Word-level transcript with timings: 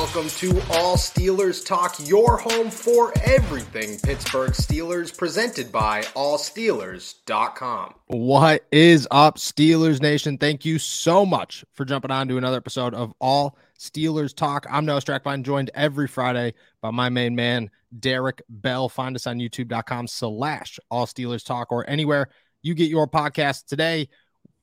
welcome 0.00 0.30
to 0.30 0.48
All 0.70 0.96
Steelers 0.96 1.62
Talk, 1.62 1.94
your 2.08 2.38
home 2.38 2.70
for 2.70 3.12
everything 3.22 3.98
Pittsburgh 3.98 4.52
Steelers, 4.52 5.14
presented 5.14 5.70
by 5.70 6.00
allsteelers.com. 6.16 7.94
What 8.06 8.64
is 8.72 9.06
up, 9.10 9.36
Steelers 9.36 10.00
Nation? 10.00 10.38
Thank 10.38 10.64
you 10.64 10.78
so 10.78 11.26
much 11.26 11.66
for 11.74 11.84
jumping 11.84 12.10
on 12.10 12.28
to 12.28 12.38
another 12.38 12.56
episode 12.56 12.94
of 12.94 13.12
All 13.20 13.58
Steelers 13.78 14.34
Talk. 14.34 14.64
I'm 14.70 14.86
Noah 14.86 15.02
Strackbein, 15.02 15.42
joined 15.42 15.70
every 15.74 16.08
Friday 16.08 16.54
by 16.80 16.90
my 16.90 17.10
main 17.10 17.34
man, 17.36 17.70
Derek 17.98 18.40
Bell. 18.48 18.88
Find 18.88 19.14
us 19.14 19.26
on 19.26 19.36
youtube.com 19.38 20.06
slash 20.06 20.80
All 20.90 21.04
Steelers 21.04 21.44
Talk 21.44 21.70
or 21.70 21.86
anywhere 21.86 22.30
you 22.62 22.74
get 22.74 22.88
your 22.88 23.06
podcast 23.06 23.66
today. 23.66 24.08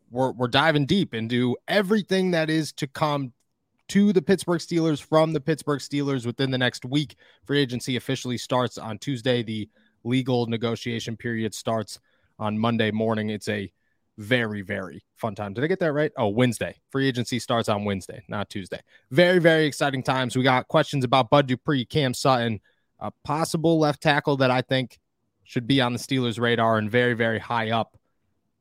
We're, 0.10 0.32
we're 0.32 0.48
diving 0.48 0.88
deep 0.88 1.14
into 1.14 1.58
everything 1.68 2.32
that 2.32 2.50
is 2.50 2.72
to 2.74 2.88
come 2.88 3.34
to 3.90 4.14
the 4.14 4.22
Pittsburgh 4.22 4.60
Steelers 4.60 5.02
from 5.02 5.34
the 5.34 5.40
Pittsburgh 5.40 5.80
Steelers 5.80 6.26
within 6.26 6.52
the 6.52 6.58
next 6.58 6.86
week. 6.86 7.16
Free 7.46 7.60
agency 7.60 7.96
officially 7.96 8.38
starts 8.38 8.78
on 8.78 8.98
Tuesday. 8.98 9.44
The 9.44 9.70
legal 10.04 10.46
negotiation 10.48 11.16
period 11.18 11.54
starts 11.54 12.00
on 12.40 12.58
Monday 12.58 12.92
morning. 12.92 13.30
It's 13.30 13.48
a 13.48 13.72
very, 14.18 14.62
very 14.62 15.04
fun 15.16 15.36
time. 15.36 15.54
Did 15.54 15.64
I 15.64 15.68
get 15.68 15.80
that 15.80 15.94
right? 15.94 16.12
Oh, 16.18 16.28
Wednesday. 16.28 16.76
Free 16.90 17.08
agency 17.08 17.40
starts 17.40 17.70
on 17.70 17.86
Wednesday, 17.86 18.24
not 18.28 18.50
Tuesday. 18.50 18.82
Very, 19.12 19.40
very 19.40 19.66
exciting 19.66 20.04
times. 20.04 20.36
We 20.36 20.44
got 20.44 20.68
questions 20.68 21.04
about 21.04 21.30
Bud 21.30 21.48
Dupree, 21.48 21.86
Cam 21.86 22.14
Sutton, 22.14 22.60
a 23.00 23.12
possible 23.24 23.78
left 23.80 24.02
tackle 24.02 24.38
that 24.38 24.52
I 24.52 24.62
think 24.62 25.00
should 25.44 25.68
be 25.68 25.82
on 25.82 25.94
the 25.94 26.00
Steelers' 26.00 26.40
radar 26.40 26.78
and 26.78 26.90
very, 26.90 27.14
very 27.14 27.40
high 27.40 27.72
up 27.72 27.98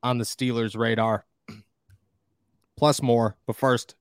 on 0.03 0.19
the 0.19 0.25
Steelers' 0.25 0.77
radar. 0.77 1.25
Plus 2.77 3.01
more. 3.01 3.37
But 3.47 3.57
first, 3.57 3.97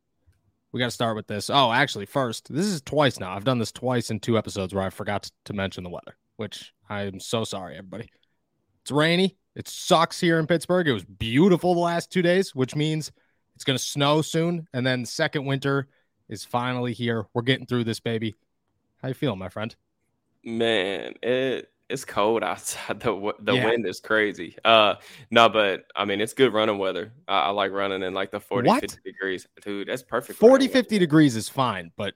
we 0.76 0.80
got 0.80 0.88
to 0.88 0.92
start 0.92 1.16
with 1.16 1.28
this. 1.28 1.50
Oh, 1.50 1.72
actually, 1.72 2.06
first, 2.06 2.54
this 2.54 2.66
is 2.66 2.82
twice 2.82 3.18
now. 3.18 3.34
I've 3.34 3.46
done 3.46 3.60
this 3.60 3.72
twice 3.72 4.12
in 4.12 4.20
two 4.20 4.38
episodes 4.38 4.74
where 4.74 4.84
I 4.84 4.90
forgot 4.90 5.32
to 5.46 5.54
mention 5.54 5.86
the 5.86 5.90
weather, 5.90 6.18
which 6.36 6.74
I'm 6.90 7.22
so 7.22 7.46
sorry, 7.46 7.78
everybody. 7.78 8.10
It's 8.82 8.92
rainy. 8.92 9.38
It 9.56 9.70
sucks 9.70 10.20
here 10.20 10.38
in 10.38 10.48
Pittsburgh. 10.48 10.90
It 10.90 10.92
was 10.92 11.06
beautiful 11.06 11.76
the 11.76 11.80
last 11.80 12.12
two 12.12 12.22
days, 12.22 12.54
which 12.54 12.76
means 12.76 13.14
it's 13.56 13.64
going 13.64 13.78
to 13.78 13.84
snow 13.84 14.22
soon. 14.22 14.68
And 14.74 14.86
then 14.86 15.06
second 15.06 15.46
winter 15.46 15.88
is 16.28 16.44
finally 16.44 16.92
here. 16.92 17.26
We're 17.34 17.44
getting 17.44 17.66
through 17.66 17.86
this, 17.86 18.02
baby. 18.02 18.36
How 19.02 19.08
you 19.08 19.14
feeling, 19.14 19.40
my 19.40 19.48
friend? 19.48 19.74
Man, 20.44 21.14
it 21.24 21.72
it's 21.90 22.06
cold 22.06 22.44
outside. 22.44 23.00
The 23.06 23.34
the 23.40 23.54
yeah. 23.54 23.66
wind 23.66 23.86
is 23.88 24.00
crazy. 24.00 24.56
Uh, 24.66 24.96
no, 25.32 25.50
but 25.50 25.86
I 25.96 26.06
mean 26.06 26.22
it's 26.22 26.34
good 26.34 26.54
running 26.54 26.78
weather. 26.78 27.14
I, 27.28 27.42
I 27.42 27.50
like 27.50 27.72
running 27.72 28.04
in 28.04 28.14
like 28.14 28.32
the 28.32 28.40
40, 28.40 28.68
what? 28.68 28.82
50 28.82 29.00
degrees, 29.04 29.48
dude. 29.62 29.88
That's 29.88 30.04
perfect. 30.04 30.40
40, 30.40 30.68
50 30.68 31.00
degrees 31.00 31.36
is 31.36 31.50
fine, 31.50 31.92
but 31.96 32.14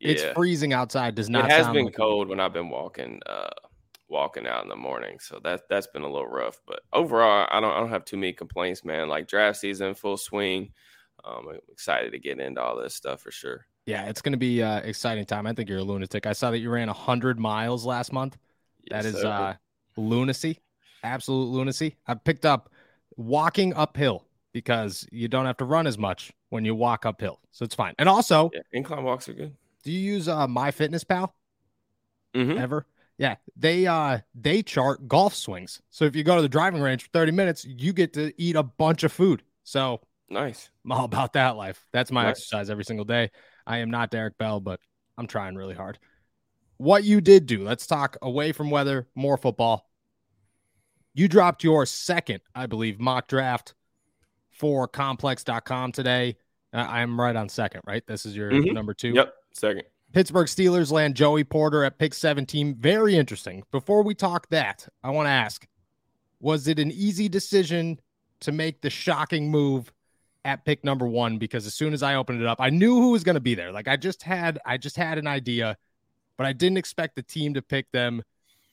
yeah. 0.00 0.10
it's 0.10 0.22
freezing 0.34 0.72
outside. 0.72 1.14
Does 1.14 1.30
not. 1.30 1.46
It 1.46 1.50
has 1.52 1.68
been 1.68 1.86
like 1.86 1.96
cold 1.96 2.28
when 2.28 2.40
I've 2.40 2.52
been 2.52 2.70
walking. 2.70 3.20
Uh, 3.26 3.50
walking 4.08 4.46
out 4.46 4.62
in 4.62 4.68
the 4.68 4.76
morning, 4.76 5.18
so 5.18 5.40
that 5.42 5.62
that's 5.68 5.88
been 5.88 6.02
a 6.02 6.08
little 6.08 6.28
rough. 6.28 6.60
But 6.66 6.80
overall, 6.92 7.48
I 7.50 7.60
don't 7.60 7.72
I 7.72 7.80
don't 7.80 7.88
have 7.90 8.04
too 8.04 8.16
many 8.16 8.32
complaints, 8.32 8.84
man. 8.84 9.08
Like 9.08 9.26
draft 9.26 9.58
season, 9.58 9.94
full 9.94 10.16
swing. 10.16 10.72
Um, 11.24 11.48
I'm 11.48 11.58
excited 11.72 12.12
to 12.12 12.18
get 12.18 12.38
into 12.38 12.62
all 12.62 12.76
this 12.76 12.94
stuff 12.94 13.20
for 13.20 13.32
sure. 13.32 13.66
Yeah, 13.86 14.06
it's 14.06 14.20
going 14.20 14.32
to 14.32 14.38
be 14.38 14.62
uh, 14.62 14.80
exciting 14.80 15.24
time. 15.24 15.46
I 15.46 15.52
think 15.52 15.68
you're 15.68 15.78
a 15.78 15.84
lunatic. 15.84 16.26
I 16.26 16.32
saw 16.32 16.50
that 16.50 16.58
you 16.58 16.70
ran 16.70 16.88
100 16.88 17.38
miles 17.38 17.84
last 17.84 18.12
month. 18.12 18.36
That 18.90 19.04
is 19.04 19.16
uh, 19.16 19.54
lunacy, 19.96 20.60
absolute 21.02 21.46
lunacy. 21.46 21.96
I 22.06 22.14
picked 22.14 22.44
up 22.44 22.70
walking 23.16 23.74
uphill 23.74 24.24
because 24.52 25.06
you 25.10 25.28
don't 25.28 25.46
have 25.46 25.56
to 25.58 25.64
run 25.64 25.86
as 25.86 25.98
much 25.98 26.32
when 26.50 26.64
you 26.64 26.74
walk 26.74 27.04
uphill, 27.04 27.40
so 27.50 27.64
it's 27.64 27.74
fine. 27.74 27.94
And 27.98 28.08
also, 28.08 28.50
yeah, 28.54 28.60
incline 28.72 29.04
walks 29.04 29.28
are 29.28 29.34
good. 29.34 29.54
Do 29.84 29.92
you 29.92 30.00
use 30.00 30.28
uh, 30.28 30.46
MyFitnessPal? 30.46 31.30
Mm-hmm. 32.34 32.58
Ever? 32.58 32.86
Yeah, 33.18 33.36
they 33.56 33.86
uh 33.86 34.18
they 34.34 34.62
chart 34.62 35.08
golf 35.08 35.34
swings. 35.34 35.80
So 35.90 36.04
if 36.04 36.14
you 36.14 36.22
go 36.22 36.36
to 36.36 36.42
the 36.42 36.48
driving 36.48 36.82
range 36.82 37.04
for 37.04 37.08
30 37.10 37.32
minutes, 37.32 37.64
you 37.64 37.92
get 37.92 38.12
to 38.14 38.32
eat 38.36 38.56
a 38.56 38.62
bunch 38.62 39.04
of 39.04 39.12
food. 39.12 39.42
So 39.64 40.00
nice. 40.28 40.70
I'm 40.84 40.92
all 40.92 41.04
about 41.04 41.32
that 41.32 41.56
life. 41.56 41.86
That's 41.92 42.12
my 42.12 42.24
nice. 42.24 42.32
exercise 42.32 42.68
every 42.68 42.84
single 42.84 43.06
day. 43.06 43.30
I 43.66 43.78
am 43.78 43.90
not 43.90 44.10
Derek 44.10 44.36
Bell, 44.36 44.60
but 44.60 44.80
I'm 45.16 45.26
trying 45.26 45.56
really 45.56 45.74
hard 45.74 45.98
what 46.78 47.04
you 47.04 47.20
did 47.20 47.46
do. 47.46 47.64
Let's 47.64 47.86
talk 47.86 48.16
away 48.22 48.52
from 48.52 48.70
weather, 48.70 49.08
more 49.14 49.36
football. 49.36 49.88
You 51.14 51.28
dropped 51.28 51.64
your 51.64 51.86
second, 51.86 52.40
I 52.54 52.66
believe, 52.66 53.00
mock 53.00 53.28
draft 53.28 53.74
for 54.50 54.86
complex.com 54.86 55.92
today. 55.92 56.36
Uh, 56.72 56.86
I'm 56.88 57.18
right 57.18 57.34
on 57.34 57.48
second, 57.48 57.82
right? 57.86 58.06
This 58.06 58.26
is 58.26 58.36
your 58.36 58.50
mm-hmm. 58.50 58.74
number 58.74 58.92
two. 58.92 59.10
Yep, 59.10 59.34
second. 59.52 59.84
Pittsburgh 60.12 60.46
Steelers 60.46 60.90
land 60.92 61.14
Joey 61.14 61.44
Porter 61.44 61.84
at 61.84 61.98
pick 61.98 62.14
17. 62.14 62.74
Very 62.76 63.16
interesting. 63.16 63.64
Before 63.70 64.02
we 64.02 64.14
talk 64.14 64.48
that, 64.50 64.88
I 65.02 65.10
want 65.10 65.26
to 65.26 65.30
ask 65.30 65.66
was 66.38 66.68
it 66.68 66.78
an 66.78 66.92
easy 66.92 67.28
decision 67.30 67.98
to 68.40 68.52
make 68.52 68.82
the 68.82 68.90
shocking 68.90 69.50
move 69.50 69.90
at 70.44 70.64
pick 70.66 70.84
number 70.84 71.06
one? 71.06 71.38
Because 71.38 71.66
as 71.66 71.74
soon 71.74 71.94
as 71.94 72.02
I 72.02 72.14
opened 72.14 72.42
it 72.42 72.46
up, 72.46 72.60
I 72.60 72.68
knew 72.70 72.94
who 72.94 73.12
was 73.12 73.24
going 73.24 73.34
to 73.34 73.40
be 73.40 73.54
there. 73.54 73.72
Like 73.72 73.88
I 73.88 73.96
just 73.96 74.22
had, 74.22 74.58
I 74.66 74.76
just 74.76 74.96
had 74.96 75.16
an 75.16 75.26
idea 75.26 75.78
but 76.36 76.46
I 76.46 76.52
didn't 76.52 76.78
expect 76.78 77.16
the 77.16 77.22
team 77.22 77.54
to 77.54 77.62
pick 77.62 77.90
them. 77.92 78.22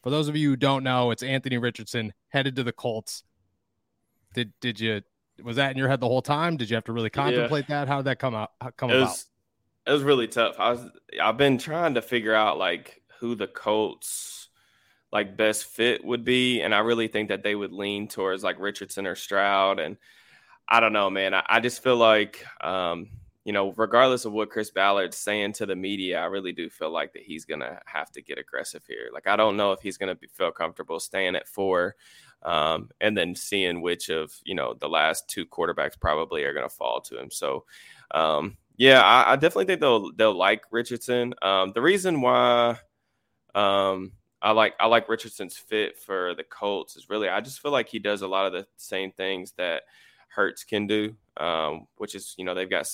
For 0.02 0.10
those 0.10 0.28
of 0.28 0.36
you 0.36 0.50
who 0.50 0.56
don't 0.56 0.84
know, 0.84 1.12
it's 1.12 1.24
Anthony 1.24 1.58
Richardson 1.58 2.14
headed 2.30 2.56
to 2.58 2.64
the 2.64 2.74
Colts. 2.74 3.24
Did 4.34 4.52
did 4.60 4.80
you 4.80 5.02
was 5.42 5.56
that 5.56 5.72
in 5.72 5.78
your 5.78 5.88
head 5.88 6.00
the 6.00 6.08
whole 6.08 6.22
time? 6.22 6.58
Did 6.58 6.70
you 6.70 6.76
have 6.76 6.84
to 6.86 6.94
really 6.94 7.10
contemplate 7.10 7.66
yeah. 7.70 7.80
that? 7.80 7.88
How 7.88 7.98
did 7.98 8.06
that 8.06 8.20
come 8.20 8.36
out? 8.36 8.52
Come 8.78 8.92
it 8.92 8.98
about? 8.98 9.10
Was, 9.10 9.26
it 9.88 9.92
was 9.92 10.04
really 10.04 10.28
tough. 10.28 10.56
I 10.60 10.72
was 10.72 10.90
I've 11.22 11.38
been 11.38 11.58
trying 11.58 11.96
to 11.96 12.02
figure 12.02 12.36
out 12.36 12.58
like 12.58 13.02
who 13.20 13.36
the 13.36 13.48
Colts 13.48 14.50
like 15.12 15.38
best 15.38 15.66
fit 15.66 16.04
would 16.04 16.26
be, 16.26 16.62
and 16.62 16.74
I 16.74 16.80
really 16.80 17.08
think 17.08 17.30
that 17.30 17.44
they 17.44 17.56
would 17.56 17.72
lean 17.72 18.08
towards 18.08 18.44
like 18.44 18.60
Richardson 18.60 19.08
or 19.08 19.16
Stroud. 19.16 19.80
And 19.80 19.98
I 20.68 20.80
don't 20.80 20.94
know, 20.94 21.10
man. 21.10 21.34
I, 21.34 21.44
I 21.48 21.60
just 21.60 21.84
feel 21.84 21.98
like 21.98 22.44
um, 22.62 23.10
you 23.46 23.52
know, 23.52 23.74
regardless 23.74 24.26
of 24.26 24.32
what 24.32 24.50
Chris 24.50 24.72
Ballard's 24.72 25.18
saying 25.18 25.54
to 25.54 25.66
the 25.66 25.76
media, 25.76 26.20
I 26.20 26.26
really 26.26 26.54
do 26.54 26.70
feel 26.70 26.90
like 26.90 27.14
that 27.14 27.24
he's 27.24 27.46
gonna 27.46 27.80
have 27.86 28.12
to 28.14 28.22
get 28.22 28.38
aggressive 28.38 28.84
here. 28.88 29.10
Like 29.14 29.28
I 29.28 29.36
don't 29.36 29.58
know 29.58 29.74
if 29.74 29.82
he's 29.82 29.98
gonna 29.98 30.18
feel 30.32 30.52
comfortable 30.52 31.00
staying 31.00 31.36
at 31.36 31.48
four, 31.48 31.96
um, 32.44 32.90
and 33.02 33.18
then 33.18 33.36
seeing 33.36 33.82
which 33.82 34.10
of 34.10 34.34
you 34.46 34.56
know 34.56 34.74
the 34.74 34.88
last 34.88 35.28
two 35.30 35.46
quarterbacks 35.46 36.00
probably 36.00 36.44
are 36.44 36.54
gonna 36.54 36.70
fall 36.70 37.02
to 37.02 37.20
him. 37.20 37.32
So, 37.32 37.66
um, 38.12 38.58
yeah, 38.78 39.02
I, 39.02 39.34
I, 39.34 39.36
definitely 39.36 39.66
think 39.66 39.82
they'll 39.82 40.14
they'll 40.14 40.38
like 40.38 40.64
Richardson. 40.72 41.34
Um, 41.42 41.74
the 41.74 41.82
reason 41.82 42.22
why 42.22 42.78
um, 43.56 44.14
I 44.42 44.52
like 44.52 44.74
I 44.80 44.88
like 44.88 45.10
Richardson's 45.10 45.58
fit 45.58 45.98
for 45.98 46.34
the 46.36 46.44
Colts 46.44 46.96
is 46.96 47.10
really 47.10 47.28
I 47.28 47.42
just 47.42 47.62
feel 47.62 47.72
like 47.72 47.90
he 47.90 48.00
does 48.00 48.22
a 48.22 48.28
lot 48.28 48.46
of 48.46 48.54
the 48.54 48.66
same 48.78 49.12
things 49.12 49.52
that 49.58 49.84
Hurts 50.34 50.64
can 50.64 50.88
do, 50.88 51.16
um, 51.38 51.88
which 51.98 52.16
is, 52.16 52.34
you 52.38 52.46
know, 52.46 52.54
they've 52.54 52.70
got 52.70 52.88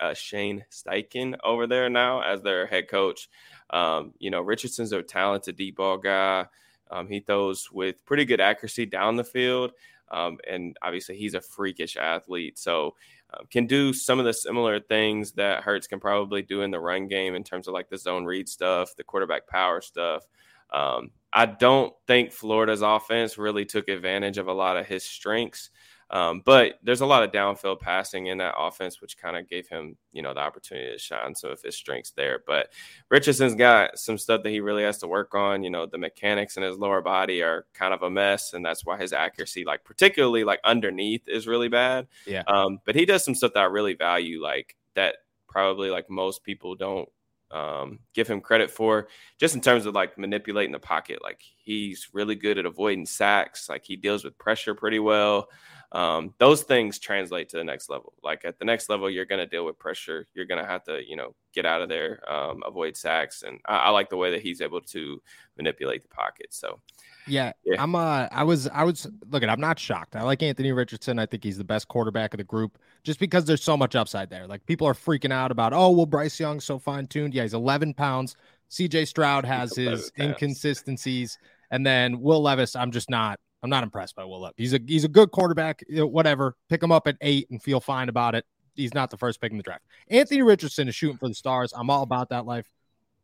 uh, 0.00 0.14
Shane 0.14 0.64
Steichen 0.70 1.36
over 1.44 1.66
there 1.66 1.88
now 1.88 2.20
as 2.22 2.42
their 2.42 2.66
head 2.66 2.88
coach. 2.88 3.28
Um, 3.70 4.12
you 4.18 4.30
know, 4.30 4.40
Richardson's 4.40 4.92
a 4.92 5.02
talented 5.02 5.56
deep 5.56 5.76
ball 5.76 5.98
guy. 5.98 6.46
Um, 6.90 7.08
he 7.08 7.20
throws 7.20 7.70
with 7.72 8.04
pretty 8.04 8.24
good 8.24 8.40
accuracy 8.40 8.86
down 8.86 9.16
the 9.16 9.24
field. 9.24 9.72
Um, 10.10 10.38
and 10.48 10.76
obviously, 10.82 11.16
he's 11.16 11.34
a 11.34 11.40
freakish 11.40 11.96
athlete. 11.96 12.58
So, 12.58 12.94
uh, 13.32 13.42
can 13.50 13.66
do 13.66 13.92
some 13.92 14.18
of 14.18 14.26
the 14.26 14.32
similar 14.32 14.78
things 14.78 15.32
that 15.32 15.62
Hurts 15.62 15.86
can 15.86 15.98
probably 15.98 16.42
do 16.42 16.62
in 16.62 16.70
the 16.70 16.78
run 16.78 17.08
game 17.08 17.34
in 17.34 17.42
terms 17.42 17.66
of 17.66 17.74
like 17.74 17.88
the 17.88 17.98
zone 17.98 18.24
read 18.24 18.48
stuff, 18.48 18.94
the 18.96 19.04
quarterback 19.04 19.48
power 19.48 19.80
stuff. 19.80 20.24
Um, 20.70 21.10
I 21.32 21.46
don't 21.46 21.92
think 22.06 22.32
Florida's 22.32 22.82
offense 22.82 23.38
really 23.38 23.64
took 23.64 23.88
advantage 23.88 24.38
of 24.38 24.46
a 24.46 24.52
lot 24.52 24.76
of 24.76 24.86
his 24.86 25.04
strengths. 25.04 25.70
Um, 26.10 26.42
but 26.44 26.74
there's 26.82 27.00
a 27.00 27.06
lot 27.06 27.22
of 27.22 27.32
downfield 27.32 27.80
passing 27.80 28.26
in 28.26 28.38
that 28.38 28.54
offense, 28.58 29.00
which 29.00 29.16
kind 29.16 29.36
of 29.36 29.48
gave 29.48 29.68
him, 29.68 29.96
you 30.12 30.22
know, 30.22 30.34
the 30.34 30.40
opportunity 30.40 30.92
to 30.92 30.98
shine. 30.98 31.34
So 31.34 31.50
if 31.50 31.62
his 31.62 31.76
strengths 31.76 32.12
there, 32.12 32.42
but 32.46 32.68
Richardson's 33.10 33.54
got 33.54 33.98
some 33.98 34.18
stuff 34.18 34.42
that 34.42 34.50
he 34.50 34.60
really 34.60 34.82
has 34.84 34.98
to 34.98 35.08
work 35.08 35.34
on. 35.34 35.62
You 35.62 35.70
know, 35.70 35.86
the 35.86 35.98
mechanics 35.98 36.56
in 36.56 36.62
his 36.62 36.76
lower 36.76 37.00
body 37.00 37.42
are 37.42 37.66
kind 37.74 37.94
of 37.94 38.02
a 38.02 38.10
mess, 38.10 38.52
and 38.52 38.64
that's 38.64 38.84
why 38.84 38.98
his 38.98 39.12
accuracy, 39.12 39.64
like 39.64 39.84
particularly 39.84 40.44
like 40.44 40.60
underneath, 40.64 41.28
is 41.28 41.46
really 41.46 41.68
bad. 41.68 42.06
Yeah. 42.26 42.42
Um, 42.46 42.78
but 42.84 42.94
he 42.94 43.06
does 43.06 43.24
some 43.24 43.34
stuff 43.34 43.52
that 43.54 43.60
I 43.60 43.66
really 43.66 43.94
value, 43.94 44.42
like 44.42 44.76
that 44.94 45.16
probably 45.48 45.90
like 45.90 46.10
most 46.10 46.44
people 46.44 46.74
don't 46.74 47.08
um, 47.50 48.00
give 48.12 48.26
him 48.26 48.40
credit 48.40 48.70
for 48.70 49.08
just 49.38 49.54
in 49.54 49.60
terms 49.60 49.86
of 49.86 49.94
like 49.94 50.18
manipulating 50.18 50.72
the 50.72 50.78
pocket. 50.78 51.22
Like 51.22 51.40
he's 51.56 52.08
really 52.12 52.34
good 52.34 52.58
at 52.58 52.66
avoiding 52.66 53.06
sacks. 53.06 53.68
Like 53.68 53.84
he 53.84 53.96
deals 53.96 54.24
with 54.24 54.36
pressure 54.38 54.74
pretty 54.74 54.98
well 54.98 55.48
um, 55.94 56.34
those 56.38 56.64
things 56.64 56.98
translate 56.98 57.48
to 57.50 57.56
the 57.56 57.62
next 57.62 57.88
level. 57.88 58.14
Like 58.24 58.44
at 58.44 58.58
the 58.58 58.64
next 58.64 58.90
level, 58.90 59.08
you're 59.08 59.24
going 59.24 59.38
to 59.38 59.46
deal 59.46 59.64
with 59.64 59.78
pressure. 59.78 60.26
You're 60.34 60.44
going 60.44 60.60
to 60.60 60.68
have 60.68 60.82
to, 60.84 61.00
you 61.08 61.14
know, 61.14 61.36
get 61.54 61.64
out 61.64 61.82
of 61.82 61.88
there, 61.88 62.20
um, 62.30 62.64
avoid 62.66 62.96
sacks, 62.96 63.44
and 63.44 63.60
I, 63.64 63.76
I, 63.76 63.90
like 63.90 64.10
the 64.10 64.16
way 64.16 64.32
that 64.32 64.42
he's 64.42 64.60
able 64.60 64.80
to 64.80 65.22
manipulate 65.56 66.02
the 66.02 66.08
pocket. 66.08 66.48
So, 66.50 66.80
yeah, 67.28 67.52
yeah. 67.64 67.80
I'm 67.80 67.94
uh, 67.94 68.26
I 68.32 68.42
was 68.42 68.66
I 68.66 68.82
was 68.82 69.06
looking. 69.30 69.48
I'm 69.48 69.60
not 69.60 69.78
shocked. 69.78 70.16
I 70.16 70.22
like 70.22 70.42
Anthony 70.42 70.72
Richardson. 70.72 71.20
I 71.20 71.26
think 71.26 71.44
he's 71.44 71.58
the 71.58 71.64
best 71.64 71.86
quarterback 71.86 72.34
of 72.34 72.38
the 72.38 72.44
group, 72.44 72.76
just 73.04 73.20
because 73.20 73.44
there's 73.44 73.62
so 73.62 73.76
much 73.76 73.94
upside 73.94 74.30
there. 74.30 74.48
Like 74.48 74.66
people 74.66 74.88
are 74.88 74.94
freaking 74.94 75.32
out 75.32 75.52
about, 75.52 75.72
oh, 75.72 75.90
well, 75.90 76.06
Bryce 76.06 76.40
Young's 76.40 76.64
so 76.64 76.76
fine 76.76 77.06
tuned. 77.06 77.34
Yeah, 77.34 77.42
he's 77.42 77.54
11 77.54 77.94
pounds. 77.94 78.34
C.J. 78.68 79.04
Stroud 79.04 79.44
has 79.44 79.76
his 79.76 80.10
inconsistencies, 80.18 81.38
and 81.70 81.86
then 81.86 82.20
Will 82.20 82.42
Levis. 82.42 82.74
I'm 82.74 82.90
just 82.90 83.08
not. 83.08 83.38
I'm 83.64 83.70
not 83.70 83.82
impressed 83.82 84.14
by 84.14 84.24
Will 84.24 84.42
Levis. 84.42 84.54
He's 84.56 84.74
a 84.74 84.80
he's 84.86 85.04
a 85.04 85.08
good 85.08 85.32
quarterback. 85.32 85.82
Whatever. 85.90 86.54
Pick 86.68 86.82
him 86.82 86.92
up 86.92 87.08
at 87.08 87.16
eight 87.20 87.48
and 87.50 87.60
feel 87.60 87.80
fine 87.80 88.08
about 88.08 88.36
it 88.36 88.44
he's 88.74 88.94
not 88.94 89.10
the 89.10 89.16
first 89.16 89.40
pick 89.40 89.50
in 89.50 89.56
the 89.56 89.62
draft. 89.62 89.84
Anthony 90.08 90.42
Richardson 90.42 90.88
is 90.88 90.94
shooting 90.94 91.16
for 91.16 91.28
the 91.28 91.34
stars. 91.34 91.72
I'm 91.76 91.90
all 91.90 92.02
about 92.02 92.30
that 92.30 92.46
life. 92.46 92.66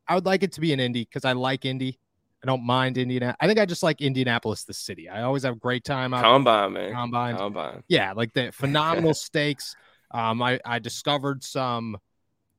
I 0.08 0.14
would 0.14 0.26
like 0.26 0.42
it 0.42 0.52
to 0.52 0.60
be 0.60 0.72
an 0.72 0.81
Indy 0.81 1.04
because 1.04 1.25
I 1.25 1.32
like 1.32 1.64
Indy. 1.64 1.98
I 2.42 2.46
don't 2.46 2.64
mind 2.64 2.96
Indiana. 2.96 3.37
I 3.38 3.46
think 3.46 3.58
I 3.58 3.66
just 3.66 3.82
like 3.82 4.00
Indianapolis, 4.00 4.64
the 4.64 4.72
city. 4.72 5.08
I 5.08 5.22
always 5.22 5.42
have 5.42 5.56
a 5.56 5.58
great 5.58 5.84
time 5.84 6.14
out. 6.14 6.22
Combine, 6.22 6.72
man. 6.72 6.92
Combine. 6.92 7.37
Combine. 7.37 7.82
Yeah, 7.87 8.12
like 8.12 8.32
the 8.32 8.50
phenomenal 8.52 9.14
steaks. 9.14 9.76
Um, 10.10 10.42
I, 10.42 10.58
I 10.64 10.78
discovered 10.78 11.44
some 11.44 11.98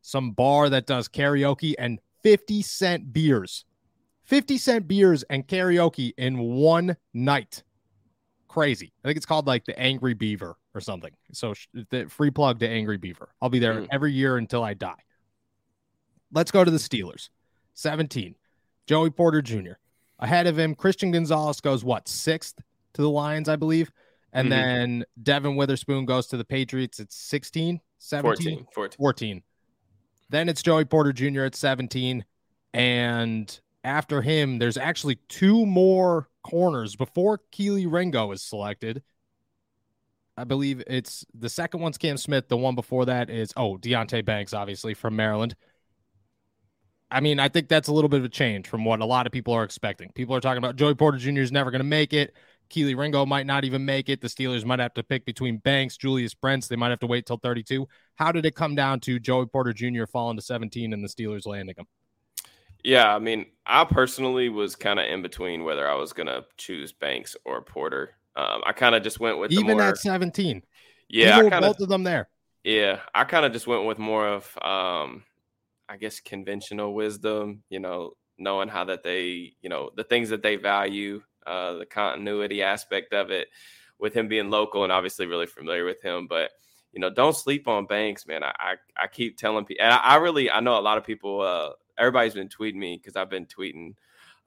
some 0.03 0.31
bar 0.31 0.69
that 0.69 0.85
does 0.85 1.07
karaoke 1.07 1.75
and 1.77 1.99
50 2.23 2.61
cent 2.61 3.11
beers. 3.11 3.65
50 4.23 4.57
cent 4.57 4.87
beers 4.87 5.23
and 5.23 5.47
karaoke 5.47 6.13
in 6.17 6.37
one 6.37 6.95
night. 7.13 7.63
Crazy. 8.51 8.91
I 9.01 9.07
think 9.07 9.15
it's 9.15 9.25
called 9.25 9.47
like 9.47 9.63
the 9.63 9.79
Angry 9.79 10.13
Beaver 10.13 10.57
or 10.75 10.81
something. 10.81 11.11
So 11.31 11.53
the 11.89 12.07
free 12.09 12.31
plug 12.31 12.59
to 12.59 12.67
Angry 12.67 12.97
Beaver. 12.97 13.29
I'll 13.41 13.47
be 13.47 13.59
there 13.59 13.75
mm. 13.75 13.87
every 13.89 14.11
year 14.11 14.35
until 14.35 14.61
I 14.61 14.73
die. 14.73 14.99
Let's 16.33 16.51
go 16.51 16.65
to 16.65 16.69
the 16.69 16.77
Steelers. 16.77 17.29
17. 17.75 18.35
Joey 18.87 19.09
Porter 19.09 19.41
Jr. 19.41 19.75
Ahead 20.19 20.47
of 20.47 20.59
him, 20.59 20.75
Christian 20.75 21.11
Gonzalez 21.11 21.61
goes 21.61 21.85
what 21.85 22.09
sixth 22.09 22.59
to 22.93 23.01
the 23.01 23.09
Lions, 23.09 23.47
I 23.47 23.55
believe. 23.55 23.89
And 24.33 24.49
mm-hmm. 24.49 24.61
then 24.61 25.05
Devin 25.23 25.55
Witherspoon 25.55 26.03
goes 26.03 26.27
to 26.27 26.35
the 26.35 26.43
Patriots 26.43 26.99
at 26.99 27.13
16, 27.13 27.79
17, 27.99 28.43
14, 28.57 28.67
14. 28.73 28.97
14. 28.97 29.43
Then 30.29 30.49
it's 30.49 30.61
Joey 30.61 30.83
Porter 30.83 31.13
Jr. 31.13 31.43
at 31.43 31.55
17. 31.55 32.25
And 32.73 33.61
after 33.85 34.21
him, 34.21 34.59
there's 34.59 34.75
actually 34.75 35.19
two 35.29 35.65
more 35.65 36.27
corners 36.43 36.95
before 36.95 37.39
Kelee 37.51 37.91
Ringo 37.91 38.31
is 38.31 38.41
selected. 38.41 39.03
I 40.37 40.43
believe 40.43 40.81
it's 40.87 41.25
the 41.33 41.49
second 41.49 41.81
one's 41.81 41.97
Cam 41.97 42.17
Smith. 42.17 42.47
The 42.47 42.57
one 42.57 42.75
before 42.75 43.05
that 43.05 43.29
is 43.29 43.53
oh 43.57 43.77
Deonte 43.77 44.25
Banks, 44.25 44.53
obviously 44.53 44.93
from 44.93 45.15
Maryland. 45.15 45.55
I 47.11 47.19
mean, 47.19 47.39
I 47.39 47.49
think 47.49 47.67
that's 47.67 47.89
a 47.89 47.93
little 47.93 48.09
bit 48.09 48.19
of 48.19 48.25
a 48.25 48.29
change 48.29 48.67
from 48.67 48.85
what 48.85 49.01
a 49.01 49.05
lot 49.05 49.25
of 49.25 49.33
people 49.33 49.53
are 49.53 49.65
expecting. 49.65 50.09
People 50.13 50.33
are 50.33 50.39
talking 50.39 50.59
about 50.59 50.77
Joey 50.77 50.95
Porter 50.95 51.17
Jr. 51.17 51.41
is 51.41 51.51
never 51.51 51.69
going 51.69 51.81
to 51.81 51.85
make 51.85 52.13
it. 52.13 52.33
Kelee 52.69 52.97
Ringo 52.97 53.25
might 53.25 53.45
not 53.45 53.65
even 53.65 53.83
make 53.83 54.07
it. 54.07 54.21
The 54.21 54.29
Steelers 54.29 54.63
might 54.63 54.79
have 54.79 54.93
to 54.93 55.03
pick 55.03 55.25
between 55.25 55.57
Banks, 55.57 55.97
Julius 55.97 56.33
Brents. 56.33 56.69
They 56.69 56.77
might 56.77 56.89
have 56.89 56.99
to 56.99 57.07
wait 57.07 57.25
till 57.25 57.37
32. 57.37 57.85
How 58.15 58.31
did 58.31 58.45
it 58.45 58.55
come 58.55 58.75
down 58.75 59.01
to 59.01 59.19
Joey 59.19 59.45
Porter 59.45 59.73
Jr. 59.73 60.05
falling 60.05 60.37
to 60.37 60.41
17 60.41 60.93
and 60.93 61.03
the 61.03 61.09
Steelers 61.09 61.45
landing 61.45 61.75
him? 61.77 61.85
Yeah, 62.83 63.13
I 63.13 63.19
mean, 63.19 63.45
I 63.65 63.85
personally 63.85 64.49
was 64.49 64.75
kind 64.75 64.99
of 64.99 65.05
in 65.05 65.21
between 65.21 65.63
whether 65.63 65.87
I 65.87 65.95
was 65.95 66.13
going 66.13 66.27
to 66.27 66.45
choose 66.57 66.91
Banks 66.91 67.35
or 67.45 67.61
Porter. 67.61 68.15
Um, 68.35 68.61
I 68.65 68.71
kind 68.71 68.95
of 68.95 69.03
just 69.03 69.19
went 69.19 69.37
with 69.39 69.51
even 69.51 69.77
more, 69.77 69.81
at 69.81 69.97
17. 69.97 70.63
Yeah, 71.09 71.37
I 71.37 71.41
kinda, 71.41 71.61
both 71.61 71.79
of 71.79 71.89
them 71.89 72.03
there. 72.03 72.29
Yeah, 72.63 72.99
I 73.13 73.23
kind 73.25 73.45
of 73.45 73.51
just 73.51 73.67
went 73.67 73.85
with 73.85 73.99
more 73.99 74.27
of, 74.27 74.57
um, 74.61 75.23
I 75.89 75.97
guess, 75.97 76.19
conventional 76.19 76.93
wisdom. 76.93 77.63
You 77.69 77.79
know, 77.79 78.13
knowing 78.37 78.69
how 78.69 78.85
that 78.85 79.03
they, 79.03 79.53
you 79.61 79.69
know, 79.69 79.91
the 79.95 80.03
things 80.03 80.29
that 80.29 80.41
they 80.41 80.55
value, 80.55 81.21
uh, 81.45 81.73
the 81.73 81.85
continuity 81.85 82.63
aspect 82.63 83.13
of 83.13 83.31
it, 83.31 83.49
with 83.99 84.13
him 84.13 84.27
being 84.27 84.49
local 84.49 84.83
and 84.83 84.91
obviously 84.91 85.25
really 85.27 85.45
familiar 85.45 85.85
with 85.85 86.01
him, 86.01 86.27
but 86.27 86.51
you 86.93 86.99
know, 86.99 87.09
don't 87.09 87.35
sleep 87.35 87.67
on 87.67 87.85
Banks, 87.85 88.27
man. 88.27 88.43
I 88.43 88.53
I, 88.59 88.75
I 89.03 89.07
keep 89.07 89.37
telling 89.37 89.65
people, 89.65 89.85
and 89.85 89.93
I, 89.93 89.97
I, 89.97 90.15
really 90.17 90.51
I 90.51 90.59
know 90.59 90.77
a 90.77 90.81
lot 90.81 90.97
of 90.97 91.05
people. 91.05 91.41
Uh, 91.41 91.69
everybody's 92.01 92.33
been 92.33 92.49
tweeting 92.49 92.75
me 92.75 92.97
because 92.97 93.15
I've 93.15 93.29
been 93.29 93.45
tweeting 93.45 93.93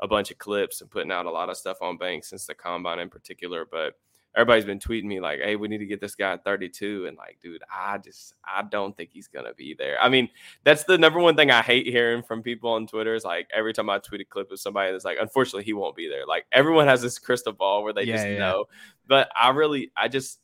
a 0.00 0.08
bunch 0.08 0.30
of 0.30 0.38
clips 0.38 0.80
and 0.80 0.90
putting 0.90 1.12
out 1.12 1.26
a 1.26 1.30
lot 1.30 1.48
of 1.48 1.56
stuff 1.56 1.78
on 1.80 1.96
Banks 1.96 2.28
since 2.28 2.46
the 2.46 2.54
combine 2.54 2.98
in 2.98 3.08
particular. 3.08 3.64
But 3.70 3.94
everybody's 4.34 4.64
been 4.64 4.80
tweeting 4.80 5.04
me 5.04 5.20
like, 5.20 5.40
"Hey, 5.40 5.54
we 5.54 5.68
need 5.68 5.78
to 5.78 5.86
get 5.86 6.00
this 6.00 6.16
guy 6.16 6.32
at 6.32 6.44
32." 6.44 7.06
And 7.06 7.16
like, 7.16 7.38
dude, 7.40 7.62
I 7.72 7.98
just 7.98 8.34
I 8.44 8.62
don't 8.62 8.96
think 8.96 9.10
he's 9.12 9.28
gonna 9.28 9.54
be 9.54 9.74
there. 9.78 9.96
I 10.00 10.08
mean, 10.08 10.28
that's 10.64 10.84
the 10.84 10.98
number 10.98 11.20
one 11.20 11.36
thing 11.36 11.52
I 11.52 11.62
hate 11.62 11.86
hearing 11.86 12.22
from 12.22 12.42
people 12.42 12.70
on 12.70 12.86
Twitter 12.88 13.14
is 13.14 13.24
like 13.24 13.48
every 13.54 13.72
time 13.72 13.88
I 13.88 13.98
tweet 13.98 14.20
a 14.20 14.24
clip 14.24 14.50
of 14.50 14.58
somebody 14.58 14.90
that's 14.90 15.04
like, 15.04 15.18
unfortunately, 15.20 15.64
he 15.64 15.72
won't 15.72 15.96
be 15.96 16.08
there. 16.08 16.26
Like 16.26 16.46
everyone 16.52 16.88
has 16.88 17.00
this 17.00 17.18
crystal 17.18 17.52
ball 17.52 17.84
where 17.84 17.92
they 17.92 18.04
yeah, 18.04 18.16
just 18.16 18.26
yeah. 18.26 18.38
know. 18.38 18.64
But 19.06 19.30
I 19.40 19.50
really, 19.50 19.92
I 19.96 20.08
just. 20.08 20.40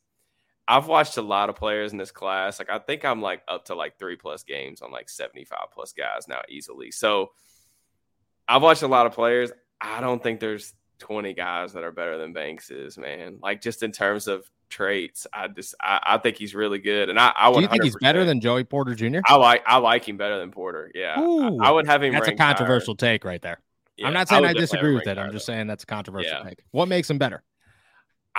I've 0.71 0.87
watched 0.87 1.17
a 1.17 1.23
lot 1.23 1.49
of 1.49 1.57
players 1.57 1.91
in 1.91 1.99
this 1.99 2.13
class. 2.13 2.61
Like 2.61 2.71
I 2.71 2.79
think 2.79 3.05
I'm 3.05 3.21
like 3.21 3.43
up 3.49 3.65
to 3.67 3.75
like 3.75 3.99
three 3.99 4.15
plus 4.15 4.45
games 4.45 4.83
on 4.83 4.93
like 4.93 5.09
75 5.09 5.59
plus 5.73 5.93
guys 5.93 6.29
now 6.29 6.43
easily. 6.49 6.93
So 6.93 7.33
I've 8.47 8.63
watched 8.63 8.83
a 8.83 8.89
lot 8.89 9.07
of 9.07 9.13
players. 9.13 9.51
I 9.81 10.01
don't 10.01 10.23
think 10.23 10.39
there's 10.39 10.73
20 11.01 11.35
guys 11.35 11.73
that 11.73 11.83
are 11.83 11.91
better 11.91 12.19
than 12.19 12.33
Banks 12.33 12.71
is, 12.71 12.97
man. 12.97 13.39
Like 13.43 13.61
just 13.61 13.83
in 13.83 13.91
terms 13.91 14.29
of 14.29 14.49
traits, 14.69 15.27
I 15.33 15.49
just 15.49 15.75
I, 15.81 15.99
I 16.05 16.19
think 16.19 16.37
he's 16.37 16.55
really 16.55 16.79
good. 16.79 17.09
And 17.09 17.19
I, 17.19 17.33
I 17.37 17.49
would. 17.49 17.57
Do 17.57 17.63
you 17.63 17.69
think 17.69 17.83
he's 17.83 17.97
better 18.01 18.25
than 18.25 18.41
Joey 18.41 18.63
Porter 18.63 18.95
Jr.? 18.95 19.23
I 19.27 19.35
like 19.35 19.65
I 19.67 19.79
like 19.79 20.09
him 20.09 20.19
better 20.19 20.39
than 20.39 20.53
Porter. 20.53 20.93
Yeah, 20.95 21.17
I, 21.19 21.69
I, 21.69 21.71
would 21.73 21.89
have 21.89 22.01
him. 22.01 22.13
That's 22.13 22.29
a 22.29 22.37
controversial 22.37 22.95
higher. 22.95 23.15
take 23.15 23.25
right 23.25 23.43
there. 23.43 23.59
Yeah, 23.97 24.07
I'm 24.07 24.15
not 24.15 24.29
saying 24.29 24.45
I, 24.45 24.51
I 24.51 24.53
disagree 24.53 24.95
with 24.95 25.09
it. 25.09 25.19
I'm 25.19 25.33
just 25.33 25.47
saying 25.47 25.67
that's 25.67 25.83
a 25.83 25.87
controversial 25.87 26.39
yeah. 26.39 26.49
take. 26.49 26.61
What 26.71 26.87
makes 26.87 27.11
him 27.11 27.19
better? 27.19 27.43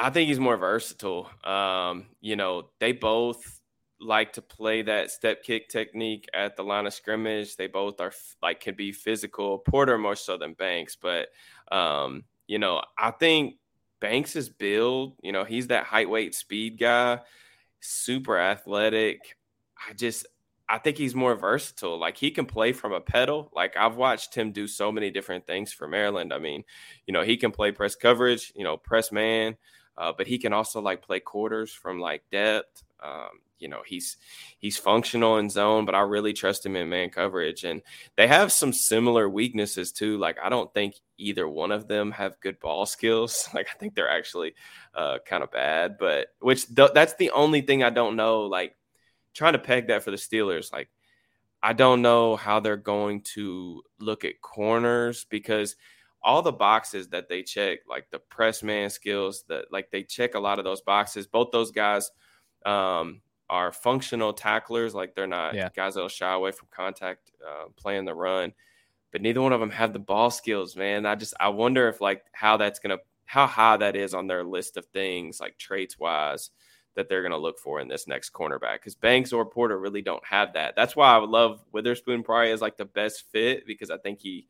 I 0.01 0.09
think 0.09 0.29
he's 0.29 0.39
more 0.39 0.57
versatile. 0.57 1.29
Um, 1.43 2.07
you 2.21 2.35
know, 2.35 2.71
they 2.79 2.91
both 2.91 3.61
like 3.99 4.33
to 4.33 4.41
play 4.41 4.81
that 4.81 5.11
step 5.11 5.43
kick 5.43 5.69
technique 5.69 6.27
at 6.33 6.55
the 6.55 6.63
line 6.63 6.87
of 6.87 6.93
scrimmage. 6.95 7.55
They 7.55 7.67
both 7.67 8.01
are 8.01 8.11
like 8.41 8.61
can 8.61 8.73
be 8.73 8.91
physical. 8.91 9.59
Porter 9.59 9.99
more 9.99 10.15
so 10.15 10.37
than 10.37 10.53
Banks, 10.53 10.97
but 10.99 11.27
um, 11.71 12.23
you 12.47 12.57
know, 12.57 12.81
I 12.97 13.11
think 13.11 13.57
Banks' 13.99 14.49
build, 14.49 15.17
you 15.21 15.31
know, 15.31 15.43
he's 15.43 15.67
that 15.67 15.83
height, 15.83 16.09
weight, 16.09 16.33
speed 16.33 16.79
guy, 16.79 17.19
super 17.79 18.39
athletic. 18.39 19.37
I 19.87 19.93
just 19.93 20.25
I 20.67 20.79
think 20.79 20.97
he's 20.97 21.13
more 21.13 21.35
versatile. 21.35 21.99
Like 21.99 22.17
he 22.17 22.31
can 22.31 22.47
play 22.47 22.73
from 22.73 22.91
a 22.91 23.01
pedal. 23.01 23.51
Like 23.53 23.77
I've 23.77 23.97
watched 23.97 24.33
him 24.33 24.51
do 24.51 24.65
so 24.65 24.91
many 24.91 25.11
different 25.11 25.45
things 25.45 25.71
for 25.71 25.87
Maryland. 25.87 26.33
I 26.33 26.39
mean, 26.39 26.63
you 27.05 27.13
know, 27.13 27.21
he 27.21 27.37
can 27.37 27.51
play 27.51 27.71
press 27.71 27.95
coverage, 27.95 28.51
you 28.55 28.63
know, 28.63 28.77
press 28.77 29.11
man, 29.11 29.57
uh, 29.97 30.13
but 30.17 30.27
he 30.27 30.37
can 30.37 30.53
also 30.53 30.81
like 30.81 31.01
play 31.01 31.19
quarters 31.19 31.71
from 31.71 31.99
like 31.99 32.23
depth. 32.31 32.83
Um, 33.01 33.39
you 33.61 33.67
know 33.67 33.81
he's 33.85 34.17
he's 34.57 34.77
functional 34.77 35.37
in 35.37 35.49
zone, 35.49 35.85
but 35.85 35.95
I 35.95 36.01
really 36.01 36.33
trust 36.33 36.65
him 36.65 36.75
in 36.75 36.89
man 36.89 37.09
coverage. 37.09 37.63
And 37.63 37.81
they 38.17 38.27
have 38.27 38.51
some 38.51 38.73
similar 38.73 39.29
weaknesses 39.29 39.91
too. 39.91 40.17
Like 40.17 40.37
I 40.43 40.49
don't 40.49 40.73
think 40.73 40.95
either 41.17 41.47
one 41.47 41.71
of 41.71 41.87
them 41.87 42.11
have 42.11 42.39
good 42.41 42.59
ball 42.59 42.85
skills. 42.85 43.47
Like 43.53 43.67
I 43.73 43.77
think 43.77 43.95
they're 43.95 44.09
actually 44.09 44.55
uh, 44.95 45.19
kind 45.25 45.43
of 45.43 45.51
bad. 45.51 45.97
But 45.99 46.29
which 46.39 46.73
th- 46.73 46.91
that's 46.93 47.13
the 47.15 47.31
only 47.31 47.61
thing 47.61 47.83
I 47.83 47.91
don't 47.91 48.15
know. 48.15 48.41
Like 48.41 48.75
trying 49.33 49.53
to 49.53 49.59
peg 49.59 49.87
that 49.87 50.03
for 50.03 50.11
the 50.11 50.17
Steelers, 50.17 50.73
like. 50.73 50.89
I 51.63 51.73
don't 51.73 52.01
know 52.01 52.35
how 52.37 52.59
they're 52.59 52.75
going 52.75 53.21
to 53.35 53.83
look 53.99 54.25
at 54.25 54.41
corners 54.41 55.27
because 55.29 55.75
all 56.23 56.41
the 56.41 56.51
boxes 56.51 57.07
that 57.09 57.27
they 57.27 57.41
check, 57.41 57.79
like 57.87 58.09
the 58.11 58.19
press 58.19 58.61
man 58.63 58.89
skills, 58.89 59.43
that 59.49 59.65
like 59.71 59.91
they 59.91 60.03
check 60.03 60.35
a 60.35 60.39
lot 60.39 60.59
of 60.59 60.65
those 60.65 60.81
boxes. 60.81 61.27
Both 61.27 61.51
those 61.51 61.71
guys 61.71 62.11
um, 62.65 63.21
are 63.49 63.71
functional 63.71 64.33
tacklers, 64.33 64.93
like 64.93 65.15
they're 65.15 65.27
not 65.27 65.55
yeah. 65.55 65.69
guys 65.75 65.95
that'll 65.95 66.09
shy 66.09 66.31
away 66.31 66.51
from 66.51 66.67
contact, 66.71 67.31
uh, 67.45 67.65
playing 67.75 68.05
the 68.05 68.13
run. 68.13 68.53
But 69.11 69.21
neither 69.21 69.41
one 69.41 69.51
of 69.51 69.59
them 69.59 69.71
have 69.71 69.93
the 69.93 69.99
ball 69.99 70.31
skills, 70.31 70.75
man. 70.75 71.05
I 71.05 71.15
just 71.15 71.33
I 71.39 71.49
wonder 71.49 71.89
if 71.89 72.01
like 72.01 72.23
how 72.31 72.57
that's 72.57 72.79
gonna 72.79 72.99
how 73.25 73.47
high 73.47 73.77
that 73.77 73.95
is 73.95 74.13
on 74.13 74.27
their 74.27 74.43
list 74.43 74.77
of 74.77 74.85
things, 74.87 75.39
like 75.39 75.57
traits 75.57 75.97
wise, 75.97 76.51
that 76.95 77.09
they're 77.09 77.23
gonna 77.23 77.37
look 77.37 77.59
for 77.59 77.79
in 77.79 77.87
this 77.87 78.07
next 78.07 78.31
cornerback. 78.31 78.75
Because 78.75 78.95
Banks 78.95 79.33
or 79.33 79.45
Porter 79.45 79.79
really 79.79 80.01
don't 80.01 80.25
have 80.25 80.53
that. 80.53 80.75
That's 80.75 80.95
why 80.95 81.13
I 81.13 81.17
would 81.17 81.29
love 81.29 81.63
Witherspoon 81.73 82.23
probably 82.23 82.51
is 82.51 82.61
like 82.61 82.77
the 82.77 82.85
best 82.85 83.25
fit 83.31 83.65
because 83.65 83.89
I 83.89 83.97
think 83.97 84.21
he 84.21 84.47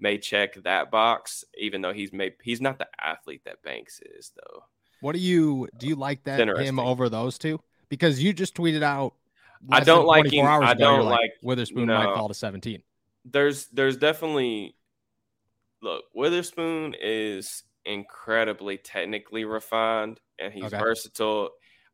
may 0.00 0.18
check 0.18 0.54
that 0.62 0.90
box, 0.90 1.44
even 1.58 1.80
though 1.80 1.92
he's 1.92 2.12
made 2.12 2.34
he's 2.42 2.60
not 2.60 2.78
the 2.78 2.88
athlete 3.00 3.42
that 3.44 3.62
Banks 3.62 4.00
is 4.18 4.32
though. 4.36 4.64
What 5.00 5.12
do 5.12 5.18
you 5.18 5.68
do? 5.78 5.88
You 5.88 5.96
like 5.96 6.24
that 6.24 6.38
him 6.58 6.78
over 6.78 7.08
those 7.08 7.38
two? 7.38 7.60
because 7.90 8.22
you 8.22 8.32
just 8.32 8.54
tweeted 8.54 8.82
out. 8.82 9.12
I 9.68 9.80
don't 9.80 10.06
like 10.06 10.32
him. 10.32 10.46
I 10.46 10.72
don't 10.72 11.04
like, 11.04 11.20
like 11.20 11.32
Witherspoon 11.42 11.86
no. 11.86 11.98
might 11.98 12.14
fall 12.14 12.28
to 12.28 12.34
17. 12.34 12.82
There's 13.26 13.66
there's 13.66 13.98
definitely 13.98 14.74
look 15.82 16.04
Witherspoon 16.14 16.94
is 16.98 17.64
incredibly 17.84 18.78
technically 18.78 19.44
refined 19.44 20.20
and 20.38 20.52
he's 20.52 20.64
okay. 20.64 20.78
versatile. 20.78 21.50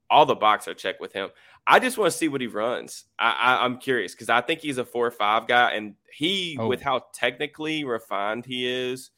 all 0.09 0.27
the 0.27 0.37
box 0.37 0.69
are 0.69 0.75
checked 0.75 1.01
with 1.01 1.13
him. 1.13 1.31
I 1.67 1.81
just 1.81 1.99
want 1.99 2.13
to 2.13 2.17
see 2.17 2.29
what 2.29 2.41
he 2.41 2.47
runs. 2.47 3.05
I, 3.19 3.65
am 3.65 3.79
curious 3.79 4.15
because 4.15 4.29
I 4.29 4.41
think 4.41 4.61
he's 4.61 4.79
a 4.79 4.85
four 4.85 5.07
or 5.07 5.11
five 5.11 5.49
guy, 5.49 5.73
and 5.73 5.95
he, 6.13 6.57
oh. 6.61 6.69
with 6.69 6.81
how 6.81 7.07
technically 7.13 7.85
refined 7.85 8.47
he 8.47 8.69
is, 8.69 9.11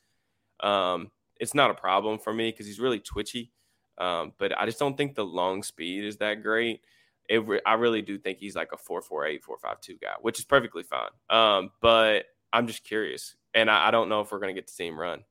um, 0.61 1.11
it's 1.39 1.55
not 1.55 1.71
a 1.71 1.75
problem 1.75 2.19
for 2.19 2.33
me 2.33 2.51
because 2.51 2.67
he's 2.67 2.81
really 2.81 3.01
twitchy. 3.01 3.53
Um, 3.99 4.33
but 4.39 4.59
I 4.59 4.65
just 4.65 4.79
don't 4.79 4.97
think 4.97 5.15
the 5.15 5.25
long 5.25 5.63
speed 5.63 6.05
is 6.05 6.19
that 6.19 6.43
great. 6.43 6.81
It 7.29 7.47
re- 7.47 7.61
I 7.67 7.75
really 7.75 8.01
do 8.01 8.17
think 8.19 8.39
he's 8.39 8.57
like 8.57 8.73
a 8.73 8.79
four 8.79 9.03
four 9.03 9.27
eight 9.27 9.45
four 9.45 9.59
five 9.59 9.81
two 9.81 9.99
guy, 10.01 10.15
which 10.21 10.39
is 10.39 10.45
perfectly 10.45 10.85
fine. 10.85 11.11
Um, 11.29 11.73
but 11.83 12.27
I'm 12.53 12.67
just 12.67 12.85
curious, 12.85 13.37
and 13.53 13.71
I, 13.71 13.89
I 13.89 13.91
don't 13.91 14.09
know 14.09 14.23
if 14.23 14.33
we're 14.33 14.39
gonna 14.39 14.55
get 14.55 14.69
to 14.69 14.73
see 14.73 14.87
him 14.87 14.99
run. 14.99 15.25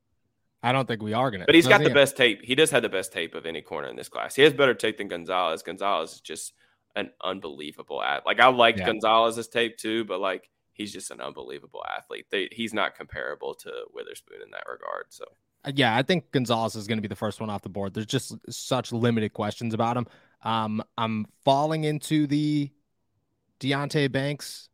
I 0.62 0.72
don't 0.72 0.88
think 0.88 1.02
we 1.02 1.14
are 1.14 1.32
gonna. 1.32 1.46
But 1.46 1.56
he's 1.56 1.68
got 1.68 1.82
the 1.82 1.90
best 1.90 2.18
tape. 2.18 2.42
He 2.44 2.54
does 2.54 2.70
have 2.72 2.84
the 2.84 2.90
best 2.90 3.12
tape 3.12 3.34
of 3.34 3.46
any 3.46 3.62
corner 3.62 3.88
in 3.88 3.96
this 3.96 4.10
class. 4.10 4.36
He 4.36 4.44
has 4.44 4.54
better 4.54 4.74
tape 4.74 4.98
than 4.98 5.08
Gonzalez. 5.08 5.64
Gonzalez 5.64 6.14
is 6.14 6.22
just 6.22 6.54
an 6.98 7.12
unbelievable 7.24 8.02
at. 8.02 8.26
Like 8.26 8.40
I 8.40 8.48
like 8.48 8.78
yeah. 8.78 8.88
Gonzalez's 8.88 9.48
tape 9.48 9.78
too, 9.78 10.04
but 10.04 10.20
like 10.20 10.50
he's 10.74 10.92
just 10.92 11.12
an 11.12 11.22
unbelievable 11.22 11.84
athlete. 11.96 12.26
They, 12.30 12.50
he's 12.52 12.74
not 12.74 12.96
comparable 12.96 13.54
to 13.56 13.72
Witherspoon 13.94 14.42
in 14.44 14.52
that 14.52 14.66
regard. 14.70 15.06
So 15.10 15.26
uh, 15.64 15.72
yeah, 15.76 15.96
I 15.96 16.02
think 16.02 16.32
Gonzalez 16.32 16.76
is 16.76 16.88
going 16.88 16.98
to 16.98 17.02
be 17.02 17.08
the 17.08 17.16
first 17.16 17.40
one 17.40 17.50
off 17.50 17.62
the 17.62 17.70
board. 17.70 17.94
There's 17.94 18.08
just 18.08 18.36
such 18.50 18.92
limited 18.92 19.34
questions 19.34 19.74
about 19.74 19.96
him. 19.96 20.08
Um, 20.42 20.84
I'm 20.98 21.28
falling 21.46 21.84
into 21.84 22.28
the 22.28 22.72
Deonte 23.60 24.12
Banks 24.12 24.70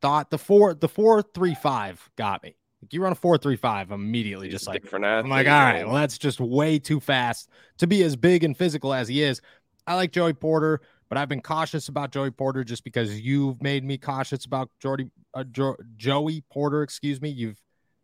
thought. 0.00 0.30
The 0.30 0.38
four, 0.38 0.74
the 0.74 0.88
four 0.88 1.22
three 1.22 1.54
five 1.54 2.10
got 2.16 2.42
me. 2.42 2.56
Like 2.82 2.92
you 2.92 3.02
run 3.02 3.12
a 3.12 3.16
four 3.16 3.38
three 3.38 3.56
five, 3.56 3.90
I'm 3.90 4.04
immediately 4.04 4.48
He's 4.48 4.54
just 4.54 4.66
like, 4.66 4.84
I'm 4.92 5.28
like, 5.28 5.46
all 5.46 5.52
right, 5.52 5.86
well, 5.86 5.96
that's 5.96 6.18
just 6.18 6.40
way 6.40 6.78
too 6.78 7.00
fast 7.00 7.50
to 7.78 7.86
be 7.86 8.02
as 8.02 8.16
big 8.16 8.44
and 8.44 8.56
physical 8.56 8.92
as 8.92 9.08
he 9.08 9.22
is. 9.22 9.40
I 9.86 9.94
like 9.94 10.12
Joey 10.12 10.34
Porter, 10.34 10.80
but 11.08 11.18
I've 11.18 11.28
been 11.28 11.40
cautious 11.40 11.88
about 11.88 12.10
Joey 12.10 12.30
Porter 12.30 12.64
just 12.64 12.84
because 12.84 13.20
you've 13.20 13.62
made 13.62 13.84
me 13.84 13.96
cautious 13.98 14.44
about 14.44 14.70
Jordy, 14.80 15.10
uh, 15.34 15.44
jo- 15.44 15.76
Joey 15.96 16.42
Porter. 16.50 16.82
Excuse 16.82 17.20
me. 17.20 17.28
You've, 17.28 17.60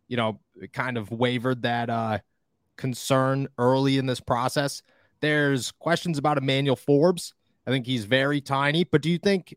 you 0.08 0.16
know, 0.16 0.40
kind 0.72 0.96
of 0.96 1.10
wavered 1.10 1.62
that 1.62 1.90
uh, 1.90 2.18
concern 2.76 3.48
early 3.58 3.98
in 3.98 4.06
this 4.06 4.20
process. 4.20 4.82
There's 5.20 5.72
questions 5.72 6.18
about 6.18 6.38
Emmanuel 6.38 6.76
Forbes. 6.76 7.34
I 7.66 7.70
think 7.70 7.86
he's 7.86 8.04
very 8.04 8.40
tiny, 8.40 8.84
but 8.84 9.02
do 9.02 9.10
you 9.10 9.18
think 9.18 9.54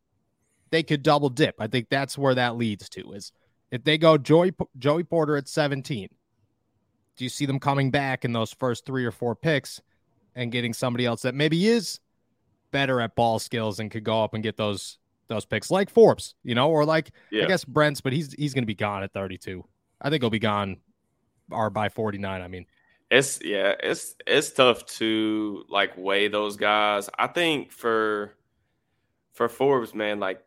they 0.72 0.84
could 0.84 1.04
double 1.04 1.30
dip? 1.30 1.56
I 1.60 1.68
think 1.68 1.90
that's 1.90 2.18
where 2.18 2.36
that 2.36 2.56
leads 2.56 2.90
to 2.90 3.14
is 3.14 3.32
if 3.72 3.84
they 3.84 3.98
go 3.98 4.18
Joey 4.18 4.54
Joey 4.78 5.04
Porter 5.04 5.38
at 5.38 5.48
17. 5.48 6.10
Do 7.18 7.24
you 7.24 7.30
see 7.30 7.46
them 7.46 7.60
coming 7.60 7.92
back 7.92 8.26
in 8.26 8.34
those 8.34 8.52
first 8.52 8.86
three 8.86 9.06
or 9.06 9.12
four 9.12 9.36
picks 9.36 9.82
and 10.36 10.52
getting 10.52 10.74
somebody 10.74 11.06
else 11.06 11.22
that 11.22 11.34
maybe 11.34 11.66
is 11.68 12.00
better 12.76 13.00
at 13.00 13.16
ball 13.16 13.40
skills 13.40 13.80
and 13.80 13.90
could 13.90 14.04
go 14.04 14.22
up 14.22 14.34
and 14.34 14.44
get 14.44 14.58
those 14.58 14.98
those 15.30 15.46
picks 15.46 15.72
like 15.72 15.90
Forbes, 15.90 16.36
you 16.44 16.56
know, 16.56 16.70
or 16.70 16.84
like 16.84 17.12
yeah. 17.32 17.46
I 17.46 17.48
guess 17.48 17.64
Brents, 17.64 18.02
but 18.02 18.12
he's 18.12 18.34
he's 18.34 18.54
going 18.54 18.64
to 18.64 18.68
be 18.68 18.76
gone 18.76 19.02
at 19.02 19.14
32. 19.14 19.64
I 20.02 20.10
think 20.10 20.22
he'll 20.22 20.30
be 20.30 20.40
gone 20.40 20.82
or 21.50 21.70
by 21.70 21.88
49. 21.88 22.42
I 22.42 22.48
mean, 22.50 22.66
it's 23.10 23.40
yeah, 23.42 23.76
it's 23.82 24.16
it's 24.28 24.52
tough 24.52 24.86
to 24.98 25.64
like 25.70 25.98
weigh 25.98 26.28
those 26.28 26.58
guys. 26.58 27.10
I 27.18 27.28
think 27.28 27.72
for 27.72 28.34
for 29.32 29.48
Forbes, 29.48 29.96
man, 29.96 30.20
like 30.20 30.44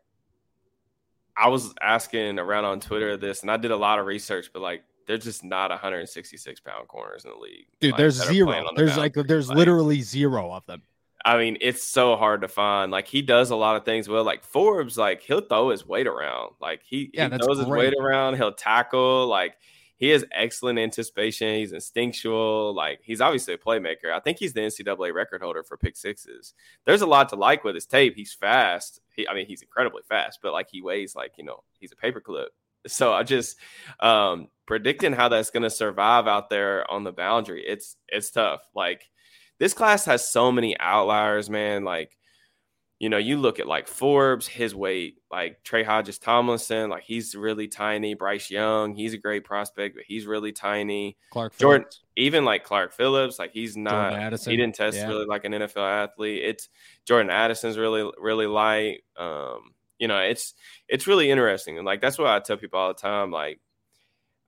I 1.35 1.47
was 1.47 1.73
asking 1.81 2.37
around 2.37 2.65
on 2.65 2.79
Twitter 2.79 3.17
this, 3.17 3.41
and 3.41 3.49
I 3.49 3.57
did 3.57 3.71
a 3.71 3.77
lot 3.77 3.97
of 3.97 4.05
research, 4.05 4.51
but 4.53 4.61
like 4.61 4.83
there's 5.07 5.23
just 5.23 5.43
not 5.43 5.71
166 5.71 6.59
pound 6.59 6.87
corners 6.87 7.25
in 7.25 7.31
the 7.31 7.37
league. 7.37 7.65
Dude, 7.79 7.93
like, 7.93 7.97
there's 7.97 8.23
zero. 8.27 8.51
The 8.51 8.73
there's 8.75 8.97
like 8.97 9.15
there's 9.15 9.49
like, 9.49 9.57
literally 9.57 10.01
zero 10.03 10.53
of 10.53 10.63
them. 10.67 10.83
I 11.25 11.37
mean, 11.37 11.57
it's 11.59 11.83
so 11.83 12.15
hard 12.15 12.41
to 12.41 12.47
find. 12.47 12.91
Like 12.91 13.07
he 13.07 13.21
does 13.21 13.49
a 13.49 13.55
lot 13.55 13.75
of 13.75 13.85
things 13.85 14.07
well. 14.07 14.23
Like 14.23 14.43
Forbes, 14.43 14.97
like 14.97 15.21
he'll 15.21 15.41
throw 15.41 15.69
his 15.69 15.85
weight 15.85 16.07
around. 16.07 16.53
Like 16.61 16.81
he, 16.83 17.11
yeah, 17.13 17.29
he 17.29 17.37
throws 17.37 17.57
great. 17.57 17.57
his 17.57 17.67
weight 17.67 17.93
around. 17.99 18.35
He'll 18.35 18.53
tackle. 18.53 19.27
Like 19.27 19.55
he 19.97 20.09
has 20.09 20.23
excellent 20.31 20.79
anticipation. 20.79 21.55
He's 21.55 21.73
instinctual. 21.73 22.73
Like 22.73 23.01
he's 23.03 23.19
obviously 23.19 23.53
a 23.53 23.57
playmaker. 23.57 24.13
I 24.15 24.21
think 24.21 24.37
he's 24.39 24.53
the 24.53 24.61
NCAA 24.61 25.13
record 25.13 25.41
holder 25.41 25.61
for 25.61 25.77
pick 25.77 25.97
sixes. 25.97 26.53
There's 26.85 27.01
a 27.01 27.07
lot 27.07 27.29
to 27.29 27.35
like 27.35 27.65
with 27.65 27.75
his 27.75 27.85
tape. 27.85 28.15
He's 28.15 28.33
fast. 28.33 29.01
He, 29.13 29.27
I 29.27 29.33
mean, 29.33 29.45
he's 29.45 29.61
incredibly 29.61 30.03
fast, 30.07 30.39
but 30.41 30.53
like 30.53 30.69
he 30.71 30.81
weighs 30.81 31.15
like 31.15 31.33
you 31.37 31.43
know 31.43 31.63
he's 31.79 31.91
a 31.91 31.95
paperclip. 31.95 32.47
So 32.87 33.11
I 33.11 33.23
just 33.23 33.57
um, 33.99 34.47
predicting 34.65 35.11
how 35.11 35.27
that's 35.27 35.49
going 35.49 35.63
to 35.63 35.69
survive 35.69 36.27
out 36.27 36.49
there 36.49 36.89
on 36.89 37.03
the 37.03 37.11
boundary. 37.11 37.61
It's 37.67 37.97
it's 38.07 38.31
tough. 38.31 38.61
Like 38.73 39.03
this 39.59 39.73
class 39.73 40.05
has 40.05 40.31
so 40.31 40.51
many 40.51 40.77
outliers, 40.79 41.49
man. 41.49 41.83
Like 41.83 42.17
you 42.99 43.07
know, 43.07 43.17
you 43.17 43.37
look 43.37 43.59
at 43.59 43.67
like 43.67 43.87
Forbes, 43.87 44.45
his 44.45 44.75
weight, 44.75 45.19
like 45.31 45.63
Trey 45.63 45.83
Hodges 45.83 46.19
Tomlinson, 46.19 46.89
like 46.89 47.03
he's 47.03 47.33
really 47.33 47.69
tiny. 47.69 48.13
Bryce 48.13 48.51
Young, 48.51 48.93
he's 48.93 49.13
a 49.13 49.17
great 49.17 49.45
prospect, 49.45 49.95
but 49.95 50.03
he's 50.05 50.25
really 50.25 50.51
tiny. 50.51 51.15
Clark 51.31 51.57
Jordan, 51.57 51.83
Phillips. 51.83 52.01
even 52.17 52.43
like 52.43 52.65
Clark 52.65 52.91
Phillips, 52.91 53.39
like 53.39 53.51
he's 53.53 53.77
not. 53.77 54.33
He 54.41 54.57
didn't 54.57 54.75
test 54.75 54.97
yeah. 54.97 55.07
really 55.07 55.25
like 55.25 55.45
an 55.45 55.53
NFL 55.53 55.77
athlete. 55.77 56.43
It's 56.43 56.67
Jordan 57.05 57.31
Addison's 57.31 57.77
really 57.77 58.09
really 58.17 58.47
light. 58.47 59.03
Um, 59.15 59.71
you 59.97 60.09
know, 60.09 60.19
it's 60.19 60.53
it's 60.89 61.07
really 61.07 61.31
interesting, 61.31 61.77
and 61.77 61.85
like 61.85 62.01
that's 62.01 62.17
what 62.17 62.27
I 62.27 62.39
tell 62.39 62.57
people 62.57 62.79
all 62.79 62.89
the 62.89 62.95
time. 62.95 63.31
Like 63.31 63.61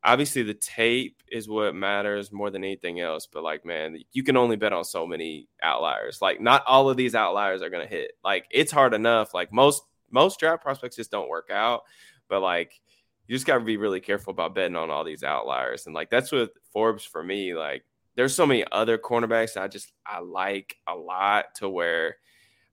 obviously 0.03 0.41
the 0.43 0.53
tape 0.53 1.22
is 1.31 1.48
what 1.48 1.75
matters 1.75 2.31
more 2.31 2.50
than 2.50 2.63
anything 2.63 3.00
else 3.00 3.27
but 3.31 3.43
like 3.43 3.63
man 3.65 3.98
you 4.12 4.24
can 4.24 4.36
only 4.36 4.55
bet 4.55 4.74
on 4.74 4.84
so 4.84 5.05
many 5.05 5.48
outliers. 5.62 6.22
Like 6.22 6.41
not 6.41 6.63
all 6.67 6.89
of 6.89 6.98
these 6.98 7.15
outliers 7.15 7.62
are 7.62 7.70
going 7.70 7.88
to 7.88 7.96
hit. 7.96 8.12
Like 8.24 8.46
it's 8.51 8.72
hard 8.72 8.93
enough. 8.93 9.34
Like 9.34 9.53
most 9.53 9.84
most 10.12 10.39
draft 10.39 10.62
prospects 10.62 10.96
just 10.98 11.12
don't 11.12 11.29
work 11.29 11.50
out 11.51 11.84
but 12.29 12.41
like 12.41 12.79
you 13.27 13.36
just 13.36 13.46
got 13.46 13.60
to 13.60 13.63
be 13.63 13.77
really 13.77 14.00
careful 14.00 14.31
about 14.31 14.55
betting 14.55 14.75
on 14.75 14.89
all 14.89 15.03
these 15.03 15.24
outliers 15.24 15.86
and 15.86 15.96
like 15.96 16.10
that's 16.10 16.31
what 16.31 16.51
forbes 16.74 17.03
for 17.03 17.24
me 17.24 17.53
like 17.53 17.84
there's 18.15 18.36
so 18.36 18.46
many 18.46 18.65
other 18.72 18.98
cornerbacks 18.98 19.55
i 19.58 19.67
just 19.67 19.93
i 20.05 20.20
like 20.20 20.75
a 20.88 20.96
lot 20.96 21.46
to 21.55 21.70
where 21.70 22.17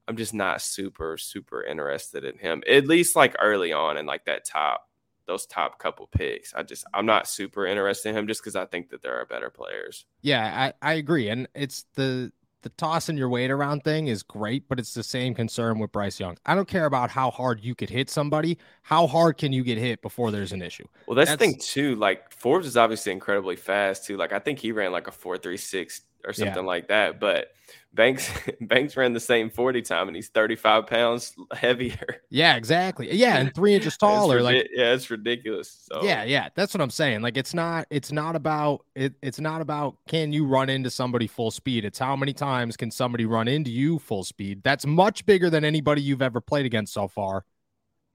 i'm 0.06 0.16
just 0.16 0.34
not 0.34 0.60
super 0.60 1.16
super 1.16 1.62
interested 1.62 2.24
in 2.24 2.38
him 2.38 2.62
at 2.68 2.86
least 2.86 3.14
like 3.14 3.36
early 3.40 3.72
on 3.72 3.96
in 3.96 4.06
like 4.06 4.24
that 4.24 4.44
top 4.44 4.87
those 5.28 5.46
top 5.46 5.78
couple 5.78 6.08
picks. 6.08 6.52
I 6.54 6.64
just 6.64 6.84
I'm 6.92 7.06
not 7.06 7.28
super 7.28 7.66
interested 7.66 8.08
in 8.08 8.16
him 8.16 8.26
just 8.26 8.42
because 8.42 8.56
I 8.56 8.64
think 8.64 8.90
that 8.90 9.02
there 9.02 9.20
are 9.20 9.26
better 9.26 9.50
players. 9.50 10.06
Yeah, 10.22 10.72
I, 10.82 10.90
I 10.90 10.94
agree. 10.94 11.28
And 11.28 11.46
it's 11.54 11.84
the 11.94 12.32
the 12.62 12.70
tossing 12.70 13.16
your 13.16 13.28
weight 13.28 13.52
around 13.52 13.84
thing 13.84 14.08
is 14.08 14.24
great, 14.24 14.68
but 14.68 14.80
it's 14.80 14.92
the 14.92 15.02
same 15.04 15.32
concern 15.32 15.78
with 15.78 15.92
Bryce 15.92 16.18
Young. 16.18 16.36
I 16.44 16.56
don't 16.56 16.66
care 16.66 16.86
about 16.86 17.08
how 17.08 17.30
hard 17.30 17.60
you 17.62 17.76
could 17.76 17.88
hit 17.88 18.10
somebody. 18.10 18.58
How 18.82 19.06
hard 19.06 19.38
can 19.38 19.52
you 19.52 19.62
get 19.62 19.78
hit 19.78 20.02
before 20.02 20.32
there's 20.32 20.50
an 20.50 20.60
issue? 20.60 20.84
Well, 21.06 21.14
that's, 21.14 21.30
that's 21.30 21.38
the 21.38 21.46
thing 21.46 21.60
too. 21.60 21.94
Like 21.94 22.32
Forbes 22.32 22.66
is 22.66 22.76
obviously 22.76 23.12
incredibly 23.12 23.54
fast 23.54 24.06
too. 24.06 24.16
Like 24.16 24.32
I 24.32 24.40
think 24.40 24.58
he 24.58 24.72
ran 24.72 24.90
like 24.90 25.06
a 25.06 25.12
four 25.12 25.38
three 25.38 25.56
six 25.56 26.00
or 26.24 26.32
something 26.32 26.56
yeah. 26.56 26.60
like 26.60 26.88
that. 26.88 27.20
But 27.20 27.52
Banks 27.92 28.30
Banks 28.60 28.96
ran 28.96 29.12
the 29.12 29.20
same 29.20 29.50
40 29.50 29.82
time 29.82 30.08
and 30.08 30.16
he's 30.16 30.28
35 30.28 30.86
pounds 30.86 31.34
heavier. 31.52 31.96
Yeah, 32.30 32.56
exactly. 32.56 33.10
Yeah, 33.10 33.38
and 33.38 33.54
three 33.54 33.74
inches 33.74 33.96
taller. 33.96 34.42
like 34.42 34.68
yeah, 34.70 34.92
it's 34.92 35.08
ridiculous. 35.08 35.88
So. 35.90 36.02
Yeah, 36.04 36.24
yeah. 36.24 36.50
That's 36.54 36.74
what 36.74 36.82
I'm 36.82 36.90
saying. 36.90 37.22
Like 37.22 37.38
it's 37.38 37.54
not 37.54 37.86
it's 37.88 38.12
not 38.12 38.36
about 38.36 38.84
it, 38.94 39.14
it's 39.22 39.40
not 39.40 39.62
about 39.62 39.96
can 40.06 40.30
you 40.30 40.44
run 40.44 40.68
into 40.68 40.90
somebody 40.90 41.26
full 41.26 41.50
speed. 41.50 41.86
It's 41.86 41.98
how 41.98 42.16
many 42.16 42.34
times 42.34 42.76
can 42.76 42.90
somebody 42.90 43.24
run 43.24 43.48
into 43.48 43.70
you 43.70 43.98
full 43.98 44.24
speed. 44.24 44.62
That's 44.62 44.84
much 44.84 45.24
bigger 45.24 45.48
than 45.48 45.64
anybody 45.64 46.02
you've 46.02 46.20
ever 46.20 46.40
played 46.42 46.66
against 46.66 46.92
so 46.92 47.08
far. 47.08 47.46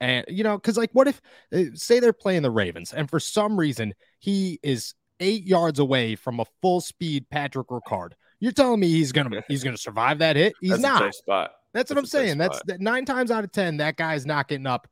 And 0.00 0.24
you 0.28 0.44
know, 0.44 0.56
because 0.56 0.76
like 0.76 0.90
what 0.92 1.08
if 1.08 1.20
uh, 1.52 1.74
say 1.74 1.98
they're 1.98 2.12
playing 2.12 2.42
the 2.42 2.50
Ravens 2.52 2.92
and 2.92 3.10
for 3.10 3.18
some 3.18 3.58
reason 3.58 3.94
he 4.20 4.60
is 4.62 4.94
eight 5.20 5.44
yards 5.44 5.78
away 5.78 6.16
from 6.16 6.40
a 6.40 6.44
full 6.60 6.80
speed 6.80 7.26
Patrick 7.30 7.68
Ricard. 7.68 8.10
You're 8.40 8.52
telling 8.52 8.80
me 8.80 8.88
he's 8.88 9.12
gonna 9.12 9.42
he's 9.48 9.64
gonna 9.64 9.76
survive 9.76 10.18
that 10.18 10.36
hit? 10.36 10.54
He's 10.60 10.70
That's 10.70 10.82
not. 10.82 11.14
spot. 11.14 11.50
That's, 11.72 11.88
That's 11.88 11.90
what 11.90 11.98
I'm 11.98 12.06
saying. 12.06 12.38
That's 12.38 12.60
that 12.66 12.80
nine 12.80 13.04
times 13.04 13.30
out 13.30 13.44
of 13.44 13.52
ten 13.52 13.78
that 13.78 13.96
guy's 13.96 14.26
not 14.26 14.48
getting 14.48 14.66
up, 14.66 14.88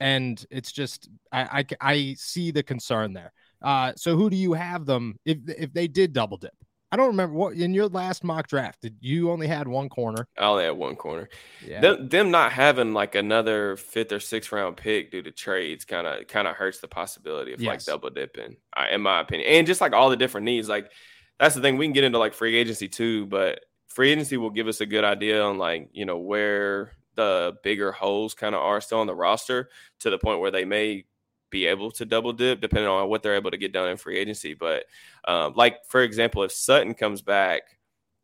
and 0.00 0.44
it's 0.50 0.72
just 0.72 1.08
I 1.30 1.64
I, 1.80 1.92
I 1.92 2.14
see 2.18 2.50
the 2.50 2.62
concern 2.62 3.12
there. 3.12 3.32
Uh, 3.62 3.92
so 3.96 4.16
who 4.16 4.28
do 4.30 4.36
you 4.36 4.52
have 4.52 4.86
them 4.86 5.18
if 5.24 5.38
if 5.46 5.72
they 5.72 5.88
did 5.88 6.12
double 6.12 6.36
dip? 6.36 6.54
I 6.92 6.96
don't 6.96 7.08
remember 7.08 7.34
what 7.34 7.54
in 7.54 7.74
your 7.74 7.88
last 7.88 8.22
mock 8.22 8.48
draft 8.48 8.80
did 8.80 8.96
you 9.00 9.30
only 9.30 9.46
had 9.46 9.66
one 9.66 9.88
corner? 9.88 10.28
I 10.38 10.44
only 10.44 10.64
had 10.64 10.76
one 10.76 10.94
corner. 10.94 11.28
Yeah. 11.64 11.80
Them, 11.80 12.08
them 12.08 12.30
not 12.30 12.52
having 12.52 12.92
like 12.92 13.16
another 13.16 13.76
fifth 13.76 14.12
or 14.12 14.20
sixth 14.20 14.52
round 14.52 14.76
pick 14.76 15.10
due 15.10 15.22
to 15.22 15.32
trades 15.32 15.84
kind 15.84 16.06
of 16.06 16.28
kind 16.28 16.46
of 16.46 16.54
hurts 16.54 16.78
the 16.78 16.88
possibility 16.88 17.52
of 17.52 17.60
yes. 17.60 17.68
like 17.68 17.84
double 17.84 18.10
dipping, 18.10 18.56
in 18.92 19.00
my 19.00 19.20
opinion. 19.20 19.48
And 19.50 19.66
just 19.66 19.80
like 19.80 19.92
all 19.92 20.10
the 20.10 20.16
different 20.16 20.44
needs, 20.44 20.68
like 20.68 20.92
that's 21.40 21.54
the 21.54 21.60
thing. 21.60 21.76
We 21.76 21.86
can 21.86 21.92
get 21.92 22.04
into 22.04 22.18
like 22.18 22.34
free 22.34 22.54
agency 22.54 22.88
too, 22.88 23.26
but 23.26 23.60
free 23.88 24.12
agency 24.12 24.36
will 24.36 24.50
give 24.50 24.68
us 24.68 24.80
a 24.80 24.86
good 24.86 25.04
idea 25.04 25.42
on 25.42 25.58
like 25.58 25.88
you 25.92 26.04
know 26.04 26.18
where 26.18 26.92
the 27.16 27.56
bigger 27.64 27.90
holes 27.90 28.34
kind 28.34 28.54
of 28.54 28.60
are 28.60 28.80
still 28.80 29.00
on 29.00 29.06
the 29.06 29.14
roster 29.14 29.70
to 30.00 30.10
the 30.10 30.18
point 30.18 30.38
where 30.38 30.50
they 30.50 30.64
may 30.64 31.04
be 31.50 31.66
able 31.66 31.90
to 31.92 32.04
double 32.04 32.32
dip 32.32 32.60
depending 32.60 32.88
on 32.88 33.08
what 33.08 33.22
they're 33.22 33.36
able 33.36 33.50
to 33.50 33.56
get 33.56 33.72
done 33.72 33.88
in 33.88 33.96
free 33.96 34.18
agency. 34.18 34.54
But 34.54 34.84
um, 35.26 35.54
like 35.56 35.84
for 35.88 36.02
example, 36.02 36.42
if 36.42 36.52
Sutton 36.52 36.94
comes 36.94 37.22
back, 37.22 37.62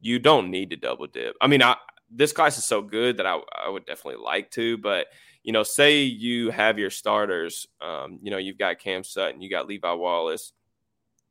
you 0.00 0.18
don't 0.18 0.50
need 0.50 0.70
to 0.70 0.76
double 0.76 1.06
dip. 1.06 1.36
I 1.40 1.46
mean, 1.46 1.62
I 1.62 1.76
this 2.10 2.32
class 2.32 2.58
is 2.58 2.64
so 2.64 2.82
good 2.82 3.16
that 3.16 3.26
I, 3.26 3.38
I 3.64 3.68
would 3.68 3.86
definitely 3.86 4.22
like 4.22 4.50
to. 4.52 4.76
But 4.78 5.06
you 5.42 5.52
know, 5.52 5.62
say 5.62 6.02
you 6.02 6.50
have 6.50 6.78
your 6.78 6.90
starters. 6.90 7.66
Um, 7.80 8.18
you 8.22 8.30
know, 8.30 8.38
you've 8.38 8.58
got 8.58 8.78
Cam 8.78 9.04
Sutton, 9.04 9.40
you 9.40 9.50
got 9.50 9.66
Levi 9.66 9.92
Wallace. 9.92 10.52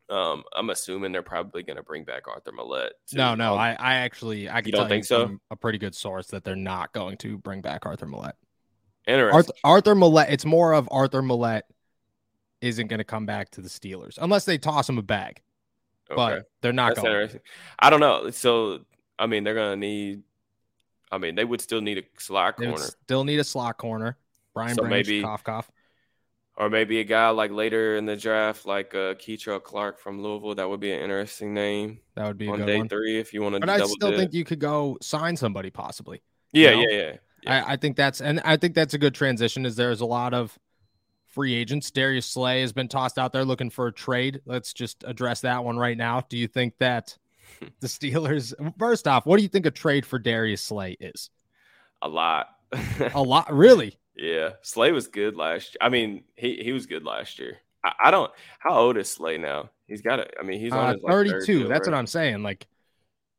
Um, 0.10 0.44
I'm 0.54 0.70
assuming 0.70 1.14
they're 1.14 1.22
probably 1.22 1.64
going 1.64 1.78
to 1.78 1.84
bring 1.84 2.04
back 2.04 2.28
Arthur 2.28 2.52
Maulet. 2.52 2.90
Too. 3.08 3.16
No, 3.16 3.34
no, 3.34 3.56
I, 3.56 3.78
I 3.80 3.96
actually 3.96 4.50
I 4.50 4.62
can 4.62 4.72
don't 4.72 4.90
think 4.90 5.06
so. 5.06 5.38
A 5.52 5.56
pretty 5.56 5.78
good 5.78 5.96
source 5.96 6.28
that 6.28 6.44
they're 6.44 6.56
not 6.58 6.92
going 6.92 7.16
to 7.20 7.38
bring 7.38 7.62
back 7.62 7.86
Arthur 7.86 8.08
Maulet. 8.08 8.34
Interesting. 9.08 9.36
Arthur, 9.36 9.54
Arthur 9.64 9.96
Maulet. 9.96 10.28
It's 10.30 10.44
more 10.44 10.74
of 10.74 10.90
Arthur 10.92 11.22
Maulet 11.22 11.62
isn't 12.62 12.88
going 12.88 13.00
to 13.00 13.04
come 13.04 13.26
back 13.26 13.50
to 13.52 13.62
the 13.62 13.70
Steelers 13.70 14.18
unless 14.22 14.46
they 14.46 14.58
toss 14.58 14.88
him 14.88 14.98
a 14.98 15.04
bag. 15.04 15.42
Okay. 16.10 16.16
But 16.16 16.50
they're 16.62 16.74
not 16.74 16.96
That's 16.96 17.06
going. 17.06 17.40
I 17.80 17.90
don't 17.90 18.00
know. 18.00 18.30
So 18.32 18.86
I 19.18 19.28
mean, 19.28 19.44
they're 19.44 19.54
going 19.54 19.80
to 19.80 19.88
need. 19.88 20.24
I 21.12 21.18
mean, 21.18 21.36
they 21.36 21.46
would 21.46 21.62
still 21.62 21.82
need 21.82 21.98
a 22.00 22.04
slot 22.18 22.58
corner. 22.58 22.78
Still 22.78 23.24
need 23.24 23.40
a 23.40 23.44
slot 23.44 23.78
corner. 23.78 24.18
Brian 24.54 24.76
so 24.76 24.82
Branch, 24.82 25.08
maybe, 25.08 25.22
cough 25.22 25.44
cough. 25.44 25.72
Or 26.58 26.70
maybe 26.70 27.00
a 27.00 27.04
guy 27.04 27.30
like 27.30 27.52
later 27.52 27.96
in 27.96 28.06
the 28.06 28.16
draft, 28.16 28.66
like 28.66 28.94
uh, 28.94 29.16
Kei'Trel 29.16 29.62
Clark 29.62 30.00
from 30.00 30.22
Louisville. 30.22 30.56
That 30.56 30.70
would 30.70 30.80
be 30.80 30.92
an 30.92 31.02
interesting 31.02 31.54
name. 31.54 32.00
That 32.16 32.28
would 32.28 32.38
be 32.38 32.48
on 32.48 32.66
day 32.66 32.78
one. 32.78 32.90
three 32.90 33.20
if 33.20 33.34
you 33.34 33.42
want 33.42 33.56
to. 33.56 33.60
But 33.60 33.70
I 33.70 33.86
still 33.86 34.10
dip. 34.12 34.20
think 34.20 34.34
you 34.34 34.44
could 34.44 34.60
go 34.60 34.98
sign 35.02 35.38
somebody 35.38 35.70
possibly. 35.70 36.22
Yeah, 36.52 36.72
you 36.72 36.76
know? 36.76 36.82
yeah, 36.82 36.98
yeah. 36.98 37.16
yeah. 37.44 37.66
I, 37.66 37.74
I 37.74 37.76
think 37.78 37.96
that's 37.96 38.22
and 38.22 38.42
I 38.44 38.58
think 38.58 38.76
that's 38.76 38.94
a 38.94 38.98
good 38.98 39.16
transition. 39.16 39.66
Is 39.66 39.76
there's 39.76 40.02
a 40.02 40.06
lot 40.06 40.34
of 40.34 40.58
free 41.32 41.56
agents. 41.56 41.92
Darius 41.92 42.26
Slay 42.26 42.62
has 42.62 42.74
been 42.74 42.88
tossed 42.88 43.18
out 43.18 43.34
there 43.34 43.46
looking 43.46 43.70
for 43.70 43.88
a 43.88 43.94
trade. 43.94 44.42
Let's 44.46 44.74
just 44.74 45.04
address 45.06 45.42
that 45.42 45.64
one 45.64 45.78
right 45.78 45.98
now. 45.98 46.24
Do 46.30 46.38
you 46.38 46.48
think 46.48 46.78
that 46.80 47.18
the 47.80 47.88
Steelers, 47.88 48.54
first 48.78 49.08
off, 49.08 49.26
what 49.26 49.38
do 49.38 49.44
you 49.44 49.50
think 49.50 49.66
a 49.66 49.72
trade 49.72 50.06
for 50.06 50.20
Darius 50.20 50.62
Slay 50.62 50.98
is? 51.00 51.30
A 52.02 52.08
lot. 52.08 52.48
a 53.14 53.22
lot, 53.22 53.54
really? 53.54 53.98
Yeah, 54.14 54.52
Slay 54.62 54.92
was 54.92 55.08
good 55.08 55.38
last. 55.38 55.70
year. 55.70 55.78
I 55.80 55.90
mean, 55.90 56.26
he 56.36 56.62
he 56.62 56.74
was 56.74 56.86
good 56.86 57.06
last 57.06 57.40
year. 57.40 57.58
I, 57.84 57.94
I 58.04 58.12
don't. 58.12 58.30
How 58.60 58.76
old 58.76 58.98
is 58.98 59.10
Slay 59.10 59.38
now? 59.38 59.70
He's 59.88 60.02
got 60.02 60.20
it. 60.20 60.34
I 60.40 60.44
mean, 60.44 60.60
he's 60.60 60.74
on 60.74 60.80
uh, 60.80 60.94
his, 60.94 61.02
like, 61.02 61.12
32. 61.12 61.68
That's 61.68 61.88
right? 61.88 61.94
what 61.94 61.98
I'm 61.98 62.06
saying. 62.06 62.44
Like, 62.44 62.68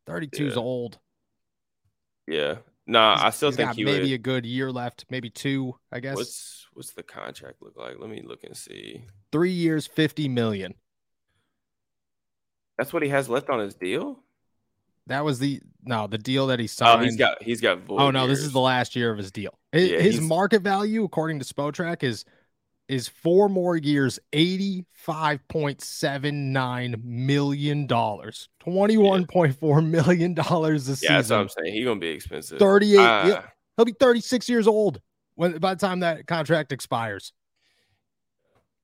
32 0.07 0.47
is 0.47 0.55
yeah. 0.55 0.61
old. 0.61 0.99
Yeah. 2.27 2.55
No, 2.87 2.99
nah, 3.01 3.17
I 3.21 3.31
still 3.31 3.53
think 3.53 3.75
he 3.75 3.85
maybe 3.85 4.11
would. 4.11 4.13
a 4.13 4.19
good 4.19 4.47
year 4.47 4.73
left, 4.73 5.05
maybe 5.11 5.31
two. 5.31 5.77
I 5.93 6.01
guess. 6.01 6.17
What's 6.17 6.62
what's 6.75 6.93
the 6.93 7.03
contract 7.03 7.63
look 7.63 7.77
like? 7.77 7.97
Let 7.99 8.11
me 8.11 8.23
look 8.25 8.45
and 8.45 8.57
see. 8.57 9.05
Three 9.31 9.51
years, 9.51 9.87
fifty 9.87 10.29
million. 10.29 10.75
That's 12.79 12.93
what 12.93 13.03
he 13.03 13.09
has 13.11 13.29
left 13.29 13.51
on 13.51 13.61
his 13.61 13.75
deal. 13.75 14.19
That 15.07 15.25
was 15.25 15.39
the 15.39 15.61
no 15.85 16.07
the 16.07 16.19
deal 16.19 16.47
that 16.49 16.61
he 16.61 16.67
signed. 16.67 17.01
Oh, 17.01 17.05
he's 17.05 17.17
got 17.17 17.43
he's 17.43 17.61
got. 17.61 17.81
oh 17.89 18.11
no, 18.11 18.25
years. 18.25 18.39
this 18.39 18.47
is 18.47 18.53
the 18.53 18.61
last 18.61 18.95
year 18.95 19.11
of 19.11 19.19
his 19.19 19.31
deal. 19.31 19.59
His, 19.73 19.91
yeah, 19.91 20.01
his 20.01 20.21
market 20.21 20.63
value, 20.63 21.05
according 21.05 21.41
to 21.41 21.45
Spotrac, 21.45 22.03
is 22.03 22.25
is 22.89 23.09
four 23.09 23.49
more 23.49 23.77
years, 23.77 24.21
eighty 24.33 24.85
five 24.93 25.47
point 25.49 25.81
seven 25.81 26.53
nine 26.53 27.01
million 27.05 27.87
dollars, 27.87 28.49
twenty 28.61 28.97
one 28.97 29.27
point 29.27 29.59
four 29.59 29.81
million 29.83 30.35
dollars 30.35 30.89
a 30.89 30.97
season. 30.97 31.13
Yeah, 31.13 31.19
that's 31.19 31.31
what 31.31 31.41
I'm 31.41 31.49
saying. 31.49 31.75
He's 31.75 31.85
gonna 31.85 31.99
be 31.99 32.09
expensive. 32.09 32.59
Thirty 32.59 32.95
eight. 32.95 32.99
Uh, 32.99 33.27
yeah, 33.27 33.43
he'll 33.77 33.85
be 33.85 33.95
thirty 33.99 34.21
six 34.21 34.49
years 34.49 34.69
old 34.69 35.01
when 35.35 35.59
by 35.59 35.75
the 35.75 35.81
time 35.81 36.01
that 36.01 36.27
contract 36.27 36.73
expires. 36.73 37.33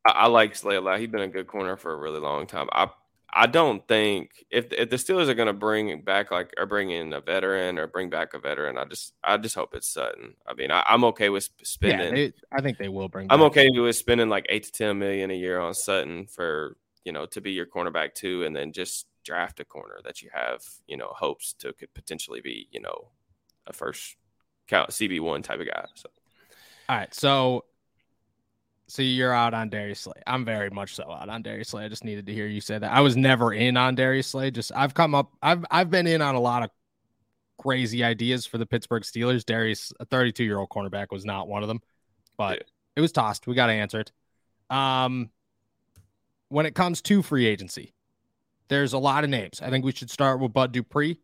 I, 0.07 0.11
I 0.11 0.27
like 0.29 0.55
Slay 0.55 0.77
a 0.77 0.81
lot. 0.81 1.01
He's 1.01 1.09
been 1.09 1.21
a 1.21 1.29
good 1.29 1.47
corner 1.47 1.77
for 1.77 1.93
a 1.93 1.97
really 1.97 2.21
long 2.21 2.47
time. 2.47 2.69
I 2.73 2.89
I 3.31 3.47
don't 3.47 3.87
think 3.87 4.47
if 4.51 4.73
if 4.73 4.89
the 4.89 4.97
Steelers 4.97 5.29
are 5.29 5.35
going 5.35 5.49
to 5.49 5.53
bring 5.53 6.01
back 6.01 6.31
like 6.31 6.53
or 6.57 6.65
bring 6.65 6.91
in 6.91 7.13
a 7.13 7.21
veteran 7.21 7.79
or 7.79 7.87
bring 7.87 8.09
back 8.09 8.33
a 8.33 8.39
veteran, 8.39 8.79
I 8.79 8.85
just 8.85 9.13
I 9.23 9.37
just 9.37 9.55
hope 9.55 9.75
it's 9.75 9.93
Sutton. 9.93 10.35
I 10.47 10.55
mean, 10.55 10.71
I, 10.71 10.83
am 10.89 11.05
okay 11.05 11.29
with 11.29 11.51
spending. 11.63 12.17
Yeah, 12.17 12.29
I 12.51 12.63
think 12.63 12.79
they 12.79 12.89
will 12.89 13.09
bring. 13.09 13.27
I'm 13.31 13.43
okay 13.43 13.69
with 13.71 13.97
spending 13.97 14.31
like 14.31 14.47
eight 14.49 14.65
to 14.65 14.73
ten 14.73 14.99
million 14.99 15.31
a 15.31 15.35
year 15.35 15.61
on 15.61 15.75
Sutton 15.75 16.27
for 16.27 16.79
you 17.05 17.13
know 17.13 17.27
to 17.27 17.41
be 17.43 17.53
your 17.53 17.67
cornerback 17.67 18.15
too, 18.15 18.45
and 18.45 18.57
then 18.57 18.73
just 18.73 19.07
draft 19.25 19.61
a 19.61 19.65
corner 19.65 20.01
that 20.05 20.23
you 20.23 20.31
have 20.33 20.63
you 20.87 20.97
know 20.97 21.13
hopes 21.15 21.53
to 21.59 21.75
could 21.75 21.93
potentially 21.93 22.41
be 22.41 22.67
you 22.71 22.81
know 22.81 23.09
a 23.67 23.75
first 23.75 24.17
count 24.69 24.89
CB 24.89 25.21
one 25.21 25.43
type 25.43 25.61
of 25.61 25.67
guy. 25.67 25.85
So, 25.97 26.09
all 26.89 26.97
right, 26.97 27.15
so 27.15 27.65
so 28.89 29.03
you're 29.03 29.35
out 29.35 29.53
on 29.53 29.69
Darius 29.69 30.01
Slay. 30.01 30.21
I'm 30.27 30.47
very 30.47 30.71
much 30.71 30.95
so 30.95 31.11
out 31.11 31.29
on 31.29 31.43
Darius 31.43 31.69
Slay. 31.69 31.85
I 31.85 31.89
just 31.89 32.05
needed 32.05 32.27
to 32.27 32.33
hear 32.33 32.47
you 32.47 32.63
say 32.63 32.79
that. 32.79 32.91
I 32.91 33.03
was 33.03 33.17
never 33.17 33.53
in 33.53 33.77
on 33.77 33.95
Darius 33.95 34.29
Slay. 34.29 34.51
Just 34.51 34.73
I've 34.75 34.95
come 34.95 35.15
up. 35.15 35.33
I've 35.43 35.65
I've 35.71 35.91
been 35.91 36.07
in 36.07 36.23
on 36.23 36.35
a 36.35 36.41
lot 36.41 36.63
of 36.63 36.71
crazy 37.59 38.03
ideas 38.03 38.47
for 38.47 38.57
the 38.57 38.65
Pittsburgh 38.65 39.03
Steelers. 39.03 39.45
Darius, 39.45 39.93
a 40.01 40.07
32 40.07 40.45
year 40.45 40.59
old 40.59 40.71
cornerback, 40.71 41.09
was 41.11 41.27
not 41.27 41.49
one 41.49 41.63
of 41.63 41.69
them, 41.69 41.81
but 42.39 42.59
yeah. 42.59 42.65
it 42.97 43.01
was 43.03 43.13
tossed. 43.13 43.47
We 43.47 43.55
got 43.55 43.67
to 43.67 43.73
answer 43.73 44.01
it. 44.01 44.13
Um, 44.75 45.31
when 46.49 46.65
it 46.65 46.75
comes 46.75 47.03
to 47.03 47.23
free 47.23 47.45
agency, 47.45 47.93
there's 48.69 48.95
a 48.95 48.99
lot 48.99 49.25
of 49.25 49.31
names. 49.31 49.61
I 49.61 49.69
think 49.69 49.85
we 49.85 49.93
should 49.93 50.11
start 50.11 50.41
with 50.41 50.55
Bud 50.55 50.73
Dupree 50.73 51.21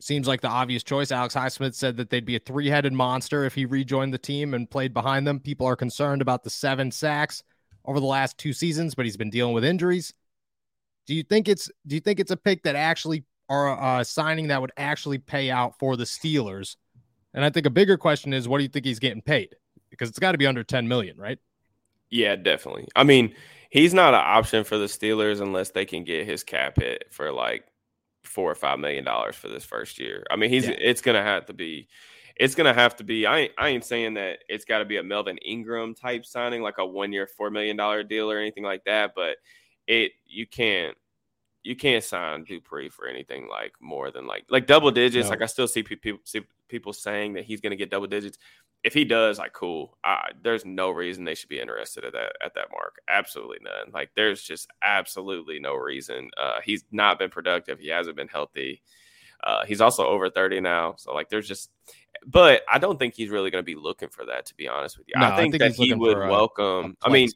seems 0.00 0.28
like 0.28 0.40
the 0.40 0.48
obvious 0.48 0.82
choice. 0.82 1.10
Alex 1.10 1.34
Highsmith 1.34 1.74
said 1.74 1.96
that 1.96 2.10
they'd 2.10 2.24
be 2.24 2.36
a 2.36 2.40
three 2.40 2.68
headed 2.68 2.92
monster 2.92 3.44
if 3.44 3.54
he 3.54 3.64
rejoined 3.64 4.12
the 4.12 4.18
team 4.18 4.54
and 4.54 4.70
played 4.70 4.92
behind 4.92 5.26
them. 5.26 5.40
People 5.40 5.66
are 5.66 5.76
concerned 5.76 6.22
about 6.22 6.44
the 6.44 6.50
seven 6.50 6.90
sacks 6.90 7.42
over 7.84 8.00
the 8.00 8.06
last 8.06 8.36
two 8.36 8.52
seasons, 8.52 8.94
but 8.94 9.04
he's 9.04 9.16
been 9.16 9.30
dealing 9.30 9.54
with 9.54 9.64
injuries. 9.64 10.12
Do 11.06 11.14
you 11.14 11.22
think 11.22 11.48
it's 11.48 11.70
do 11.86 11.94
you 11.94 12.00
think 12.00 12.20
it's 12.20 12.30
a 12.30 12.36
pick 12.36 12.64
that 12.64 12.76
actually 12.76 13.24
are 13.48 14.00
a 14.00 14.04
signing 14.04 14.48
that 14.48 14.60
would 14.60 14.72
actually 14.76 15.18
pay 15.18 15.50
out 15.50 15.78
for 15.78 15.96
the 15.96 16.04
Steelers? 16.04 16.76
And 17.32 17.44
I 17.44 17.50
think 17.50 17.66
a 17.66 17.70
bigger 17.70 17.96
question 17.96 18.32
is 18.32 18.48
what 18.48 18.58
do 18.58 18.64
you 18.64 18.68
think 18.68 18.84
he's 18.84 18.98
getting 18.98 19.22
paid? 19.22 19.54
Because 19.90 20.08
it's 20.08 20.18
got 20.18 20.32
to 20.32 20.38
be 20.38 20.46
under 20.46 20.64
10 20.64 20.88
million, 20.88 21.16
right? 21.16 21.38
Yeah, 22.10 22.36
definitely. 22.36 22.88
I 22.96 23.04
mean, 23.04 23.34
he's 23.70 23.94
not 23.94 24.14
an 24.14 24.20
option 24.22 24.64
for 24.64 24.78
the 24.78 24.86
Steelers 24.86 25.40
unless 25.40 25.70
they 25.70 25.84
can 25.84 26.04
get 26.04 26.26
his 26.26 26.42
cap 26.42 26.76
hit 26.76 27.04
for 27.10 27.32
like 27.32 27.64
four 28.26 28.50
or 28.50 28.54
five 28.54 28.78
million 28.78 29.04
dollars 29.04 29.36
for 29.36 29.48
this 29.48 29.64
first 29.64 29.98
year. 29.98 30.24
I 30.30 30.36
mean, 30.36 30.50
he's 30.50 30.66
yeah. 30.66 30.76
it's 30.78 31.00
gonna 31.00 31.22
have 31.22 31.46
to 31.46 31.52
be 31.52 31.88
it's 32.36 32.54
gonna 32.54 32.74
have 32.74 32.96
to 32.96 33.04
be. 33.04 33.26
I 33.26 33.38
ain't, 33.38 33.52
I 33.56 33.68
ain't 33.68 33.84
saying 33.84 34.14
that 34.14 34.40
it's 34.48 34.66
got 34.66 34.78
to 34.78 34.84
be 34.84 34.98
a 34.98 35.02
Melvin 35.02 35.38
Ingram 35.38 35.94
type 35.94 36.26
signing, 36.26 36.60
like 36.62 36.78
a 36.78 36.86
one 36.86 37.12
year 37.12 37.26
four 37.26 37.50
million 37.50 37.76
dollar 37.76 38.02
deal 38.02 38.30
or 38.30 38.38
anything 38.38 38.64
like 38.64 38.84
that. 38.84 39.12
But 39.14 39.38
it 39.86 40.12
you 40.26 40.46
can't 40.46 40.96
you 41.62 41.74
can't 41.74 42.04
sign 42.04 42.44
Dupree 42.44 42.90
for 42.90 43.08
anything 43.08 43.48
like 43.48 43.72
more 43.80 44.10
than 44.10 44.26
like 44.26 44.44
like 44.50 44.66
double 44.66 44.90
digits. 44.90 45.26
No. 45.26 45.30
Like 45.30 45.42
I 45.42 45.46
still 45.46 45.66
see 45.66 45.82
people 45.82 46.20
see 46.24 46.42
people 46.68 46.92
saying 46.92 47.34
that 47.34 47.44
he's 47.44 47.60
gonna 47.60 47.76
get 47.76 47.90
double 47.90 48.06
digits 48.06 48.38
if 48.84 48.94
he 48.94 49.04
does, 49.04 49.38
like, 49.38 49.52
cool. 49.52 49.98
Uh, 50.04 50.18
there's 50.42 50.64
no 50.64 50.90
reason 50.90 51.24
they 51.24 51.34
should 51.34 51.48
be 51.48 51.58
interested 51.58 52.04
at 52.04 52.12
that 52.12 52.36
at 52.44 52.54
that 52.54 52.68
mark. 52.70 53.00
Absolutely 53.08 53.58
none. 53.62 53.92
Like, 53.92 54.10
there's 54.14 54.42
just 54.42 54.68
absolutely 54.82 55.58
no 55.58 55.74
reason. 55.74 56.30
Uh, 56.40 56.60
he's 56.64 56.84
not 56.92 57.18
been 57.18 57.30
productive. 57.30 57.80
He 57.80 57.88
hasn't 57.88 58.16
been 58.16 58.28
healthy. 58.28 58.82
Uh, 59.42 59.64
he's 59.64 59.80
also 59.80 60.06
over 60.06 60.30
30 60.30 60.60
now. 60.60 60.94
So, 60.98 61.12
like, 61.12 61.28
there's 61.28 61.48
just, 61.48 61.70
but 62.24 62.62
I 62.72 62.78
don't 62.78 62.98
think 62.98 63.14
he's 63.14 63.28
really 63.28 63.50
going 63.50 63.62
to 63.62 63.66
be 63.66 63.74
looking 63.74 64.08
for 64.08 64.24
that, 64.26 64.46
to 64.46 64.54
be 64.54 64.68
honest 64.68 64.98
with 64.98 65.08
you. 65.08 65.14
No, 65.20 65.26
I, 65.26 65.36
think 65.36 65.54
I, 65.56 65.58
think 65.58 65.76
that 65.76 65.84
he 65.84 65.92
would 65.92 66.16
for, 66.16 66.28
welcome. 66.28 66.96
I 67.02 67.10
mean, 67.10 67.28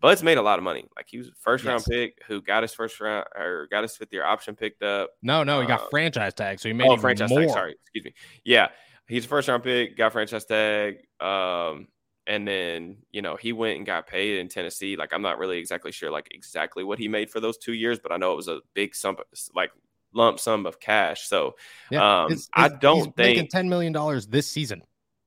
Bud's 0.00 0.22
made 0.22 0.38
a 0.38 0.42
lot 0.42 0.58
of 0.58 0.64
money. 0.64 0.86
Like, 0.96 1.06
he 1.08 1.18
was 1.18 1.28
a 1.28 1.32
first 1.40 1.64
round 1.64 1.80
yes. 1.80 1.88
pick 1.88 2.22
who 2.26 2.40
got 2.40 2.62
his 2.62 2.74
first 2.74 3.00
round 3.00 3.26
or 3.34 3.66
got 3.70 3.82
his 3.82 3.96
fifth 3.96 4.12
year 4.12 4.24
option 4.24 4.54
picked 4.54 4.82
up. 4.82 5.10
No, 5.20 5.44
no, 5.44 5.60
he 5.60 5.66
got 5.66 5.82
uh, 5.82 5.88
franchise 5.90 6.34
tag. 6.34 6.60
So 6.60 6.68
he 6.68 6.72
made 6.72 6.88
oh, 6.88 6.96
franchise 6.96 7.30
more. 7.30 7.40
tag. 7.40 7.50
Sorry. 7.50 7.76
Excuse 7.82 8.04
me. 8.04 8.14
Yeah 8.44 8.68
he's 9.06 9.24
a 9.24 9.28
first 9.28 9.48
round 9.48 9.62
pick, 9.62 9.96
got 9.96 10.12
franchise 10.12 10.44
tag. 10.44 10.98
Um, 11.20 11.88
and 12.26 12.46
then 12.46 12.98
you 13.10 13.22
know 13.22 13.36
he 13.36 13.52
went 13.52 13.76
and 13.76 13.86
got 13.86 14.06
paid 14.06 14.38
in 14.38 14.48
Tennessee. 14.48 14.96
Like 14.96 15.12
I'm 15.12 15.22
not 15.22 15.38
really 15.38 15.58
exactly 15.58 15.92
sure 15.92 16.10
like 16.10 16.28
exactly 16.30 16.84
what 16.84 16.98
he 16.98 17.08
made 17.08 17.30
for 17.30 17.40
those 17.40 17.58
two 17.58 17.72
years, 17.72 17.98
but 17.98 18.12
I 18.12 18.16
know 18.16 18.32
it 18.32 18.36
was 18.36 18.48
a 18.48 18.60
big 18.74 18.94
sum, 18.94 19.16
like 19.54 19.70
lump 20.14 20.38
sum 20.38 20.66
of 20.66 20.78
cash. 20.80 21.26
So 21.26 21.56
yeah, 21.90 22.24
um, 22.24 22.32
it's, 22.32 22.42
it's, 22.42 22.50
I 22.52 22.68
don't 22.68 23.14
think 23.16 23.50
ten 23.50 23.68
million 23.68 23.92
dollars 23.92 24.26
this 24.26 24.48
season. 24.48 24.82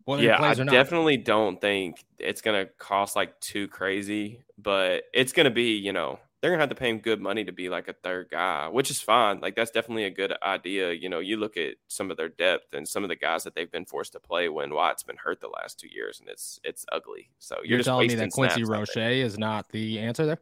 Yeah, 0.08 0.40
I 0.40 0.54
definitely 0.54 1.18
don't 1.18 1.60
think 1.60 2.04
it's 2.20 2.42
gonna 2.42 2.68
cost 2.78 3.16
like 3.16 3.40
too 3.40 3.68
crazy, 3.68 4.44
but 4.58 5.04
it's 5.14 5.34
gonna 5.34 5.52
be 5.52 5.78
you 5.78 5.94
know 5.94 6.20
they're 6.46 6.52
gonna 6.52 6.62
have 6.62 6.70
to 6.70 6.76
pay 6.76 6.92
him 6.92 7.00
good 7.00 7.20
money 7.20 7.44
to 7.44 7.52
be 7.52 7.70
like 7.70 7.88
a 7.88 7.94
third 7.94 8.28
guy, 8.30 8.68
which 8.68 8.92
is 8.92 9.02
fine. 9.02 9.40
Like 9.40 9.56
that's 9.56 9.72
definitely 9.72 10.04
a 10.04 10.12
good 10.12 10.32
idea. 10.44 10.92
You 10.92 11.10
know, 11.10 11.18
you 11.18 11.38
look 11.38 11.58
at 11.58 11.78
some 11.88 12.12
of 12.12 12.18
their 12.18 12.30
depth 12.30 12.76
and 12.76 12.88
some 12.88 13.02
of 13.02 13.10
the 13.10 13.16
guys 13.16 13.46
that 13.46 13.56
they've 13.56 13.72
been 13.72 13.86
forced 13.86 14.12
to 14.12 14.20
play 14.20 14.48
when 14.48 14.72
Watt's 14.72 15.02
been 15.02 15.18
hurt 15.18 15.42
the 15.42 15.48
last 15.48 15.80
two 15.80 15.88
years, 15.88 16.20
and 16.20 16.30
it's 16.30 16.60
it's 16.64 16.86
ugly. 16.92 17.32
So 17.40 17.56
you're, 17.56 17.66
you're 17.66 17.80
just 17.80 17.88
telling 17.88 18.10
me 18.10 18.14
that 18.14 18.32
Quincy 18.32 18.64
Roche 18.64 18.96
is 18.96 19.40
not 19.40 19.70
the 19.70 19.98
answer 19.98 20.28
there. 20.28 20.38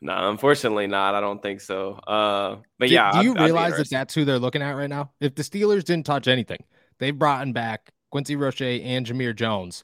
No, 0.00 0.30
unfortunately 0.30 0.86
not. 0.86 1.16
I 1.16 1.20
don't 1.20 1.42
think 1.42 1.60
so. 1.60 1.94
Uh, 1.94 2.58
but 2.78 2.86
do, 2.86 2.94
yeah, 2.94 3.10
do 3.10 3.24
you 3.24 3.34
I'd, 3.36 3.46
realize 3.46 3.72
I'd 3.72 3.80
that 3.80 3.90
that's 3.90 4.14
who 4.14 4.24
they're 4.24 4.38
looking 4.38 4.62
at 4.62 4.76
right 4.76 4.88
now? 4.88 5.10
If 5.18 5.34
the 5.34 5.42
Steelers 5.42 5.82
didn't 5.82 6.06
touch 6.06 6.28
anything, 6.28 6.62
they've 7.00 7.18
brought 7.18 7.42
in 7.42 7.52
back 7.52 7.90
Quincy 8.12 8.36
Roche 8.36 8.60
and 8.60 9.04
Jamir 9.04 9.34
Jones 9.34 9.82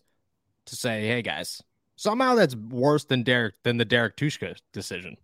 to 0.66 0.76
say, 0.76 1.08
"Hey 1.08 1.22
guys, 1.22 1.60
Somehow 1.96 2.34
that's 2.34 2.54
worse 2.54 3.04
than 3.04 3.22
Derek 3.22 3.54
than 3.64 3.78
the 3.78 3.84
Derrek 3.84 4.16
Tuszka 4.16 4.56
decision. 4.72 5.16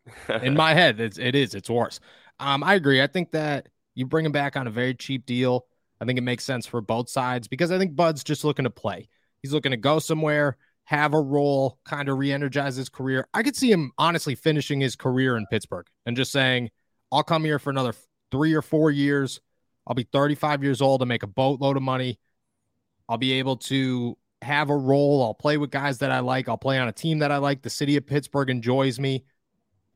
In 0.42 0.54
my 0.54 0.74
head, 0.74 1.00
it's 1.00 1.18
it 1.18 1.34
is 1.34 1.54
it's 1.54 1.70
worse. 1.70 2.00
Um, 2.40 2.64
I 2.64 2.74
agree. 2.74 3.02
I 3.02 3.06
think 3.06 3.32
that 3.32 3.68
you 3.94 4.06
bring 4.06 4.24
him 4.24 4.32
back 4.32 4.56
on 4.56 4.66
a 4.66 4.70
very 4.70 4.94
cheap 4.94 5.26
deal. 5.26 5.66
I 6.00 6.04
think 6.04 6.18
it 6.18 6.22
makes 6.22 6.44
sense 6.44 6.66
for 6.66 6.80
both 6.80 7.08
sides 7.08 7.46
because 7.46 7.70
I 7.70 7.78
think 7.78 7.94
Bud's 7.94 8.24
just 8.24 8.42
looking 8.42 8.64
to 8.64 8.70
play. 8.70 9.08
He's 9.42 9.52
looking 9.52 9.70
to 9.70 9.76
go 9.76 9.98
somewhere, 9.98 10.56
have 10.84 11.14
a 11.14 11.20
role, 11.20 11.78
kind 11.84 12.08
of 12.08 12.18
re-energize 12.18 12.74
his 12.74 12.88
career. 12.88 13.28
I 13.34 13.42
could 13.42 13.54
see 13.54 13.70
him 13.70 13.92
honestly 13.98 14.34
finishing 14.34 14.80
his 14.80 14.96
career 14.96 15.36
in 15.36 15.46
Pittsburgh 15.46 15.86
and 16.06 16.16
just 16.16 16.32
saying, 16.32 16.70
"I'll 17.12 17.22
come 17.22 17.44
here 17.44 17.58
for 17.58 17.70
another 17.70 17.94
three 18.30 18.54
or 18.54 18.62
four 18.62 18.90
years. 18.90 19.40
I'll 19.86 19.94
be 19.94 20.08
35 20.10 20.64
years 20.64 20.80
old 20.80 21.02
and 21.02 21.08
make 21.08 21.22
a 21.22 21.28
boatload 21.28 21.76
of 21.76 21.82
money. 21.82 22.18
I'll 23.08 23.18
be 23.18 23.32
able 23.32 23.58
to 23.58 24.16
have 24.42 24.70
a 24.70 24.76
role. 24.76 25.22
I'll 25.22 25.34
play 25.34 25.56
with 25.56 25.70
guys 25.70 25.98
that 25.98 26.10
I 26.10 26.20
like. 26.20 26.48
I'll 26.48 26.58
play 26.58 26.78
on 26.78 26.88
a 26.88 26.92
team 26.92 27.20
that 27.20 27.32
I 27.32 27.38
like. 27.38 27.62
The 27.62 27.70
city 27.70 27.96
of 27.96 28.06
Pittsburgh 28.06 28.50
enjoys 28.50 28.98
me. 28.98 29.24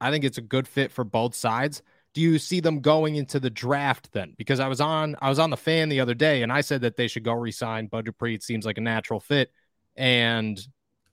I 0.01 0.11
think 0.11 0.25
it's 0.25 0.39
a 0.39 0.43
good 0.43 0.69
fit 0.69 0.93
for 0.93 1.05
both 1.05 1.35
sides. 1.35 1.83
Do 2.15 2.21
you 2.21 2.39
see 2.39 2.61
them 2.61 2.81
going 2.81 3.17
into 3.17 3.41
the 3.41 3.51
draft 3.51 4.13
then? 4.13 4.35
Because 4.39 4.61
I 4.61 4.69
was 4.69 4.81
on 4.81 5.17
I 5.21 5.29
was 5.29 5.39
on 5.39 5.51
the 5.51 5.57
fan 5.57 5.89
the 5.89 6.01
other 6.01 6.15
day 6.15 6.43
and 6.43 6.53
I 6.53 6.63
said 6.63 6.81
that 6.83 6.97
they 6.97 7.09
should 7.09 7.25
go 7.25 7.33
resign 7.33 7.89
Bud 7.89 8.07
Dupree. 8.07 8.35
It 8.35 8.43
seems 8.43 8.65
like 8.65 8.79
a 8.79 8.83
natural 8.83 9.21
fit. 9.21 9.51
And 9.97 10.59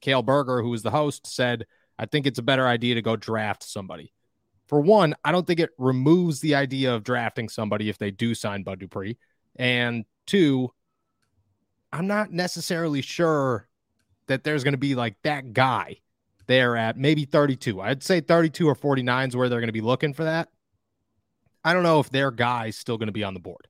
Kale 0.00 0.22
Berger, 0.22 0.62
who 0.62 0.70
was 0.70 0.82
the 0.82 0.90
host, 0.90 1.26
said, 1.26 1.66
I 1.98 2.06
think 2.06 2.26
it's 2.26 2.38
a 2.38 2.42
better 2.42 2.66
idea 2.66 2.94
to 2.94 3.02
go 3.02 3.16
draft 3.16 3.62
somebody. 3.62 4.12
For 4.66 4.80
one, 4.80 5.14
I 5.24 5.32
don't 5.32 5.46
think 5.46 5.60
it 5.60 5.70
removes 5.76 6.40
the 6.40 6.54
idea 6.54 6.94
of 6.94 7.04
drafting 7.04 7.48
somebody 7.48 7.88
if 7.88 7.98
they 7.98 8.10
do 8.10 8.34
sign 8.34 8.62
Bud 8.62 8.80
Dupree. 8.80 9.18
And 9.56 10.04
two, 10.26 10.72
I'm 11.94 12.08
not 12.08 12.32
necessarily 12.32 13.02
sure 13.02 13.68
that 14.26 14.42
there's 14.42 14.64
going 14.64 14.72
to 14.72 14.78
be 14.78 14.96
like 14.96 15.14
that 15.22 15.52
guy 15.52 15.98
there 16.48 16.76
at 16.76 16.98
maybe 16.98 17.24
32. 17.24 17.80
I'd 17.80 18.02
say 18.02 18.20
32 18.20 18.66
or 18.66 18.74
49 18.74 19.28
is 19.28 19.36
where 19.36 19.48
they're 19.48 19.60
going 19.60 19.68
to 19.68 19.72
be 19.72 19.80
looking 19.80 20.12
for 20.12 20.24
that. 20.24 20.48
I 21.64 21.72
don't 21.72 21.84
know 21.84 22.00
if 22.00 22.10
their 22.10 22.32
guy's 22.32 22.76
still 22.76 22.98
going 22.98 23.06
to 23.06 23.12
be 23.12 23.22
on 23.22 23.32
the 23.32 23.40
board. 23.40 23.68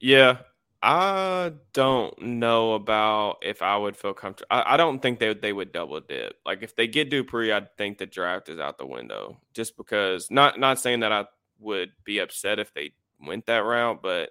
Yeah, 0.00 0.38
I 0.80 1.50
don't 1.72 2.16
know 2.22 2.74
about 2.74 3.38
if 3.42 3.60
I 3.60 3.76
would 3.76 3.96
feel 3.96 4.14
comfortable. 4.14 4.46
I, 4.48 4.74
I, 4.74 4.76
don't 4.76 5.02
think 5.02 5.18
they 5.18 5.34
they 5.34 5.52
would 5.52 5.72
double 5.72 5.98
dip. 5.98 6.36
Like 6.46 6.62
if 6.62 6.76
they 6.76 6.86
get 6.86 7.10
Dupree, 7.10 7.52
I 7.52 7.62
think 7.76 7.98
the 7.98 8.06
draft 8.06 8.48
is 8.48 8.60
out 8.60 8.78
the 8.78 8.86
window. 8.86 9.40
Just 9.52 9.76
because 9.76 10.30
not 10.30 10.60
not 10.60 10.78
saying 10.78 11.00
that 11.00 11.10
I 11.10 11.24
would 11.58 11.90
be 12.04 12.20
upset 12.20 12.60
if 12.60 12.72
they 12.72 12.92
went 13.20 13.46
that 13.46 13.64
route, 13.64 14.00
but 14.00 14.30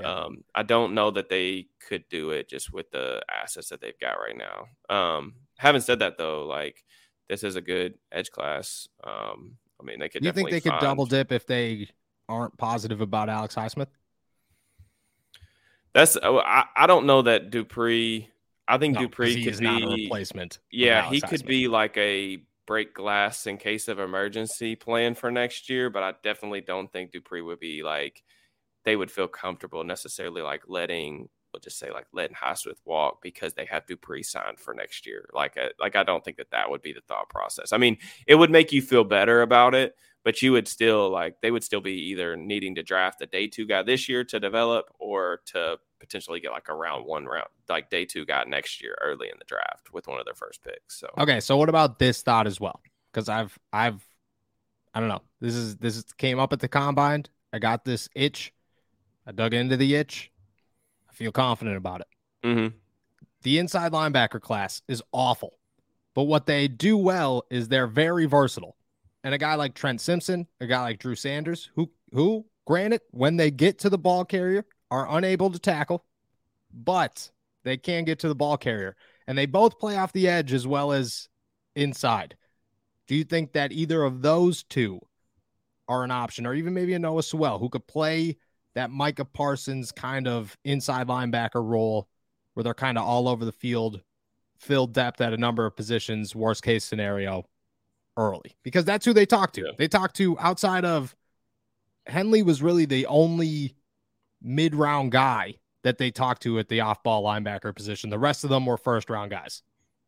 yeah. 0.00 0.24
Um, 0.24 0.44
I 0.54 0.62
don't 0.62 0.94
know 0.94 1.10
that 1.10 1.28
they 1.28 1.66
could 1.86 2.04
do 2.08 2.30
it 2.30 2.48
just 2.48 2.72
with 2.72 2.90
the 2.90 3.22
assets 3.30 3.68
that 3.70 3.80
they've 3.80 3.98
got 4.00 4.14
right 4.14 4.36
now. 4.36 4.94
Um, 4.94 5.34
having 5.56 5.80
said 5.80 6.00
that, 6.00 6.18
though, 6.18 6.46
like 6.46 6.84
this 7.28 7.42
is 7.42 7.56
a 7.56 7.60
good 7.60 7.94
edge 8.12 8.30
class. 8.30 8.88
Um, 9.04 9.56
I 9.80 9.84
mean, 9.84 10.00
they 10.00 10.08
could. 10.08 10.24
You 10.24 10.32
think 10.32 10.50
they 10.50 10.60
find... 10.60 10.78
could 10.78 10.84
double 10.84 11.06
dip 11.06 11.32
if 11.32 11.46
they 11.46 11.88
aren't 12.28 12.56
positive 12.56 13.00
about 13.00 13.28
Alex 13.28 13.54
Highsmith? 13.54 13.88
That's 15.94 16.16
oh, 16.22 16.38
I, 16.38 16.64
I 16.76 16.86
don't 16.86 17.06
know 17.06 17.22
that 17.22 17.50
Dupree. 17.50 18.30
I 18.66 18.78
think 18.78 18.94
no, 18.94 19.02
Dupree 19.02 19.44
could 19.44 19.58
be 19.58 19.82
a 19.82 19.86
replacement. 19.86 20.58
Yeah, 20.70 21.08
he 21.08 21.20
could 21.20 21.46
be 21.46 21.68
like 21.68 21.96
a 21.96 22.42
break 22.66 22.92
glass 22.92 23.46
in 23.46 23.56
case 23.56 23.88
of 23.88 23.98
emergency 23.98 24.76
plan 24.76 25.14
for 25.14 25.30
next 25.30 25.70
year, 25.70 25.88
but 25.88 26.02
I 26.02 26.12
definitely 26.22 26.60
don't 26.60 26.92
think 26.92 27.12
Dupree 27.12 27.40
would 27.40 27.58
be 27.58 27.82
like 27.82 28.22
they 28.88 28.96
would 28.96 29.10
feel 29.10 29.28
comfortable 29.28 29.84
necessarily 29.84 30.40
like 30.40 30.62
letting 30.66 31.28
we'll 31.52 31.60
just 31.60 31.78
say 31.78 31.90
like 31.90 32.06
letting 32.12 32.36
Highsmith 32.36 32.78
walk 32.84 33.20
because 33.22 33.54
they 33.54 33.66
have 33.66 33.86
to 33.86 33.96
pre-sign 33.96 34.56
for 34.56 34.74
next 34.74 35.06
year. 35.06 35.28
Like, 35.32 35.56
a, 35.56 35.66
uh, 35.66 35.68
like 35.80 35.96
I 35.96 36.02
don't 36.02 36.24
think 36.24 36.36
that 36.38 36.50
that 36.50 36.70
would 36.70 36.82
be 36.82 36.92
the 36.92 37.00
thought 37.02 37.28
process. 37.28 37.72
I 37.72 37.78
mean, 37.78 37.98
it 38.26 38.34
would 38.34 38.50
make 38.50 38.72
you 38.72 38.82
feel 38.82 39.04
better 39.04 39.42
about 39.42 39.74
it, 39.74 39.94
but 40.24 40.40
you 40.42 40.52
would 40.52 40.68
still 40.68 41.10
like 41.10 41.40
they 41.42 41.50
would 41.50 41.64
still 41.64 41.80
be 41.80 42.10
either 42.10 42.36
needing 42.36 42.74
to 42.76 42.82
draft 42.82 43.22
a 43.22 43.26
day 43.26 43.46
two 43.46 43.66
guy 43.66 43.82
this 43.82 44.08
year 44.08 44.24
to 44.24 44.40
develop 44.40 44.86
or 44.98 45.40
to 45.46 45.78
potentially 46.00 46.40
get 46.40 46.52
like 46.52 46.68
a 46.68 46.74
round 46.74 47.04
one 47.04 47.26
round 47.26 47.48
like 47.68 47.90
day 47.90 48.04
two 48.04 48.24
guy 48.24 48.44
next 48.46 48.82
year 48.82 48.96
early 49.02 49.28
in 49.28 49.38
the 49.38 49.44
draft 49.44 49.92
with 49.92 50.06
one 50.06 50.18
of 50.18 50.24
their 50.24 50.34
first 50.34 50.62
picks. 50.62 50.98
So 50.98 51.08
okay, 51.18 51.40
so 51.40 51.56
what 51.56 51.68
about 51.68 51.98
this 51.98 52.22
thought 52.22 52.46
as 52.46 52.60
well? 52.60 52.80
Because 53.12 53.28
I've 53.28 53.58
I've 53.72 54.02
I 54.94 55.00
don't 55.00 55.08
know. 55.08 55.22
This 55.40 55.54
is 55.54 55.76
this 55.76 55.96
is, 55.96 56.04
came 56.14 56.38
up 56.38 56.52
at 56.52 56.60
the 56.60 56.68
combine. 56.68 57.24
I 57.52 57.58
got 57.58 57.84
this 57.84 58.08
itch 58.14 58.52
I 59.28 59.32
dug 59.32 59.52
into 59.52 59.76
the 59.76 59.94
itch. 59.94 60.32
I 61.10 61.12
feel 61.12 61.30
confident 61.32 61.76
about 61.76 62.00
it. 62.00 62.06
Mm-hmm. 62.44 62.76
The 63.42 63.58
inside 63.58 63.92
linebacker 63.92 64.40
class 64.40 64.80
is 64.88 65.02
awful, 65.12 65.58
but 66.14 66.22
what 66.22 66.46
they 66.46 66.66
do 66.66 66.96
well 66.96 67.44
is 67.50 67.68
they're 67.68 67.86
very 67.86 68.24
versatile. 68.24 68.76
And 69.22 69.34
a 69.34 69.38
guy 69.38 69.54
like 69.56 69.74
Trent 69.74 70.00
Simpson, 70.00 70.46
a 70.60 70.66
guy 70.66 70.80
like 70.80 70.98
Drew 70.98 71.14
Sanders, 71.14 71.70
who 71.74 71.90
who, 72.12 72.46
granted, 72.66 73.02
when 73.10 73.36
they 73.36 73.50
get 73.50 73.78
to 73.80 73.90
the 73.90 73.98
ball 73.98 74.24
carrier, 74.24 74.64
are 74.90 75.06
unable 75.10 75.50
to 75.50 75.58
tackle, 75.58 76.06
but 76.72 77.30
they 77.64 77.76
can 77.76 78.04
get 78.04 78.20
to 78.20 78.28
the 78.28 78.34
ball 78.34 78.56
carrier, 78.56 78.96
and 79.26 79.36
they 79.36 79.44
both 79.44 79.78
play 79.78 79.98
off 79.98 80.12
the 80.14 80.26
edge 80.26 80.54
as 80.54 80.66
well 80.66 80.90
as 80.90 81.28
inside. 81.76 82.34
Do 83.06 83.14
you 83.14 83.24
think 83.24 83.52
that 83.52 83.72
either 83.72 84.02
of 84.02 84.22
those 84.22 84.62
two 84.62 85.00
are 85.86 86.02
an 86.02 86.10
option, 86.10 86.46
or 86.46 86.54
even 86.54 86.72
maybe 86.72 86.94
a 86.94 86.98
Noah 86.98 87.22
Sewell 87.22 87.58
who 87.58 87.68
could 87.68 87.86
play 87.86 88.38
that 88.78 88.92
Micah 88.92 89.24
Parsons 89.24 89.90
kind 89.90 90.28
of 90.28 90.56
inside 90.64 91.08
linebacker 91.08 91.68
role 91.68 92.08
where 92.54 92.62
they're 92.62 92.74
kind 92.74 92.96
of 92.96 93.02
all 93.02 93.26
over 93.26 93.44
the 93.44 93.50
field, 93.50 94.02
fill 94.56 94.86
depth 94.86 95.20
at 95.20 95.32
a 95.32 95.36
number 95.36 95.66
of 95.66 95.74
positions, 95.74 96.32
worst 96.32 96.62
case 96.62 96.84
scenario 96.84 97.44
early. 98.16 98.56
Because 98.62 98.84
that's 98.84 99.04
who 99.04 99.12
they 99.12 99.26
talk 99.26 99.52
to. 99.54 99.62
Yeah. 99.62 99.72
They 99.76 99.88
talk 99.88 100.12
to 100.14 100.38
outside 100.38 100.84
of 100.84 101.16
Henley 102.06 102.44
was 102.44 102.62
really 102.62 102.84
the 102.84 103.04
only 103.06 103.74
mid 104.40 104.76
round 104.76 105.10
guy 105.10 105.56
that 105.82 105.98
they 105.98 106.12
talked 106.12 106.42
to 106.42 106.60
at 106.60 106.68
the 106.68 106.80
off 106.80 107.02
ball 107.02 107.24
linebacker 107.24 107.74
position. 107.74 108.10
The 108.10 108.18
rest 108.18 108.44
of 108.44 108.50
them 108.50 108.64
were 108.64 108.76
first 108.76 109.10
round 109.10 109.32
guys. 109.32 109.64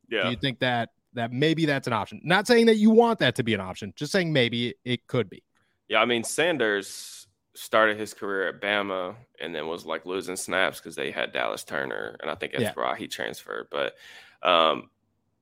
Yeah. 0.08 0.22
Do 0.22 0.30
you 0.30 0.36
think 0.36 0.60
that 0.60 0.90
that 1.14 1.32
maybe 1.32 1.66
that's 1.66 1.88
an 1.88 1.92
option? 1.92 2.20
Not 2.22 2.46
saying 2.46 2.66
that 2.66 2.76
you 2.76 2.90
want 2.90 3.18
that 3.18 3.34
to 3.34 3.42
be 3.42 3.52
an 3.52 3.60
option, 3.60 3.92
just 3.96 4.12
saying 4.12 4.32
maybe 4.32 4.76
it 4.84 5.08
could 5.08 5.28
be. 5.28 5.42
Yeah, 5.88 6.00
I 6.00 6.04
mean 6.04 6.22
Sanders 6.22 7.19
started 7.60 7.98
his 7.98 8.14
career 8.14 8.48
at 8.48 8.60
Bama 8.60 9.14
and 9.38 9.54
then 9.54 9.66
was 9.66 9.84
like 9.84 10.06
losing 10.06 10.36
snaps 10.36 10.78
because 10.78 10.96
they 10.96 11.10
had 11.10 11.32
Dallas 11.32 11.62
Turner, 11.62 12.16
and 12.20 12.30
I 12.30 12.34
think 12.34 12.52
that's 12.52 12.64
yeah. 12.64 12.72
why 12.74 12.96
he 12.96 13.06
transferred. 13.06 13.68
But 13.70 13.96
um, 14.42 14.88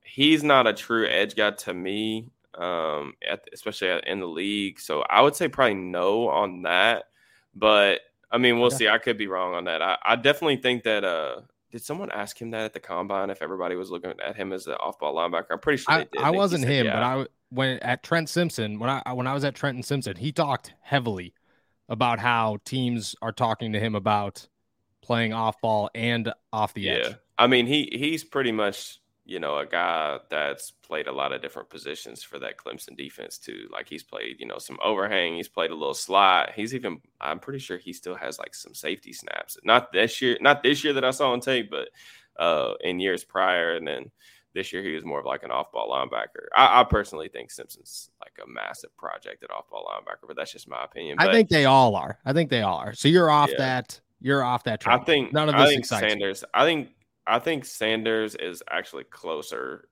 he's 0.02 0.42
not 0.42 0.66
a 0.66 0.72
true 0.72 1.07
edge 1.07 1.37
guy 1.37 1.52
to 1.52 1.72
me, 1.72 2.33
um, 2.54 3.14
at, 3.26 3.48
especially 3.52 4.00
in 4.04 4.18
the 4.18 4.26
league. 4.26 4.81
So 4.81 5.02
I 5.02 5.22
would 5.22 5.37
say 5.37 5.46
probably 5.46 5.74
no 5.74 6.28
on 6.28 6.62
that. 6.62 7.04
But 7.54 8.00
I 8.33 8.38
mean, 8.38 8.59
we'll 8.59 8.72
yeah. 8.72 8.76
see. 8.76 8.88
I 8.88 8.98
could 8.98 9.16
be 9.16 9.28
wrong 9.28 9.54
on 9.54 9.64
that. 9.64 9.81
I, 9.81 9.96
I 10.04 10.16
definitely 10.16 10.57
think 10.57 10.83
that. 10.85 11.04
Uh, 11.04 11.42
did 11.70 11.85
someone 11.85 12.11
ask 12.11 12.40
him 12.40 12.52
that 12.52 12.62
at 12.62 12.72
the 12.72 12.81
combine? 12.81 13.28
If 13.28 13.42
everybody 13.42 13.76
was 13.76 13.90
looking 13.90 14.14
at 14.24 14.35
him 14.35 14.54
as 14.54 14.66
an 14.66 14.72
off-ball 14.81 15.14
linebacker, 15.14 15.48
I'm 15.50 15.59
pretty 15.59 15.83
sure 15.83 15.94
I, 15.94 16.07
I 16.18 16.31
wasn't 16.31 16.64
him, 16.64 16.87
yeah. 16.87 16.94
but 16.94 17.02
I 17.02 17.26
when 17.50 17.78
at 17.81 18.02
Trent 18.02 18.31
Simpson 18.31 18.78
when 18.78 18.88
I 18.88 19.12
when 19.12 19.26
I 19.26 19.35
was 19.35 19.44
at 19.44 19.54
Trenton 19.54 19.83
Simpson, 19.83 20.16
he 20.16 20.33
talked 20.33 20.72
heavily 20.81 21.35
about 21.88 22.18
how 22.18 22.59
teams 22.64 23.14
are 23.22 23.33
talking 23.33 23.72
to 23.72 23.81
him 23.81 23.94
about 23.94 24.46
playing 25.03 25.33
off 25.33 25.61
ball 25.61 25.90
and 25.94 26.33
off 26.53 26.74
the 26.74 26.83
yeah. 26.83 26.92
edge. 26.92 27.14
I 27.38 27.46
mean, 27.46 27.66
he 27.66 27.88
he's 27.92 28.24
pretty 28.24 28.53
much 28.53 29.01
you 29.24 29.38
know 29.38 29.59
a 29.59 29.66
guy 29.66 30.18
that's 30.31 30.70
played 30.70 31.07
a 31.07 31.12
lot 31.12 31.33
of 31.33 31.42
different 31.42 31.70
positions 31.70 32.22
for 32.22 32.38
that 32.38 32.57
Clemson 32.57 32.96
defense 32.96 33.38
too. 33.38 33.68
Like 33.70 33.88
he's 33.88 34.03
played 34.03 34.37
you 34.38 34.46
know 34.46 34.59
some 34.59 34.79
overhang, 34.83 35.35
he's 35.35 35.48
played 35.48 35.70
a 35.70 35.74
little 35.74 35.94
slot. 35.94 36.53
He's 36.55 36.74
even 36.74 37.01
I'm 37.20 37.38
pretty 37.38 37.61
sure 37.61 37.79
he 37.79 37.92
still 37.92 38.16
has 38.16 38.38
like 38.38 38.55
some 38.55 38.74
safety 38.74 39.12
snaps. 39.12 39.57
Not 39.64 39.92
this 39.92 40.20
year, 40.20 40.37
not 40.40 40.62
this 40.62 40.85
year 40.85 40.94
that 40.94 41.05
I 41.05 41.11
saw 41.11 41.33
on 41.33 41.40
tape, 41.40 41.70
but 41.70 41.88
uh 42.42 42.74
in 42.81 43.01
years 43.01 43.24
prior, 43.24 43.77
and 43.77 43.87
then 43.87 44.11
this 44.55 44.73
year, 44.73 44.83
he 44.83 44.93
was 44.93 45.05
more 45.05 45.21
of 45.21 45.27
like 45.27 45.43
an 45.43 45.51
off-ball 45.51 45.91
linebacker. 45.91 46.47
I, 46.57 46.81
I 46.81 46.85
personally 46.85 47.29
think 47.29 47.51
Simpson's 47.51 48.11
like 48.21 48.33
a 48.45 48.49
massive 48.51 48.97
project 48.97 49.43
at 49.43 49.51
off-ball 49.51 49.87
linebacker, 49.89 50.27
but 50.27 50.37
that's 50.37 50.53
just 50.53 50.69
my 50.69 50.85
opinion. 50.85 51.17
But, 51.19 51.29
I 51.29 51.33
think 51.33 51.49
they 51.49 51.67
all 51.67 51.95
are. 51.97 52.19
I 52.25 52.33
think 52.33 52.51
they 52.51 52.63
all 52.63 52.79
are. 52.79 52.95
So 52.95 53.09
you're 53.09 53.31
off 53.31 53.51
yeah. 53.53 53.59
that. 53.59 54.01
You're 54.21 54.43
off 54.43 54.65
that. 54.65 54.81
track. 54.81 55.01
I 55.01 55.05
think 55.05 55.33
none 55.33 55.49
of 55.49 55.55
this 55.55 55.63
I 55.63 55.69
think 55.69 55.87
Sanders. 55.87 56.45
I 56.55 56.65
think 56.65 56.89
I 57.27 57.39
think 57.39 57.65
Sanders 57.65 58.35
is 58.35 58.63
actually 58.71 59.05
closer 59.05 59.89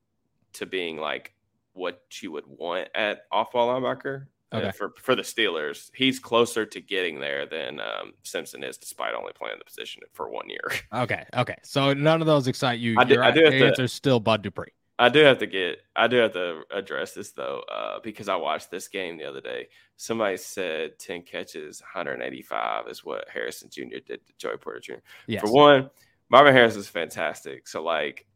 to 0.54 0.66
being 0.66 0.96
like 0.96 1.32
what 1.74 2.02
you 2.20 2.32
would 2.32 2.46
want 2.46 2.88
at 2.94 3.26
off-ball 3.30 3.68
linebacker. 3.68 4.26
Uh, 4.52 4.58
okay. 4.58 4.70
for 4.70 4.92
for 5.00 5.16
the 5.16 5.22
Steelers, 5.22 5.90
he's 5.94 6.20
closer 6.20 6.64
to 6.64 6.80
getting 6.80 7.18
there 7.18 7.46
than 7.46 7.80
um, 7.80 8.12
Simpson 8.22 8.62
is, 8.62 8.76
despite 8.76 9.12
only 9.14 9.32
playing 9.32 9.56
the 9.58 9.64
position 9.64 10.02
for 10.12 10.30
one 10.30 10.48
year. 10.48 10.60
Okay, 10.92 11.24
okay. 11.34 11.56
So 11.62 11.92
none 11.92 12.20
of 12.20 12.26
those 12.26 12.46
excite 12.46 12.78
you. 12.78 12.94
I 12.98 13.04
do. 13.04 13.20
I 13.20 13.30
do 13.30 13.42
have 13.42 13.52
to, 13.52 13.66
answer 13.66 13.88
still 13.88 14.20
Bud 14.20 14.42
Dupree. 14.42 14.72
I 14.98 15.08
do 15.08 15.20
have 15.20 15.38
to 15.38 15.46
get. 15.46 15.80
I 15.94 16.06
do 16.06 16.16
have 16.16 16.32
to 16.34 16.62
address 16.70 17.12
this 17.12 17.32
though, 17.32 17.62
uh, 17.70 17.98
because 18.02 18.28
I 18.28 18.36
watched 18.36 18.70
this 18.70 18.88
game 18.88 19.18
the 19.18 19.24
other 19.24 19.40
day. 19.40 19.68
Somebody 19.96 20.36
said 20.36 20.98
ten 20.98 21.22
catches, 21.22 21.80
185 21.80 22.88
is 22.88 23.04
what 23.04 23.28
Harrison 23.28 23.68
Jr. 23.70 23.98
did 24.06 24.26
to 24.26 24.32
Joey 24.38 24.56
Porter 24.58 24.80
Jr. 24.80 24.92
Yes. 25.26 25.42
For 25.42 25.52
one, 25.52 25.90
Marvin 26.30 26.54
Harris 26.54 26.76
is 26.76 26.88
fantastic. 26.88 27.68
So 27.68 27.82
like, 27.82 28.26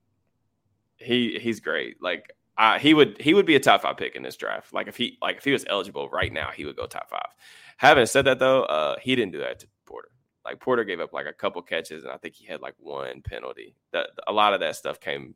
he 0.96 1.38
he's 1.40 1.60
great. 1.60 2.02
Like 2.02 2.34
uh, 2.60 2.78
he 2.78 2.92
would 2.92 3.18
he 3.18 3.32
would 3.32 3.46
be 3.46 3.56
a 3.56 3.60
top 3.60 3.80
five 3.80 3.96
pick 3.96 4.14
in 4.14 4.22
this 4.22 4.36
draft. 4.36 4.74
Like 4.74 4.86
if 4.86 4.94
he 4.94 5.16
like 5.22 5.38
if 5.38 5.44
he 5.44 5.50
was 5.50 5.64
eligible 5.66 6.10
right 6.10 6.30
now, 6.30 6.50
he 6.50 6.66
would 6.66 6.76
go 6.76 6.86
top 6.86 7.08
five. 7.08 7.30
Having 7.78 8.04
said 8.04 8.26
that 8.26 8.38
though, 8.38 8.64
uh, 8.64 8.96
he 9.00 9.16
didn't 9.16 9.32
do 9.32 9.38
that 9.38 9.60
to 9.60 9.66
Porter. 9.86 10.10
like 10.44 10.60
Porter 10.60 10.84
gave 10.84 11.00
up 11.00 11.14
like 11.14 11.24
a 11.24 11.32
couple 11.32 11.62
catches, 11.62 12.04
and 12.04 12.12
I 12.12 12.18
think 12.18 12.34
he 12.34 12.44
had 12.44 12.60
like 12.60 12.74
one 12.76 13.22
penalty. 13.22 13.76
That 13.94 14.08
a 14.28 14.32
lot 14.32 14.52
of 14.52 14.60
that 14.60 14.76
stuff 14.76 15.00
came 15.00 15.34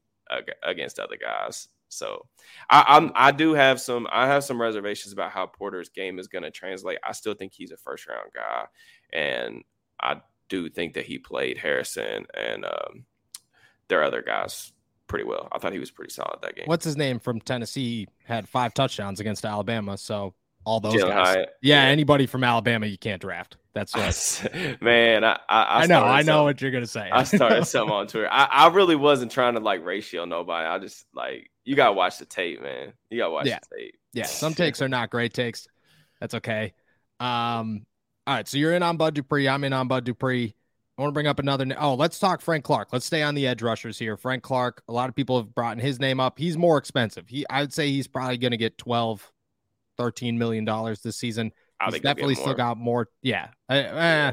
against 0.62 0.98
other 0.98 1.16
guys. 1.16 1.68
So 1.88 2.26
I, 2.68 2.84
I'm 2.88 3.10
I 3.14 3.32
do 3.32 3.54
have 3.54 3.80
some 3.80 4.06
I 4.12 4.26
have 4.26 4.44
some 4.44 4.60
reservations 4.60 5.14
about 5.14 5.30
how 5.30 5.46
Porter's 5.46 5.88
game 5.88 6.18
is 6.18 6.28
going 6.28 6.44
to 6.44 6.50
translate. 6.50 6.98
I 7.02 7.12
still 7.12 7.34
think 7.34 7.54
he's 7.54 7.70
a 7.70 7.78
first 7.78 8.06
round 8.06 8.32
guy, 8.34 8.66
and 9.14 9.64
I 9.98 10.20
do 10.50 10.68
think 10.68 10.92
that 10.92 11.06
he 11.06 11.16
played 11.18 11.56
Harrison 11.56 12.26
and 12.34 12.66
um, 12.66 13.06
their 13.88 14.02
other 14.02 14.20
guys 14.20 14.74
pretty 15.06 15.24
well. 15.24 15.48
I 15.52 15.58
thought 15.58 15.72
he 15.72 15.78
was 15.78 15.90
pretty 15.90 16.12
solid 16.12 16.38
that 16.42 16.56
game. 16.56 16.66
What's 16.66 16.84
his 16.84 16.96
name 16.96 17.18
from 17.18 17.40
Tennessee? 17.40 18.08
Had 18.24 18.48
five 18.48 18.74
touchdowns 18.74 19.20
against 19.20 19.44
Alabama. 19.44 19.96
So 19.98 20.34
all 20.64 20.80
those 20.80 20.94
Jalen 20.94 21.08
guys. 21.08 21.26
Hyatt. 21.36 21.50
Yeah, 21.62 21.82
anybody 21.82 22.26
from 22.26 22.42
Alabama 22.44 22.86
you 22.86 22.96
can't 22.98 23.20
draft. 23.20 23.56
That's 23.74 23.92
what 24.42 24.80
man. 24.82 25.24
I 25.24 25.38
I, 25.48 25.82
I 25.82 25.86
know. 25.86 26.02
I 26.04 26.22
know 26.22 26.44
what 26.44 26.60
you're 26.62 26.70
gonna 26.70 26.86
say. 26.86 27.08
I 27.10 27.24
started 27.24 27.64
something 27.66 27.92
on 27.94 28.06
Twitter. 28.06 28.28
I, 28.30 28.44
I 28.50 28.68
really 28.68 28.96
wasn't 28.96 29.32
trying 29.32 29.54
to 29.54 29.60
like 29.60 29.84
ratio 29.84 30.24
nobody. 30.24 30.66
I 30.66 30.78
just 30.78 31.04
like 31.14 31.50
you 31.64 31.76
gotta 31.76 31.92
watch 31.92 32.18
the 32.18 32.24
tape, 32.26 32.62
man. 32.62 32.92
You 33.10 33.18
gotta 33.18 33.32
watch 33.32 33.46
Yeah. 33.46 33.58
the 33.70 33.76
tape. 33.76 33.94
yeah, 34.12 34.26
some 34.26 34.54
takes 34.54 34.80
are 34.80 34.88
not 34.88 35.10
great 35.10 35.34
takes. 35.34 35.66
That's 36.20 36.34
okay. 36.34 36.72
Um, 37.20 37.84
all 38.26 38.34
right, 38.34 38.48
so 38.48 38.56
you're 38.56 38.72
in 38.74 38.82
on 38.82 38.96
Bud 38.96 39.14
Dupree. 39.14 39.48
I'm 39.48 39.64
in 39.64 39.72
on 39.72 39.88
Bud 39.88 40.04
Dupree. 40.04 40.54
I 40.96 41.02
want 41.02 41.10
to 41.10 41.14
bring 41.14 41.26
up 41.26 41.40
another. 41.40 41.66
Oh, 41.78 41.94
let's 41.94 42.18
talk 42.20 42.40
Frank 42.40 42.64
Clark. 42.64 42.92
Let's 42.92 43.04
stay 43.04 43.22
on 43.22 43.34
the 43.34 43.46
edge 43.48 43.62
rushers 43.62 43.98
here. 43.98 44.16
Frank 44.16 44.44
Clark. 44.44 44.82
A 44.88 44.92
lot 44.92 45.08
of 45.08 45.16
people 45.16 45.36
have 45.38 45.52
brought 45.54 45.78
his 45.80 45.98
name 45.98 46.20
up. 46.20 46.38
He's 46.38 46.56
more 46.56 46.78
expensive. 46.78 47.28
He, 47.28 47.44
I 47.50 47.62
would 47.62 47.72
say, 47.72 47.90
he's 47.90 48.06
probably 48.06 48.38
going 48.38 48.52
to 48.52 48.56
get 48.56 48.78
12, 48.78 49.32
13 49.98 50.38
million 50.38 50.64
dollars 50.64 51.00
this 51.00 51.16
season. 51.16 51.52
I 51.80 51.90
he's 51.90 52.00
definitely 52.00 52.36
still 52.36 52.54
got 52.54 52.78
more. 52.78 53.08
Yeah. 53.22 53.48
Uh, 53.68 53.72
uh, 53.72 54.32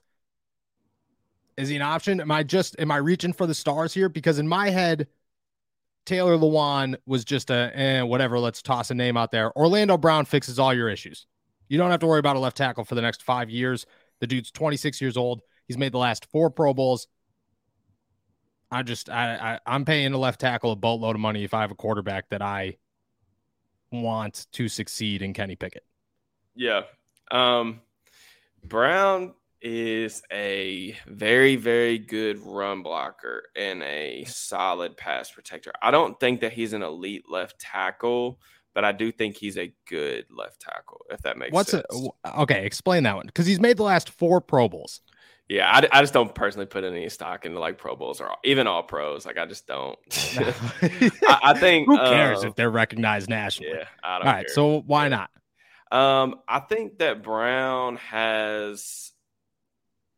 Is 1.56 1.68
he 1.68 1.76
an 1.76 1.82
option? 1.82 2.20
Am 2.20 2.30
I 2.30 2.42
just 2.42 2.78
am 2.78 2.90
I 2.90 2.98
reaching 2.98 3.32
for 3.32 3.46
the 3.46 3.54
stars 3.54 3.94
here? 3.94 4.08
Because 4.08 4.38
in 4.38 4.46
my 4.46 4.70
head, 4.70 5.08
Taylor 6.04 6.36
Lewan 6.36 6.96
was 7.06 7.24
just 7.24 7.50
a 7.50 7.70
eh, 7.74 8.02
whatever. 8.02 8.38
Let's 8.38 8.62
toss 8.62 8.90
a 8.90 8.94
name 8.94 9.16
out 9.16 9.32
there. 9.32 9.56
Orlando 9.56 9.96
Brown 9.96 10.26
fixes 10.26 10.58
all 10.58 10.74
your 10.74 10.88
issues. 10.88 11.26
You 11.68 11.78
don't 11.78 11.90
have 11.90 12.00
to 12.00 12.06
worry 12.06 12.20
about 12.20 12.36
a 12.36 12.40
left 12.40 12.56
tackle 12.56 12.84
for 12.84 12.94
the 12.94 13.02
next 13.02 13.22
five 13.22 13.50
years. 13.50 13.86
The 14.20 14.26
dude's 14.26 14.50
26 14.50 15.00
years 15.00 15.16
old. 15.16 15.40
He's 15.66 15.78
made 15.78 15.92
the 15.92 15.98
last 15.98 16.26
four 16.26 16.50
Pro 16.50 16.72
Bowls. 16.72 17.08
I 18.70 18.82
just 18.82 19.08
I, 19.08 19.34
I 19.34 19.74
I'm 19.74 19.84
paying 19.84 20.12
a 20.12 20.18
left 20.18 20.40
tackle 20.40 20.72
a 20.72 20.76
boatload 20.76 21.16
of 21.16 21.20
money 21.20 21.44
if 21.44 21.54
I 21.54 21.60
have 21.60 21.70
a 21.70 21.76
quarterback 21.76 22.28
that 22.30 22.42
I 22.42 22.76
want 23.92 24.46
to 24.52 24.68
succeed 24.68 25.22
in 25.22 25.32
Kenny 25.32 25.56
Pickett. 25.56 25.84
Yeah. 26.54 26.82
Um 27.30 27.80
Brown 28.64 29.34
is 29.62 30.22
a 30.32 30.96
very, 31.06 31.56
very 31.56 31.98
good 31.98 32.38
run 32.38 32.82
blocker 32.82 33.44
and 33.56 33.82
a 33.82 34.24
solid 34.24 34.96
pass 34.96 35.30
protector. 35.30 35.72
I 35.82 35.90
don't 35.90 36.18
think 36.20 36.40
that 36.40 36.52
he's 36.52 36.72
an 36.72 36.82
elite 36.82 37.24
left 37.28 37.58
tackle, 37.58 38.38
but 38.74 38.84
I 38.84 38.92
do 38.92 39.10
think 39.10 39.36
he's 39.36 39.56
a 39.56 39.72
good 39.88 40.26
left 40.30 40.60
tackle, 40.60 41.00
if 41.10 41.22
that 41.22 41.38
makes 41.38 41.52
What's 41.52 41.70
sense. 41.70 41.84
Okay, 42.38 42.64
explain 42.66 43.04
that 43.04 43.16
one 43.16 43.26
because 43.26 43.46
he's 43.46 43.60
made 43.60 43.76
the 43.76 43.82
last 43.82 44.10
four 44.10 44.40
Pro 44.40 44.68
Bowls. 44.68 45.00
Yeah, 45.48 45.70
I, 45.70 45.98
I 45.98 46.00
just 46.02 46.12
don't 46.12 46.34
personally 46.34 46.66
put 46.66 46.82
any 46.82 47.08
stock 47.08 47.46
into 47.46 47.60
like 47.60 47.78
Pro 47.78 47.94
Bowls 47.94 48.20
or 48.20 48.30
even 48.44 48.66
all 48.66 48.82
pros. 48.82 49.24
Like 49.24 49.38
I 49.38 49.46
just 49.46 49.66
don't. 49.66 49.96
I, 50.12 51.38
I 51.42 51.58
think 51.58 51.86
Who 51.86 51.96
cares 51.96 52.40
um, 52.40 52.48
if 52.48 52.56
they're 52.56 52.70
recognized 52.70 53.28
nationally? 53.28 53.74
Yeah, 53.78 53.84
I 54.02 54.18
don't. 54.18 54.26
right, 54.26 54.46
care. 54.46 54.54
so 54.54 54.80
why 54.86 55.08
not? 55.08 55.30
Um, 55.92 56.40
I 56.48 56.58
think 56.58 56.98
that 56.98 57.22
Brown 57.22 57.96
has 57.96 59.12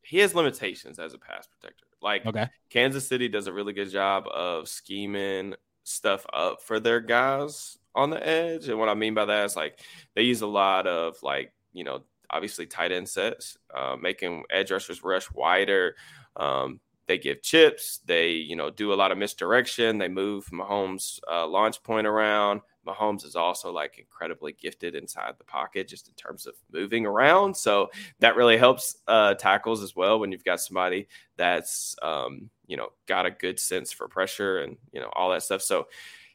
he 0.03 0.19
has 0.19 0.35
limitations 0.35 0.99
as 0.99 1.13
a 1.13 1.19
pass 1.19 1.47
protector. 1.47 1.85
Like 2.01 2.25
Okay, 2.25 2.49
Kansas 2.71 3.07
City 3.07 3.29
does 3.29 3.49
a 3.49 3.53
really 3.53 3.75
good 3.75 3.91
job 3.91 4.27
of 4.33 4.67
scheming 4.67 5.55
stuff 5.85 6.25
up 6.33 6.63
for 6.63 6.81
their 6.81 7.01
guys 7.01 7.77
on 7.95 8.11
the 8.11 8.27
edge. 8.27 8.69
And 8.69 8.79
what 8.79 8.89
I 8.89 8.95
mean 8.95 9.15
by 9.15 9.27
that 9.27 9.45
is 9.45 9.57
like 9.57 9.79
they 10.15 10.23
use 10.23 10.41
a 10.41 10.47
lot 10.47 10.87
of 10.87 11.17
like, 11.23 11.53
you 11.73 11.85
know, 11.85 12.03
obviously 12.31 12.67
tight 12.67 12.93
end 12.93 13.09
sets, 13.09 13.57
uh, 13.75 13.97
making 14.01 14.45
edge 14.51 14.71
rushers 14.71 15.03
rush 15.03 15.31
wider. 15.33 15.97
Um, 16.37 16.81
they 17.07 17.19
give 17.19 17.43
chips. 17.43 18.01
They, 18.05 18.33
you 18.33 18.55
know, 18.55 18.71
do 18.71 18.93
a 18.93 18.95
lot 18.95 19.11
of 19.11 19.19
misdirection. 19.19 19.99
They 19.99 20.09
move 20.09 20.47
Mahomes' 20.53 21.19
uh, 21.31 21.47
launch 21.47 21.83
point 21.83 22.07
around. 22.07 22.61
Mahomes 22.87 23.25
is 23.25 23.35
also 23.35 23.73
like 23.73 23.99
incredibly 23.99 24.53
gifted 24.53 24.95
inside 24.95 25.35
the 25.39 25.45
pocket, 25.45 25.89
just 25.89 26.09
in 26.09 26.15
terms 26.15 26.47
of 26.47 26.55
moving 26.73 27.07
around. 27.07 27.57
So 27.57 27.89
that 28.21 28.37
really 28.37 28.57
helps 28.57 28.97
uh, 29.09 29.35
tackles 29.35 29.83
as 29.83 29.97
well 29.97 30.21
when 30.21 30.33
you've 30.33 30.45
got 30.45 30.61
somebody 30.61 31.09
that's 31.37 31.97
um, 32.03 32.51
you 32.67 32.77
know 32.77 32.89
got 33.07 33.27
a 33.27 33.31
good 33.31 33.59
sense 33.59 33.93
for 33.93 34.09
pressure 34.09 34.59
and 34.59 34.77
you 34.93 35.01
know 35.01 35.11
all 35.15 35.31
that 35.31 35.43
stuff. 35.43 35.63
So 35.63 35.89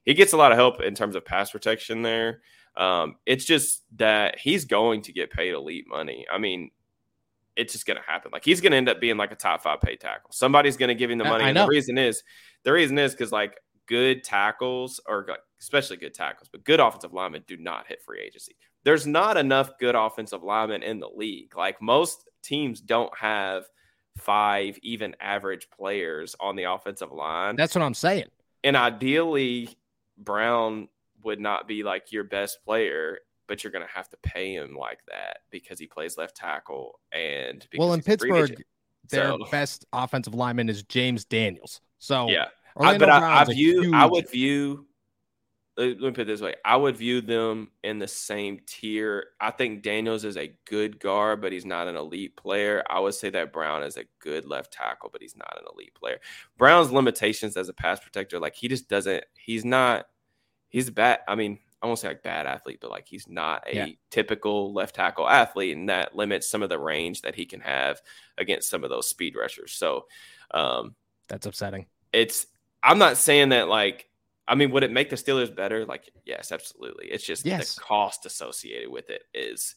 he 0.04 0.14
gets 0.14 0.34
a 0.34 0.38
lot 0.38 0.52
of 0.52 0.58
help 0.58 0.82
in 0.82 0.96
terms 0.96 1.16
of 1.16 1.26
pass 1.26 1.52
protection 1.52 2.02
there. 2.02 2.42
Um, 2.76 3.16
it's 3.26 3.46
just 3.46 3.84
that 3.98 4.40
he's 4.40 4.66
going 4.66 5.04
to 5.04 5.14
get 5.14 5.32
paid 5.32 5.54
elite 5.54 5.86
money. 5.88 6.26
I 6.32 6.38
mean, 6.38 6.72
it's 7.56 7.74
just 7.74 7.86
going 7.86 7.98
to 7.98 8.04
happen. 8.04 8.32
Like 8.34 8.44
he's 8.44 8.62
going 8.62 8.72
to 8.72 8.78
end 8.78 8.90
up 8.90 9.00
being 9.00 9.18
like 9.18 9.32
a 9.32 9.36
top 9.36 9.62
five 9.62 9.80
paid 9.82 10.00
tackle. 10.00 10.32
Somebody's 10.32 10.78
going 10.78 10.90
to 10.90 10.96
give 10.96 11.12
him 11.12 11.20
the 11.20 11.24
money. 11.24 11.44
And 11.44 11.58
the 11.58 11.68
reason 11.68 11.98
is 11.98 12.24
the 12.64 12.72
reason 12.72 12.98
is 12.98 13.12
because 13.12 13.32
like 13.32 13.60
good 13.88 14.24
tackles 14.24 15.00
or 15.08 15.26
like, 15.30 15.40
especially 15.62 15.98
good 15.98 16.14
tackles, 16.14 16.50
but 16.52 16.64
good 16.64 16.80
offensive 16.80 17.14
linemen 17.14 17.44
do 17.48 17.58
not 17.58 17.86
hit 17.88 18.02
free 18.02 18.22
agency. 18.22 18.56
There's 18.84 19.06
not 19.06 19.38
enough 19.38 19.78
good 19.80 19.96
offensive 19.96 20.44
linemen 20.44 20.84
in 20.84 21.00
the 21.00 21.10
league. 21.10 21.56
Like 21.56 21.82
most 21.82 22.28
teams 22.42 22.82
don't 22.82 23.16
have 23.18 23.66
five 24.18 24.78
even 24.82 25.16
average 25.20 25.70
players 25.70 26.36
on 26.40 26.56
the 26.56 26.64
offensive 26.64 27.12
line. 27.12 27.56
that's 27.56 27.76
what 27.76 27.84
I'm 27.84 27.94
saying. 27.94 28.28
and 28.64 28.76
ideally 28.76 29.70
Brown 30.18 30.88
would 31.24 31.40
not 31.40 31.68
be 31.68 31.84
like 31.84 32.12
your 32.12 32.24
best 32.24 32.64
player 32.64 33.20
but 33.48 33.64
you're 33.64 33.72
going 33.72 33.86
to 33.86 33.94
have 33.94 34.10
to 34.10 34.18
pay 34.24 34.54
him 34.54 34.76
like 34.76 35.00
that 35.08 35.40
because 35.52 35.78
he 35.78 35.86
plays 35.86 36.18
left 36.18 36.36
tackle 36.36 37.00
and 37.12 37.68
well 37.78 37.94
in 37.94 38.02
Pittsburgh 38.02 38.64
their 39.10 39.30
so, 39.30 39.46
best 39.52 39.86
offensive 39.92 40.34
lineman 40.34 40.70
is 40.70 40.84
James 40.84 41.26
Daniels. 41.26 41.82
So 42.00 42.30
yeah, 42.30 42.48
I, 42.78 42.98
but 42.98 43.10
I, 43.10 43.42
I 43.42 43.44
view 43.46 43.82
huge... 43.82 43.94
I 43.94 44.06
would 44.06 44.30
view 44.30 44.86
let 45.76 46.00
me 46.00 46.12
put 46.12 46.22
it 46.22 46.28
this 46.28 46.42
way 46.42 46.54
I 46.64 46.76
would 46.76 46.96
view 46.96 47.20
them 47.20 47.72
in 47.84 47.98
the 47.98 48.08
same 48.08 48.60
tier. 48.68 49.26
I 49.42 49.52
think 49.52 49.82
Daniels 49.82 50.24
is 50.24 50.38
a 50.38 50.54
good 50.66 51.00
guard, 51.00 51.42
but 51.42 51.52
he's 51.52 51.66
not 51.66 51.88
an 51.88 51.96
elite 51.96 52.38
player. 52.38 52.84
I 52.90 53.00
would 53.00 53.16
say 53.16 53.30
that 53.32 53.52
Brown 53.52 53.84
is 53.84 53.98
a 53.98 54.06
good 54.20 54.46
left 54.46 54.72
tackle, 54.72 55.10
but 55.12 55.22
he's 55.22 55.36
not 55.36 55.58
an 55.58 55.66
elite 55.74 55.96
player. 55.96 56.20
Brown's 56.58 56.92
limitations 56.92 57.58
as 57.58 57.70
a 57.70 57.74
pass 57.74 58.00
protector, 58.00 58.40
like 58.40 58.56
he 58.56 58.68
just 58.68 58.88
doesn't, 58.88 59.24
he's 59.34 59.66
not, 59.66 60.06
he's 60.74 60.90
a 60.90 60.92
bad. 60.92 61.20
I 61.26 61.36
mean, 61.36 61.60
I 61.82 61.86
won't 61.86 62.00
say 62.00 62.10
like 62.10 62.24
bad 62.24 62.46
athlete, 62.46 62.80
but 62.82 62.92
like 62.92 63.08
he's 63.08 63.30
not 63.30 63.64
a 63.66 63.76
yeah. 63.76 63.88
typical 64.10 64.74
left 64.74 64.96
tackle 64.96 65.30
athlete, 65.30 65.78
and 65.78 65.88
that 65.88 66.18
limits 66.18 66.50
some 66.50 66.62
of 66.62 66.70
the 66.70 66.80
range 66.80 67.22
that 67.22 67.36
he 67.36 67.46
can 67.46 67.62
have 67.62 68.02
against 68.38 68.70
some 68.70 68.84
of 68.84 68.90
those 68.90 69.08
speed 69.08 69.36
rushers. 69.38 69.72
So 69.72 70.08
um, 70.52 70.96
that's 71.30 71.46
upsetting. 71.46 71.86
It's 72.12 72.48
I'm 72.84 72.98
not 72.98 73.16
saying 73.16 73.50
that 73.50 73.70
like 73.70 74.10
I 74.48 74.56
mean, 74.56 74.72
would 74.72 74.84
it 74.84 74.92
make 74.92 75.10
the 75.10 75.16
Steelers 75.16 75.56
better? 75.56 75.86
Like, 75.86 76.12
yes, 76.26 76.52
absolutely. 76.52 77.08
It's 77.08 77.24
just 77.24 77.46
yes. 77.46 77.76
the 77.76 77.82
cost 77.82 78.26
associated 78.26 78.90
with 78.90 79.10
it 79.10 79.24
is. 79.34 79.76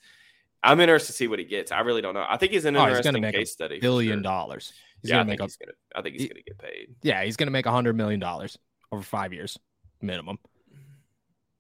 I'm 0.63 0.81
interested 0.81 1.13
to 1.13 1.17
see 1.17 1.29
what 1.29 1.39
he 1.39 1.45
gets. 1.45 1.71
I 1.71 1.81
really 1.81 2.03
don't 2.03 2.15
know. 2.15 2.27
I 2.29 2.37
think 2.37 2.51
he's 2.51 2.65
an 2.65 2.77
oh, 2.77 2.89
interesting 2.89 3.15
he's 3.15 3.23
make 3.23 3.35
case 3.35 3.53
study. 3.53 3.79
Billion 3.79 4.17
sure. 4.17 4.23
dollars. 4.23 4.73
He's 5.03 5.11
yeah, 5.11 5.21
I 5.21 5.23
make. 5.23 5.41
He's 5.41 5.57
gonna, 5.57 5.73
I 5.95 6.03
think 6.03 6.15
he's 6.15 6.23
he, 6.23 6.29
gonna 6.29 6.41
get 6.41 6.59
paid. 6.59 6.97
Yeah, 7.03 7.23
he's 7.23 7.37
gonna 7.37 7.53
make 7.53 7.67
a 7.67 7.71
hundred 7.71 7.95
million 7.95 8.19
dollars 8.19 8.59
over 8.91 9.03
five 9.03 9.33
years 9.33 9.57
minimum. 10.01 10.39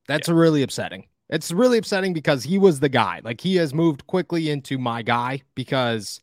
That's 0.08 0.28
yeah. 0.28 0.34
really 0.34 0.62
upsetting. 0.62 1.08
It's 1.28 1.50
really 1.50 1.78
upsetting 1.78 2.12
because 2.12 2.44
he 2.44 2.58
was 2.58 2.80
the 2.80 2.88
guy. 2.88 3.20
Like 3.24 3.40
he 3.40 3.56
has 3.56 3.74
moved 3.74 4.06
quickly 4.06 4.50
into 4.50 4.78
my 4.78 5.02
guy 5.02 5.42
because 5.54 6.20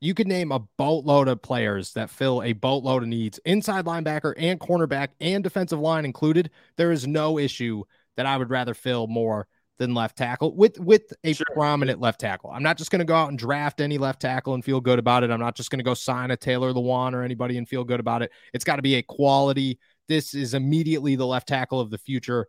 you 0.00 0.14
could 0.14 0.28
name 0.28 0.50
a 0.52 0.60
boatload 0.78 1.28
of 1.28 1.42
players 1.42 1.92
that 1.92 2.08
fill 2.08 2.42
a 2.42 2.52
boatload 2.52 3.02
of 3.02 3.08
needs 3.08 3.38
inside 3.44 3.84
linebacker 3.84 4.32
and 4.36 4.58
cornerback 4.58 5.08
and 5.20 5.44
defensive 5.44 5.80
line 5.80 6.04
included. 6.04 6.50
There 6.76 6.92
is 6.92 7.06
no 7.06 7.38
issue 7.38 7.84
that 8.16 8.26
I 8.26 8.36
would 8.36 8.50
rather 8.50 8.74
fill 8.74 9.08
more 9.08 9.46
than 9.78 9.94
left 9.94 10.16
tackle 10.16 10.54
with 10.54 10.78
with 10.78 11.12
a 11.24 11.32
sure. 11.32 11.46
prominent 11.54 12.00
left 12.00 12.20
tackle. 12.20 12.50
I'm 12.50 12.62
not 12.62 12.76
just 12.76 12.90
going 12.90 13.00
to 13.00 13.04
go 13.06 13.14
out 13.14 13.30
and 13.30 13.38
draft 13.38 13.80
any 13.80 13.96
left 13.96 14.20
tackle 14.20 14.52
and 14.52 14.64
feel 14.64 14.80
good 14.80 14.98
about 14.98 15.24
it. 15.24 15.30
I'm 15.30 15.40
not 15.40 15.56
just 15.56 15.70
going 15.70 15.78
to 15.78 15.84
go 15.84 15.94
sign 15.94 16.30
a 16.30 16.36
Taylor 16.36 16.72
Lewan 16.72 17.14
or 17.14 17.22
anybody 17.22 17.56
and 17.56 17.66
feel 17.66 17.82
good 17.82 17.98
about 17.98 18.22
it. 18.22 18.30
It's 18.52 18.64
got 18.64 18.76
to 18.76 18.82
be 18.82 18.96
a 18.96 19.02
quality. 19.02 19.78
This 20.10 20.34
is 20.34 20.54
immediately 20.54 21.14
the 21.14 21.24
left 21.24 21.46
tackle 21.46 21.78
of 21.78 21.88
the 21.88 21.96
future 21.96 22.48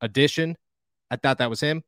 addition. 0.00 0.56
I 1.10 1.16
thought 1.16 1.38
that 1.38 1.50
was 1.50 1.60
him. 1.60 1.82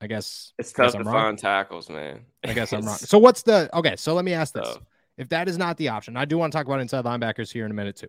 I 0.00 0.06
guess 0.06 0.54
it's 0.58 0.72
tough 0.72 0.92
to 0.92 1.04
find 1.04 1.38
tackles, 1.38 1.90
man. 1.90 2.22
I 2.42 2.54
guess 2.54 2.72
I'm 2.72 2.86
wrong. 2.86 2.96
So 3.00 3.18
what's 3.18 3.42
the 3.42 3.68
okay? 3.76 3.96
So 3.96 4.14
let 4.14 4.24
me 4.24 4.32
ask 4.32 4.54
this: 4.54 4.66
tough. 4.66 4.82
if 5.18 5.28
that 5.28 5.46
is 5.46 5.58
not 5.58 5.76
the 5.76 5.90
option, 5.90 6.16
I 6.16 6.24
do 6.24 6.38
want 6.38 6.54
to 6.54 6.56
talk 6.56 6.64
about 6.64 6.80
inside 6.80 7.04
linebackers 7.04 7.52
here 7.52 7.66
in 7.66 7.70
a 7.70 7.74
minute 7.74 7.96
too. 7.96 8.08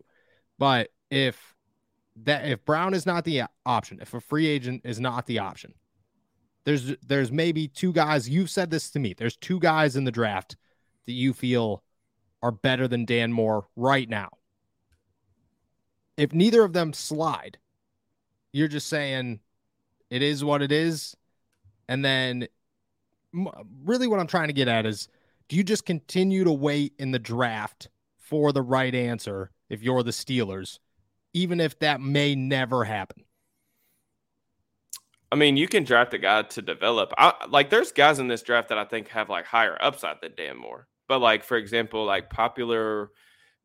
But 0.57 0.89
if 1.11 1.53
that 2.23 2.47
if 2.47 2.63
Brown 2.63 2.93
is 2.93 3.05
not 3.05 3.25
the 3.25 3.43
option, 3.65 3.99
if 4.01 4.13
a 4.13 4.21
free 4.21 4.47
agent 4.47 4.83
is 4.85 5.01
not 5.01 5.25
the 5.25 5.39
option, 5.39 5.73
there's 6.63 6.95
there's 7.05 7.29
maybe 7.29 7.67
two 7.67 7.91
guys. 7.91 8.29
You've 8.29 8.49
said 8.49 8.71
this 8.71 8.89
to 8.91 8.99
me. 8.99 9.13
There's 9.17 9.35
two 9.35 9.59
guys 9.59 9.97
in 9.97 10.05
the 10.05 10.11
draft 10.11 10.55
that 11.07 11.11
you 11.11 11.33
feel 11.33 11.83
are 12.41 12.51
better 12.51 12.87
than 12.87 13.03
Dan 13.03 13.33
Moore 13.33 13.67
right 13.75 14.07
now. 14.07 14.29
If 16.17 16.33
neither 16.33 16.63
of 16.63 16.73
them 16.73 16.93
slide, 16.93 17.57
you're 18.51 18.67
just 18.67 18.87
saying 18.87 19.39
it 20.09 20.21
is 20.21 20.43
what 20.43 20.61
it 20.61 20.71
is 20.71 21.15
and 21.87 22.03
then 22.03 22.47
really 23.83 24.07
what 24.07 24.19
I'm 24.19 24.27
trying 24.27 24.47
to 24.47 24.53
get 24.53 24.67
at 24.67 24.85
is 24.85 25.07
do 25.49 25.55
you 25.55 25.63
just 25.63 25.85
continue 25.85 26.43
to 26.43 26.51
wait 26.51 26.93
in 26.99 27.11
the 27.11 27.19
draft 27.19 27.89
for 28.17 28.51
the 28.51 28.61
right 28.61 28.93
answer 28.93 29.51
if 29.69 29.81
you're 29.81 30.03
the 30.03 30.11
Steelers, 30.11 30.79
even 31.33 31.59
if 31.59 31.77
that 31.79 31.99
may 31.99 32.35
never 32.35 32.83
happen? 32.83 33.23
I 35.31 35.35
mean, 35.35 35.57
you 35.57 35.67
can 35.67 35.83
draft 35.83 36.13
a 36.13 36.19
guy 36.19 36.43
to 36.43 36.61
develop. 36.61 37.11
I, 37.17 37.33
like, 37.49 37.71
there's 37.71 37.91
guys 37.91 38.19
in 38.19 38.27
this 38.27 38.43
draft 38.43 38.69
that 38.69 38.77
I 38.77 38.85
think 38.85 39.07
have 39.09 39.29
like 39.29 39.45
higher 39.45 39.77
upside 39.81 40.21
than 40.21 40.33
Dan 40.37 40.57
Moore. 40.57 40.87
But 41.07 41.19
like, 41.19 41.43
for 41.43 41.57
example, 41.57 42.05
like 42.05 42.29
popular 42.29 43.09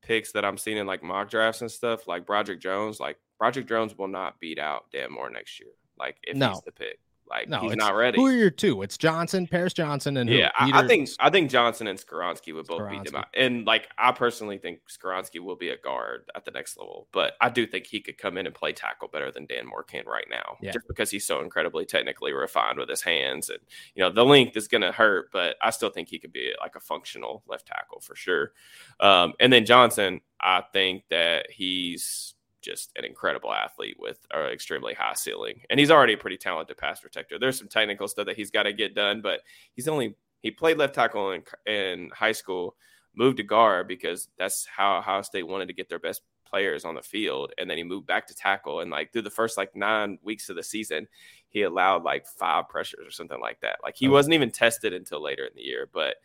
picks 0.02 0.32
that 0.32 0.44
I'm 0.44 0.58
seeing 0.58 0.76
in 0.76 0.86
like 0.86 1.02
mock 1.02 1.30
drafts 1.30 1.60
and 1.60 1.70
stuff, 1.70 2.06
like 2.08 2.26
Broderick 2.26 2.60
Jones. 2.60 3.00
Like 3.00 3.18
Broderick 3.38 3.68
Jones 3.68 3.96
will 3.96 4.08
not 4.08 4.40
beat 4.40 4.58
out 4.58 4.90
Dan 4.92 5.12
Moore 5.12 5.30
next 5.30 5.60
year. 5.60 5.70
Like 5.98 6.16
if 6.22 6.36
no. 6.36 6.50
he's 6.50 6.62
the 6.62 6.72
pick. 6.72 6.98
Like 7.28 7.48
no, 7.48 7.60
he's 7.60 7.76
not 7.76 7.94
ready. 7.94 8.16
Who 8.18 8.26
are 8.26 8.32
your 8.32 8.50
two? 8.50 8.82
It's 8.82 8.96
Johnson, 8.96 9.46
Paris 9.46 9.72
Johnson, 9.72 10.16
and 10.16 10.30
yeah, 10.30 10.50
I, 10.58 10.82
I, 10.82 10.86
think 10.86 11.08
I 11.20 11.30
think 11.30 11.50
Johnson 11.50 11.86
and 11.86 11.98
Skoronski 11.98 12.54
would 12.54 12.66
both 12.66 12.88
beat 12.90 13.14
out. 13.14 13.26
And 13.34 13.66
like 13.66 13.88
I 13.98 14.12
personally 14.12 14.58
think 14.58 14.80
Skoronski 14.88 15.40
will 15.40 15.56
be 15.56 15.68
a 15.68 15.76
guard 15.76 16.30
at 16.34 16.44
the 16.44 16.50
next 16.50 16.78
level, 16.78 17.08
but 17.12 17.34
I 17.40 17.50
do 17.50 17.66
think 17.66 17.86
he 17.86 18.00
could 18.00 18.18
come 18.18 18.38
in 18.38 18.46
and 18.46 18.54
play 18.54 18.72
tackle 18.72 19.08
better 19.08 19.30
than 19.30 19.46
Dan 19.46 19.66
Moore 19.66 19.82
can 19.82 20.04
right 20.06 20.26
now, 20.30 20.56
yeah. 20.62 20.72
just 20.72 20.86
because 20.88 21.10
he's 21.10 21.26
so 21.26 21.40
incredibly 21.40 21.84
technically 21.84 22.32
refined 22.32 22.78
with 22.78 22.88
his 22.88 23.02
hands, 23.02 23.50
and 23.50 23.60
you 23.94 24.02
know 24.02 24.10
the 24.10 24.24
length 24.24 24.56
is 24.56 24.68
going 24.68 24.82
to 24.82 24.92
hurt, 24.92 25.30
but 25.32 25.56
I 25.62 25.70
still 25.70 25.90
think 25.90 26.08
he 26.08 26.18
could 26.18 26.32
be 26.32 26.52
like 26.60 26.76
a 26.76 26.80
functional 26.80 27.42
left 27.46 27.66
tackle 27.66 28.00
for 28.00 28.16
sure. 28.16 28.52
Um, 29.00 29.34
and 29.38 29.52
then 29.52 29.64
Johnson, 29.64 30.20
I 30.40 30.62
think 30.72 31.04
that 31.10 31.50
he's 31.50 32.34
just 32.60 32.92
an 32.96 33.04
incredible 33.04 33.52
athlete 33.52 33.96
with 33.98 34.18
an 34.32 34.50
extremely 34.52 34.94
high 34.94 35.14
ceiling. 35.14 35.60
And 35.70 35.78
he's 35.78 35.90
already 35.90 36.14
a 36.14 36.18
pretty 36.18 36.36
talented 36.36 36.76
pass 36.76 37.00
protector. 37.00 37.38
There's 37.38 37.58
some 37.58 37.68
technical 37.68 38.08
stuff 38.08 38.26
that 38.26 38.36
he's 38.36 38.50
got 38.50 38.64
to 38.64 38.72
get 38.72 38.94
done, 38.94 39.20
but 39.20 39.40
he's 39.74 39.88
only 39.88 40.16
he 40.40 40.50
played 40.50 40.78
left 40.78 40.94
tackle 40.94 41.32
in, 41.32 41.42
in 41.66 42.10
high 42.10 42.32
school, 42.32 42.76
moved 43.14 43.38
to 43.38 43.42
guard 43.42 43.88
because 43.88 44.28
that's 44.38 44.66
how 44.66 44.98
Ohio 44.98 45.22
State 45.22 45.46
wanted 45.46 45.66
to 45.68 45.74
get 45.74 45.88
their 45.88 45.98
best 45.98 46.22
players 46.48 46.84
on 46.84 46.94
the 46.94 47.02
field. 47.02 47.52
And 47.58 47.68
then 47.68 47.76
he 47.76 47.84
moved 47.84 48.06
back 48.06 48.26
to 48.28 48.34
tackle. 48.34 48.80
And 48.80 48.90
like 48.90 49.12
through 49.12 49.22
the 49.22 49.30
first 49.30 49.56
like 49.56 49.74
nine 49.76 50.18
weeks 50.22 50.48
of 50.48 50.56
the 50.56 50.62
season, 50.62 51.08
he 51.48 51.62
allowed 51.62 52.04
like 52.04 52.26
five 52.26 52.68
pressures 52.68 53.06
or 53.06 53.10
something 53.10 53.40
like 53.40 53.60
that. 53.60 53.78
Like 53.82 53.96
he 53.96 54.08
wasn't 54.08 54.34
even 54.34 54.50
tested 54.50 54.92
until 54.92 55.22
later 55.22 55.44
in 55.44 55.52
the 55.54 55.62
year. 55.62 55.88
But 55.92 56.16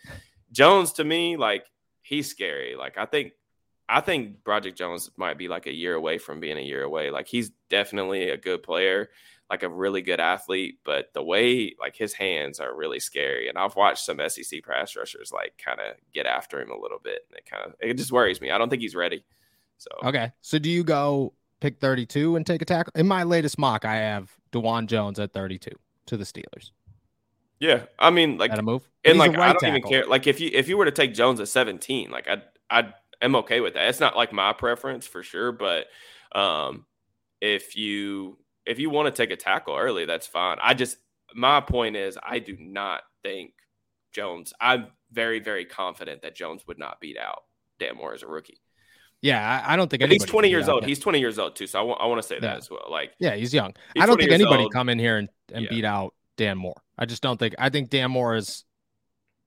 Jones 0.51 0.93
to 0.93 1.03
me, 1.03 1.37
like 1.37 1.65
he's 2.01 2.29
scary. 2.29 2.75
Like 2.75 2.97
I 2.97 3.05
think 3.05 3.33
I 3.93 4.01
think 4.01 4.43
Broderick 4.43 4.75
Jones 4.75 5.11
might 5.17 5.37
be 5.37 5.47
like 5.47 5.67
a 5.67 5.73
year 5.73 5.93
away 5.93 6.17
from 6.17 6.39
being 6.39 6.57
a 6.57 6.61
year 6.61 6.81
away. 6.81 7.11
Like 7.11 7.27
he's 7.27 7.51
definitely 7.69 8.29
a 8.29 8.37
good 8.37 8.63
player, 8.63 9.11
like 9.51 9.61
a 9.61 9.69
really 9.69 10.01
good 10.01 10.19
athlete, 10.19 10.79
but 10.83 11.13
the 11.13 11.21
way 11.21 11.75
like 11.79 11.95
his 11.95 12.11
hands 12.13 12.59
are 12.59 12.75
really 12.75 12.99
scary. 12.99 13.47
And 13.49 13.55
I've 13.55 13.75
watched 13.75 14.03
some 14.03 14.19
SEC 14.27 14.63
pass 14.63 14.95
rushers 14.95 15.31
like 15.31 15.61
kind 15.63 15.79
of 15.79 15.95
get 16.11 16.25
after 16.25 16.59
him 16.59 16.71
a 16.71 16.79
little 16.79 16.97
bit, 17.03 17.19
and 17.29 17.37
it 17.37 17.45
kind 17.45 17.63
of 17.67 17.75
it 17.79 17.93
just 17.93 18.11
worries 18.11 18.41
me. 18.41 18.49
I 18.49 18.57
don't 18.57 18.67
think 18.67 18.81
he's 18.81 18.95
ready. 18.95 19.23
So 19.77 19.91
okay, 20.03 20.31
so 20.41 20.57
do 20.57 20.71
you 20.71 20.83
go 20.83 21.33
pick 21.59 21.79
32 21.79 22.35
and 22.35 22.47
take 22.47 22.63
a 22.63 22.65
tackle? 22.65 22.93
In 22.95 23.07
my 23.07 23.21
latest 23.21 23.59
mock, 23.59 23.85
I 23.85 23.97
have 23.97 24.31
Dawand 24.51 24.87
Jones 24.87 25.19
at 25.19 25.33
32 25.33 25.69
to 26.07 26.17
the 26.17 26.23
Steelers. 26.23 26.71
Yeah, 27.59 27.83
I 27.99 28.09
mean, 28.09 28.39
like 28.39 28.57
a 28.57 28.63
move, 28.63 28.89
and 29.05 29.19
like 29.19 29.37
right 29.37 29.39
I 29.39 29.53
don't 29.53 29.59
tackle. 29.59 29.77
even 29.77 29.87
care. 29.87 30.07
Like 30.07 30.25
if 30.25 30.39
you 30.39 30.49
if 30.51 30.67
you 30.67 30.77
were 30.77 30.85
to 30.85 30.91
take 30.91 31.13
Jones 31.13 31.39
at 31.39 31.47
17, 31.47 32.09
like 32.09 32.27
I'd 32.27 32.41
I'd 32.71 32.93
am 33.23 33.35
okay 33.37 33.61
with 33.61 33.73
that. 33.75 33.87
It's 33.87 33.99
not 33.99 34.15
like 34.15 34.33
my 34.33 34.53
preference 34.53 35.07
for 35.07 35.23
sure, 35.23 35.51
but 35.51 35.87
um, 36.33 36.85
if 37.41 37.75
you 37.75 38.37
if 38.65 38.79
you 38.79 38.89
want 38.89 39.13
to 39.13 39.21
take 39.21 39.31
a 39.31 39.37
tackle 39.37 39.75
early, 39.75 40.05
that's 40.05 40.27
fine. 40.27 40.57
I 40.61 40.73
just 40.73 40.97
my 41.35 41.61
point 41.61 41.95
is 41.95 42.17
I 42.21 42.39
do 42.39 42.55
not 42.59 43.01
think 43.23 43.53
Jones. 44.11 44.53
I'm 44.59 44.87
very 45.11 45.39
very 45.39 45.65
confident 45.65 46.21
that 46.21 46.35
Jones 46.35 46.63
would 46.67 46.79
not 46.79 46.99
beat 46.99 47.17
out 47.17 47.43
Dan 47.79 47.97
Moore 47.97 48.13
as 48.13 48.23
a 48.23 48.27
rookie. 48.27 48.59
Yeah, 49.21 49.63
I, 49.65 49.77
don't 49.77 49.89
think 49.89 50.03
he's 50.03 50.25
20 50.25 50.49
years 50.49 50.67
old. 50.67 50.83
He's 50.83 50.99
20 50.99 51.17
years 51.17 51.39
old 51.39 51.55
too, 51.55 51.65
so 51.65 51.79
I, 51.79 51.81
w- 51.81 51.97
I 51.97 52.07
want 52.07 52.21
to 52.21 52.27
say 52.27 52.35
yeah. 52.35 52.41
that 52.41 52.57
as 52.57 52.69
well. 52.69 52.85
Like, 52.91 53.13
yeah, 53.19 53.35
he's 53.35 53.53
young. 53.53 53.73
He's 53.93 54.03
I 54.03 54.05
don't 54.05 54.17
think 54.17 54.33
anybody 54.33 54.63
old. 54.63 54.73
come 54.73 54.89
in 54.89 54.99
here 54.99 55.15
and, 55.15 55.29
and 55.53 55.63
yeah. 55.63 55.69
beat 55.69 55.85
out 55.85 56.13
Dan 56.35 56.57
Moore. 56.57 56.81
I 56.97 57.05
just 57.05 57.23
don't 57.23 57.37
think. 57.37 57.55
I 57.57 57.69
think 57.69 57.89
Dan 57.89 58.11
Moore 58.11 58.35
is 58.35 58.65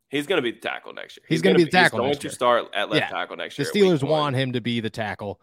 He's 0.09 0.27
going 0.27 0.39
to 0.39 0.43
be 0.43 0.53
the 0.53 0.61
tackle 0.61 0.93
next 0.93 1.17
year. 1.17 1.25
He's, 1.29 1.37
he's 1.37 1.43
going 1.43 1.55
to 1.55 1.59
be 1.59 1.65
the 1.65 1.71
tackle. 1.71 2.05
He's 2.07 2.17
going 2.17 2.31
to 2.31 2.31
start 2.31 2.67
at 2.75 2.91
left 2.91 3.03
yeah. 3.03 3.09
tackle 3.09 3.37
next 3.37 3.59
year. 3.59 3.69
The 3.73 3.79
Steelers 3.79 4.03
want 4.03 4.37
him 4.37 4.53
to 4.53 4.61
be 4.61 4.81
the 4.81 4.91
tackle. 4.91 5.41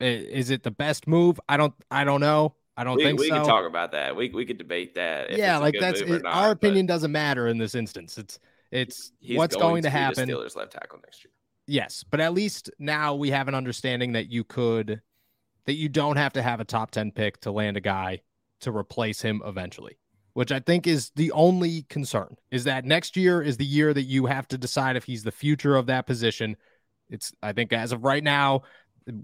Is 0.00 0.50
it 0.50 0.62
the 0.62 0.70
best 0.70 1.06
move? 1.06 1.40
I 1.48 1.56
don't. 1.56 1.72
I 1.90 2.04
don't 2.04 2.20
know. 2.20 2.54
I 2.76 2.84
don't 2.84 2.96
we, 2.96 3.04
think 3.04 3.20
we 3.20 3.28
so. 3.28 3.36
can 3.36 3.46
talk 3.46 3.66
about 3.66 3.92
that. 3.92 4.16
We 4.16 4.30
we 4.30 4.44
could 4.44 4.58
debate 4.58 4.94
that. 4.94 5.36
Yeah, 5.36 5.58
like 5.58 5.74
that's 5.78 6.00
it, 6.00 6.22
not, 6.22 6.34
our 6.34 6.50
opinion 6.50 6.86
doesn't 6.86 7.12
matter 7.12 7.48
in 7.48 7.58
this 7.58 7.74
instance. 7.74 8.18
It's 8.18 8.38
it's 8.70 9.12
what's 9.36 9.54
going, 9.54 9.68
going 9.68 9.82
to, 9.82 9.88
to 9.88 9.90
happen. 9.90 10.28
Steelers 10.28 10.56
left 10.56 10.72
tackle 10.72 10.98
next 11.04 11.24
year. 11.24 11.32
Yes, 11.66 12.04
but 12.08 12.20
at 12.20 12.34
least 12.34 12.70
now 12.78 13.14
we 13.14 13.30
have 13.30 13.48
an 13.48 13.54
understanding 13.54 14.12
that 14.12 14.30
you 14.30 14.44
could 14.44 15.00
that 15.66 15.74
you 15.74 15.88
don't 15.88 16.16
have 16.16 16.32
to 16.32 16.42
have 16.42 16.60
a 16.60 16.64
top 16.64 16.90
10 16.90 17.12
pick 17.12 17.40
to 17.42 17.52
land 17.52 17.76
a 17.76 17.80
guy 17.80 18.20
to 18.60 18.76
replace 18.76 19.22
him 19.22 19.42
eventually 19.44 19.96
which 20.34 20.50
I 20.52 20.60
think 20.60 20.86
is 20.86 21.10
the 21.14 21.30
only 21.32 21.82
concern 21.88 22.36
is 22.50 22.64
that 22.64 22.84
next 22.84 23.16
year 23.16 23.42
is 23.42 23.56
the 23.56 23.64
year 23.64 23.92
that 23.92 24.02
you 24.02 24.26
have 24.26 24.48
to 24.48 24.58
decide 24.58 24.96
if 24.96 25.04
he's 25.04 25.22
the 25.22 25.32
future 25.32 25.76
of 25.76 25.86
that 25.86 26.06
position. 26.06 26.56
It's 27.10 27.32
I 27.42 27.52
think 27.52 27.72
as 27.72 27.92
of 27.92 28.04
right 28.04 28.24
now, 28.24 28.62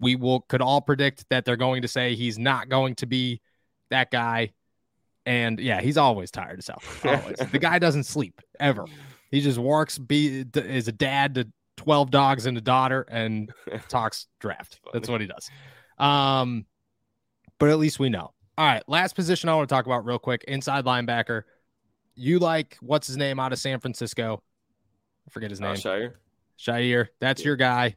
we 0.00 0.16
will 0.16 0.40
could 0.40 0.60
all 0.60 0.80
predict 0.80 1.24
that 1.30 1.44
they're 1.44 1.56
going 1.56 1.82
to 1.82 1.88
say 1.88 2.14
he's 2.14 2.38
not 2.38 2.68
going 2.68 2.94
to 2.96 3.06
be 3.06 3.40
that 3.90 4.10
guy. 4.10 4.52
And 5.24 5.58
yeah, 5.58 5.80
he's 5.80 5.96
always 5.96 6.30
tired 6.30 6.58
as 6.58 6.68
hell. 6.68 6.82
Always. 7.04 7.36
the 7.52 7.58
guy 7.58 7.78
doesn't 7.78 8.04
sleep 8.04 8.40
ever. 8.58 8.86
He 9.30 9.42
just 9.42 9.58
works, 9.58 9.98
be 9.98 10.46
is 10.54 10.88
a 10.88 10.92
dad 10.92 11.34
to 11.34 11.48
12 11.76 12.10
dogs 12.10 12.46
and 12.46 12.56
a 12.56 12.62
daughter 12.62 13.06
and 13.10 13.52
talks 13.88 14.26
draft. 14.40 14.80
That's 14.92 15.08
what 15.08 15.20
he 15.20 15.26
does. 15.26 15.50
Um, 15.98 16.64
but 17.58 17.68
at 17.68 17.78
least 17.78 17.98
we 17.98 18.08
know. 18.08 18.32
All 18.58 18.66
right, 18.66 18.82
last 18.88 19.14
position 19.14 19.48
I 19.48 19.54
want 19.54 19.68
to 19.68 19.72
talk 19.72 19.86
about 19.86 20.04
real 20.04 20.18
quick 20.18 20.42
inside 20.48 20.84
linebacker. 20.84 21.44
You 22.16 22.40
like 22.40 22.76
what's 22.80 23.06
his 23.06 23.16
name 23.16 23.38
out 23.38 23.52
of 23.52 23.60
San 23.60 23.78
Francisco? 23.78 24.42
I 25.28 25.30
forget 25.30 25.50
his 25.50 25.60
Uh, 25.60 25.66
name. 25.66 25.76
Shire. 25.76 26.18
Shair. 26.58 27.06
That's 27.20 27.40
Yeah. 27.40 27.46
your 27.46 27.56
guy. 27.56 27.94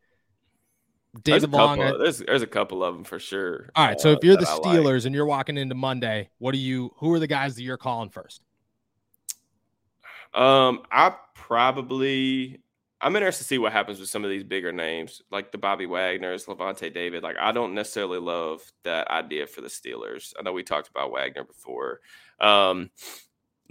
There's 1.24 1.43
a 1.43 1.47
Long. 1.47 1.80
couple. 1.80 1.95
Of, 1.95 1.99
there's 2.01 2.20
there's 2.20 2.41
a 2.43 2.47
couple 2.47 2.84
of 2.84 2.93
them 2.93 3.03
for 3.03 3.18
sure. 3.18 3.72
All 3.76 3.88
right, 3.88 3.99
so 3.99 4.12
uh, 4.12 4.14
if 4.14 4.24
you're 4.24 4.38
the 4.38 4.47
I 4.47 4.53
like. 4.53 4.62
Steelers 4.62 5.07
and 5.07 5.16
you're 5.16 5.26
walking 5.26 5.57
into 5.57 5.74
Monday, 5.74 6.30
what 6.38 6.51
do 6.51 6.59
you? 6.59 6.91
Who 6.97 7.12
are 7.14 7.20
the 7.20 7.26
guys 7.26 7.55
that 7.55 7.64
you're 7.64 7.78
calling 7.78 8.12
first? 8.12 8.43
Um, 10.36 10.84
I 10.91 11.16
probably 11.34 12.61
I'm 13.02 13.16
interested 13.16 13.43
to 13.43 13.47
see 13.47 13.58
what 13.58 13.74
happens 13.74 13.99
with 13.99 14.10
some 14.10 14.24
of 14.24 14.30
these 14.30 14.43
bigger 14.43 14.72
names, 14.72 15.22
like 15.32 15.52
the 15.52 15.58
Bobby 15.58 15.86
Wagner's, 15.86 16.45
Lavonte 16.45 16.93
David. 16.93 17.24
Like, 17.24 17.36
I 17.39 17.52
don't 17.52 17.74
necessarily 17.74 18.20
love 18.20 18.62
that 18.84 19.10
idea 19.10 19.47
for 19.47 19.62
the 19.62 19.68
Steelers. 19.68 20.34
I 20.38 20.43
know 20.43 20.54
we 20.54 20.64
talked 20.64 20.89
about 20.89 21.12
Wagner 21.12 21.43
before. 21.43 22.02
Um, 22.39 22.91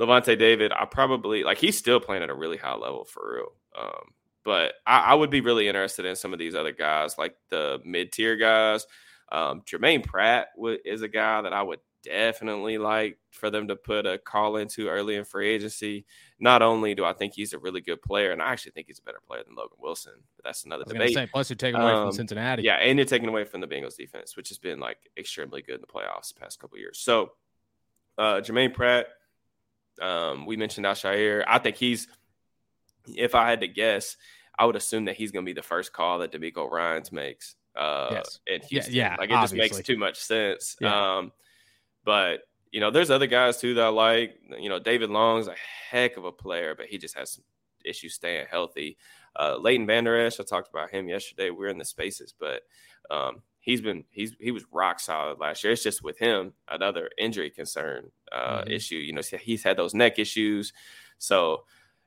Lavonte 0.00 0.38
David, 0.38 0.72
I 0.72 0.84
probably 0.84 1.44
like 1.44 1.58
he's 1.58 1.78
still 1.78 2.00
playing 2.00 2.22
at 2.22 2.30
a 2.30 2.34
really 2.34 2.56
high 2.56 2.74
level 2.74 3.04
for 3.04 3.34
real. 3.36 3.52
Um, 3.78 4.14
but 4.44 4.74
I, 4.86 5.00
I 5.00 5.14
would 5.14 5.30
be 5.30 5.42
really 5.42 5.68
interested 5.68 6.06
in 6.06 6.16
some 6.16 6.32
of 6.32 6.38
these 6.38 6.54
other 6.54 6.72
guys, 6.72 7.18
like 7.18 7.36
the 7.50 7.80
mid 7.84 8.12
tier 8.12 8.36
guys. 8.36 8.84
Um, 9.30 9.62
Germaine 9.64 10.02
Pratt 10.02 10.48
would, 10.56 10.80
is 10.84 11.02
a 11.02 11.08
guy 11.08 11.42
that 11.42 11.52
I 11.52 11.62
would 11.62 11.78
definitely 12.02 12.78
like 12.78 13.18
for 13.30 13.50
them 13.50 13.68
to 13.68 13.76
put 13.76 14.06
a 14.06 14.18
call 14.18 14.56
into 14.56 14.88
early 14.88 15.16
in 15.16 15.24
free 15.24 15.48
agency. 15.48 16.04
Not 16.38 16.62
only 16.62 16.94
do 16.94 17.04
I 17.04 17.12
think 17.12 17.34
he's 17.34 17.52
a 17.52 17.58
really 17.58 17.80
good 17.80 18.00
player, 18.02 18.32
and 18.32 18.40
I 18.40 18.52
actually 18.52 18.72
think 18.72 18.86
he's 18.86 18.98
a 18.98 19.02
better 19.02 19.20
player 19.26 19.42
than 19.46 19.54
Logan 19.54 19.76
Wilson, 19.80 20.14
but 20.36 20.44
that's 20.44 20.64
another 20.64 20.82
I 20.82 20.84
was 20.84 20.92
going 20.92 21.00
to 21.00 21.12
debate. 21.12 21.28
say. 21.28 21.30
Plus, 21.32 21.50
you're 21.50 21.56
taking 21.56 21.80
away 21.80 21.92
Um, 21.92 22.06
from 22.08 22.12
Cincinnati. 22.16 22.62
Yeah, 22.62 22.76
and 22.76 22.98
you're 22.98 23.06
taking 23.06 23.28
away 23.28 23.44
from 23.44 23.60
the 23.60 23.66
Bengals 23.66 23.96
defense, 23.96 24.36
which 24.36 24.48
has 24.48 24.58
been 24.58 24.80
like 24.80 24.98
extremely 25.16 25.62
good 25.62 25.76
in 25.76 25.80
the 25.82 25.86
playoffs 25.86 26.32
the 26.34 26.40
past 26.40 26.58
couple 26.60 26.78
years. 26.78 26.98
So, 26.98 27.32
uh, 28.18 28.40
Germaine 28.40 28.72
Pratt, 28.72 29.06
um, 30.00 30.46
we 30.46 30.56
mentioned 30.56 30.86
Al-Shaair. 30.86 31.44
I 31.46 31.58
think 31.58 31.76
he's, 31.76 32.08
if 33.06 33.34
I 33.34 33.50
had 33.50 33.60
to 33.60 33.68
guess, 33.68 34.16
I 34.58 34.64
would 34.66 34.76
assume 34.76 35.06
that 35.06 35.16
he's 35.16 35.30
going 35.30 35.44
to 35.44 35.48
be 35.48 35.54
the 35.54 35.62
first 35.62 35.92
call 35.92 36.18
that 36.18 36.32
DeMeco 36.32 36.70
Ryans 36.70 37.12
makes. 37.12 37.54
Uh, 37.76 38.08
Yes. 38.12 38.40
in 38.46 38.60
Yeah, 38.68 38.84
yeah, 38.88 39.16
like 39.18 39.30
it 39.30 39.34
just 39.34 39.54
makes 39.54 39.78
too 39.80 39.96
much 39.96 40.18
sense. 40.18 40.76
Yeah. 40.80 41.18
Um, 41.18 41.32
but 42.04 42.40
you 42.72 42.80
know, 42.80 42.90
there's 42.90 43.10
other 43.10 43.26
guys 43.26 43.58
too 43.60 43.74
that 43.74 43.84
I 43.84 43.88
like. 43.88 44.38
You 44.58 44.68
know, 44.68 44.78
David 44.78 45.10
Long's 45.10 45.48
a 45.48 45.54
heck 45.90 46.16
of 46.16 46.24
a 46.24 46.32
player, 46.32 46.74
but 46.76 46.86
he 46.86 46.98
just 46.98 47.16
has 47.16 47.32
some 47.32 47.44
issues 47.84 48.14
staying 48.14 48.46
healthy. 48.50 48.96
Uh, 49.38 49.56
Leighton 49.56 49.86
Vander 49.86 50.16
Esch, 50.18 50.38
I 50.38 50.44
talked 50.44 50.68
about 50.68 50.90
him 50.90 51.08
yesterday. 51.08 51.50
We're 51.50 51.68
in 51.68 51.78
the 51.78 51.84
spaces, 51.84 52.32
but 52.38 52.62
um, 53.10 53.42
he's 53.58 53.80
been 53.80 54.04
he's 54.10 54.34
he 54.38 54.50
was 54.52 54.64
rock 54.70 55.00
solid 55.00 55.38
last 55.40 55.64
year. 55.64 55.72
It's 55.72 55.82
just 55.82 56.02
with 56.04 56.18
him 56.18 56.52
another 56.68 57.10
injury 57.18 57.50
concern 57.50 58.10
uh, 58.30 58.62
Mhm. 58.62 58.70
issue. 58.72 58.96
You 58.96 59.14
know, 59.14 59.22
he's 59.40 59.64
had 59.64 59.76
those 59.76 59.94
neck 59.94 60.18
issues, 60.20 60.72
so 61.18 61.64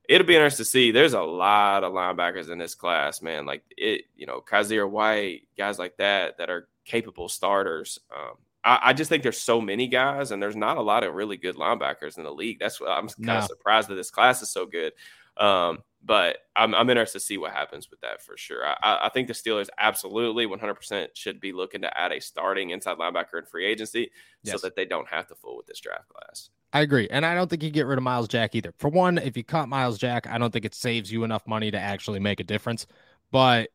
it'll 0.08 0.28
be 0.28 0.36
interesting 0.36 0.64
to 0.64 0.70
see. 0.70 0.92
There's 0.92 1.14
a 1.14 1.22
lot 1.22 1.84
of 1.84 1.92
linebackers 1.94 2.50
in 2.50 2.58
this 2.58 2.76
class, 2.76 3.22
man. 3.22 3.46
Like 3.46 3.64
it, 3.78 4.06
you 4.16 4.26
know, 4.26 4.42
Kyzir 4.42 4.90
White, 4.90 5.48
guys 5.58 5.78
like 5.80 5.98
that 5.98 6.38
that 6.38 6.50
are 6.50 6.68
capable 6.86 7.28
starters. 7.30 8.00
Um, 8.16 8.36
I, 8.64 8.80
I 8.84 8.94
just 8.94 9.10
think 9.10 9.24
there's 9.24 9.40
so 9.40 9.60
many 9.62 9.88
guys, 9.88 10.32
and 10.32 10.42
there's 10.42 10.56
not 10.56 10.78
a 10.78 10.82
lot 10.82 11.04
of 11.04 11.14
really 11.14 11.38
good 11.38 11.56
linebackers 11.56 12.18
in 12.18 12.24
the 12.24 12.32
league. 12.34 12.60
That's 12.60 12.80
what 12.80 12.92
I'm 12.92 13.08
kind 13.08 13.26
No. 13.26 13.38
of 13.40 13.44
surprised 13.46 13.90
that 13.90 13.96
this 13.96 14.12
class 14.12 14.42
is 14.42 14.50
so 14.50 14.66
good. 14.66 14.94
Um, 15.38 15.80
but 16.06 16.38
I'm, 16.56 16.76
I'm 16.76 16.90
interested 16.90 17.20
to 17.20 17.26
see 17.26 17.38
what 17.38 17.54
happens 17.54 17.90
with 17.90 18.02
that 18.02 18.22
for 18.22 18.36
sure. 18.38 18.66
I- 18.66 19.00
I, 19.06 19.10
think 19.10 19.28
the 19.28 19.34
Steelers 19.34 19.70
absolutely 19.78 20.46
100% 20.46 21.08
should 21.16 21.40
be 21.40 21.54
looking 21.54 21.82
to 21.82 21.98
add 21.98 22.12
a 22.12 22.20
starting 22.20 22.70
inside 22.72 22.98
linebacker 22.98 23.40
in 23.40 23.46
free 23.46 23.66
agency 23.66 24.12
Yes. 24.44 24.54
so 24.62 24.68
that 24.68 24.76
they 24.76 24.86
don't 24.86 25.08
have 25.08 25.28
to 25.28 25.36
fool 25.36 25.56
with 25.58 25.66
this 25.66 25.80
draft 25.80 26.10
class. 26.10 26.50
I 26.74 26.82
agree. 26.82 27.08
And 27.10 27.26
I 27.26 27.34
don't 27.36 27.50
think 27.50 27.64
you 27.64 27.70
get 27.72 27.86
rid 27.86 27.98
of 27.98 28.04
Myles 28.04 28.28
Jack 28.28 28.54
either. 28.54 28.74
For 28.78 28.90
one, 28.90 29.18
if 29.18 29.38
you 29.38 29.44
cut 29.44 29.70
Myles 29.70 29.98
Jack, 29.98 30.28
I 30.28 30.38
don't 30.38 30.52
think 30.52 30.66
it 30.66 30.76
saves 30.76 31.12
you 31.12 31.24
enough 31.24 31.48
money 31.48 31.72
to 31.72 31.80
actually 31.80 32.20
make 32.20 32.40
a 32.40 32.44
difference. 32.44 32.86
But 33.32 33.70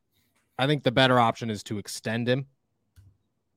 I 0.58 0.66
think 0.66 0.82
the 0.82 0.92
better 0.92 1.18
option 1.18 1.48
is 1.50 1.62
to 1.64 1.78
extend 1.78 2.28
him, 2.28 2.46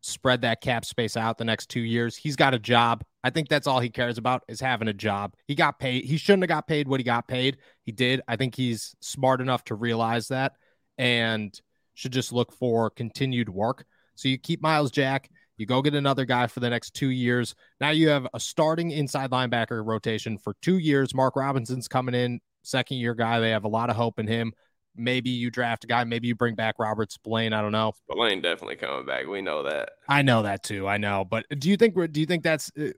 spread 0.02 0.42
that 0.42 0.62
cap 0.62 0.84
space 0.84 1.16
out 1.16 1.38
the 1.38 1.46
next 1.46 1.70
two 1.70 1.82
years. 1.82 2.16
He's 2.16 2.36
got 2.36 2.54
a 2.54 2.60
job. 2.60 3.04
I 3.24 3.30
think 3.30 3.48
that's 3.48 3.68
all 3.68 3.80
he 3.80 3.90
cares 3.90 4.18
about 4.18 4.44
is 4.48 4.60
having 4.60 4.88
a 4.88 4.94
job. 4.94 5.36
He 5.48 5.56
got 5.56 5.80
paid. 5.80 6.06
He 6.06 6.18
shouldn't 6.18 6.44
have 6.44 6.50
got 6.50 6.68
paid 6.68 6.88
what 6.88 7.00
he 7.00 7.04
got 7.04 7.28
paid. 7.28 7.58
He 7.84 7.92
did. 7.92 8.22
I 8.28 8.36
think 8.36 8.56
he's 8.56 8.96
smart 9.00 9.42
enough 9.42 9.64
to 9.66 9.76
realize 9.76 10.28
that 10.30 10.54
and 10.98 11.58
should 11.94 12.12
just 12.12 12.34
look 12.34 12.52
for 12.52 12.90
continued 12.90 13.50
work. 13.50 13.86
So 14.16 14.28
you 14.28 14.38
keep 14.38 14.62
Myles 14.62 14.92
Jack. 14.92 15.30
You 15.58 15.68
go 15.68 15.84
get 15.84 15.94
another 15.94 16.26
guy 16.26 16.48
for 16.48 16.60
the 16.60 16.70
next 16.70 16.96
two 16.96 17.10
years. 17.10 17.54
Now 17.80 17.92
you 17.92 18.10
have 18.10 18.28
a 18.34 18.40
starting 18.40 18.90
inside 18.90 19.30
linebacker 19.30 19.86
rotation 19.86 20.38
for 20.38 20.56
two 20.62 20.80
years. 20.80 21.14
Mark 21.14 21.36
Robinson's 21.36 21.88
coming 21.88 22.16
in, 22.16 22.40
second 22.64 22.98
year 22.98 23.14
guy. 23.14 23.40
They 23.40 23.52
have 23.52 23.66
a 23.66 23.70
lot 23.70 23.92
of 23.92 23.96
hope 23.96 24.18
in 24.18 24.26
him. 24.26 24.54
Maybe 24.96 25.30
you 25.30 25.50
draft 25.50 25.84
a 25.84 25.88
guy. 25.88 26.04
Maybe 26.04 26.28
you 26.28 26.36
bring 26.36 26.56
back 26.56 26.76
Robert 26.80 27.12
Spillane. 27.12 27.54
I 27.54 27.62
don't 27.62 27.72
know. 27.72 27.94
But 28.08 28.18
Lane 28.18 28.42
definitely 28.42 28.76
coming 28.76 29.06
back. 29.06 29.26
We 29.28 29.42
know 29.42 29.64
that. 29.64 29.92
I 30.08 30.22
know 30.22 30.44
that 30.44 30.64
too. 30.64 30.88
I 30.88 30.98
know. 30.98 31.26
But 31.26 31.46
do 31.60 31.70
you 31.70 31.78
think? 31.78 31.96
Do 32.12 32.20
you 32.20 32.26
think 32.26 32.44
that's? 32.44 32.72
uh, 32.78 32.92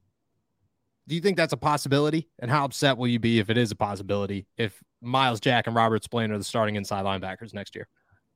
Do 1.08 1.16
you 1.16 1.22
think 1.22 1.38
that's 1.38 1.54
a 1.54 1.58
possibility? 1.58 2.30
And 2.40 2.50
how 2.50 2.66
upset 2.66 2.98
will 2.98 3.08
you 3.08 3.20
be 3.20 3.40
if 3.40 3.50
it 3.50 3.58
is 3.58 3.72
a 3.72 3.76
possibility? 3.76 4.48
If 4.58 4.82
Myles 5.02 5.40
Jack 5.40 5.68
and 5.68 5.76
Robert 5.76 6.04
Spillane 6.04 6.32
are 6.32 6.38
the 6.38 6.44
starting 6.44 6.76
inside 6.76 7.06
linebackers 7.06 7.54
next 7.54 7.76
year? 7.76 7.88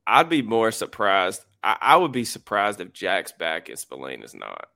I'd 0.06 0.28
be 0.28 0.42
more 0.42 0.70
surprised. 0.70 1.44
I, 1.62 1.76
I 1.80 1.96
would 1.96 2.12
be 2.12 2.24
surprised 2.24 2.80
if 2.80 2.92
Jack's 2.92 3.32
back 3.32 3.68
and 3.68 3.78
Spillane 3.78 4.22
is 4.22 4.34
not. 4.34 4.68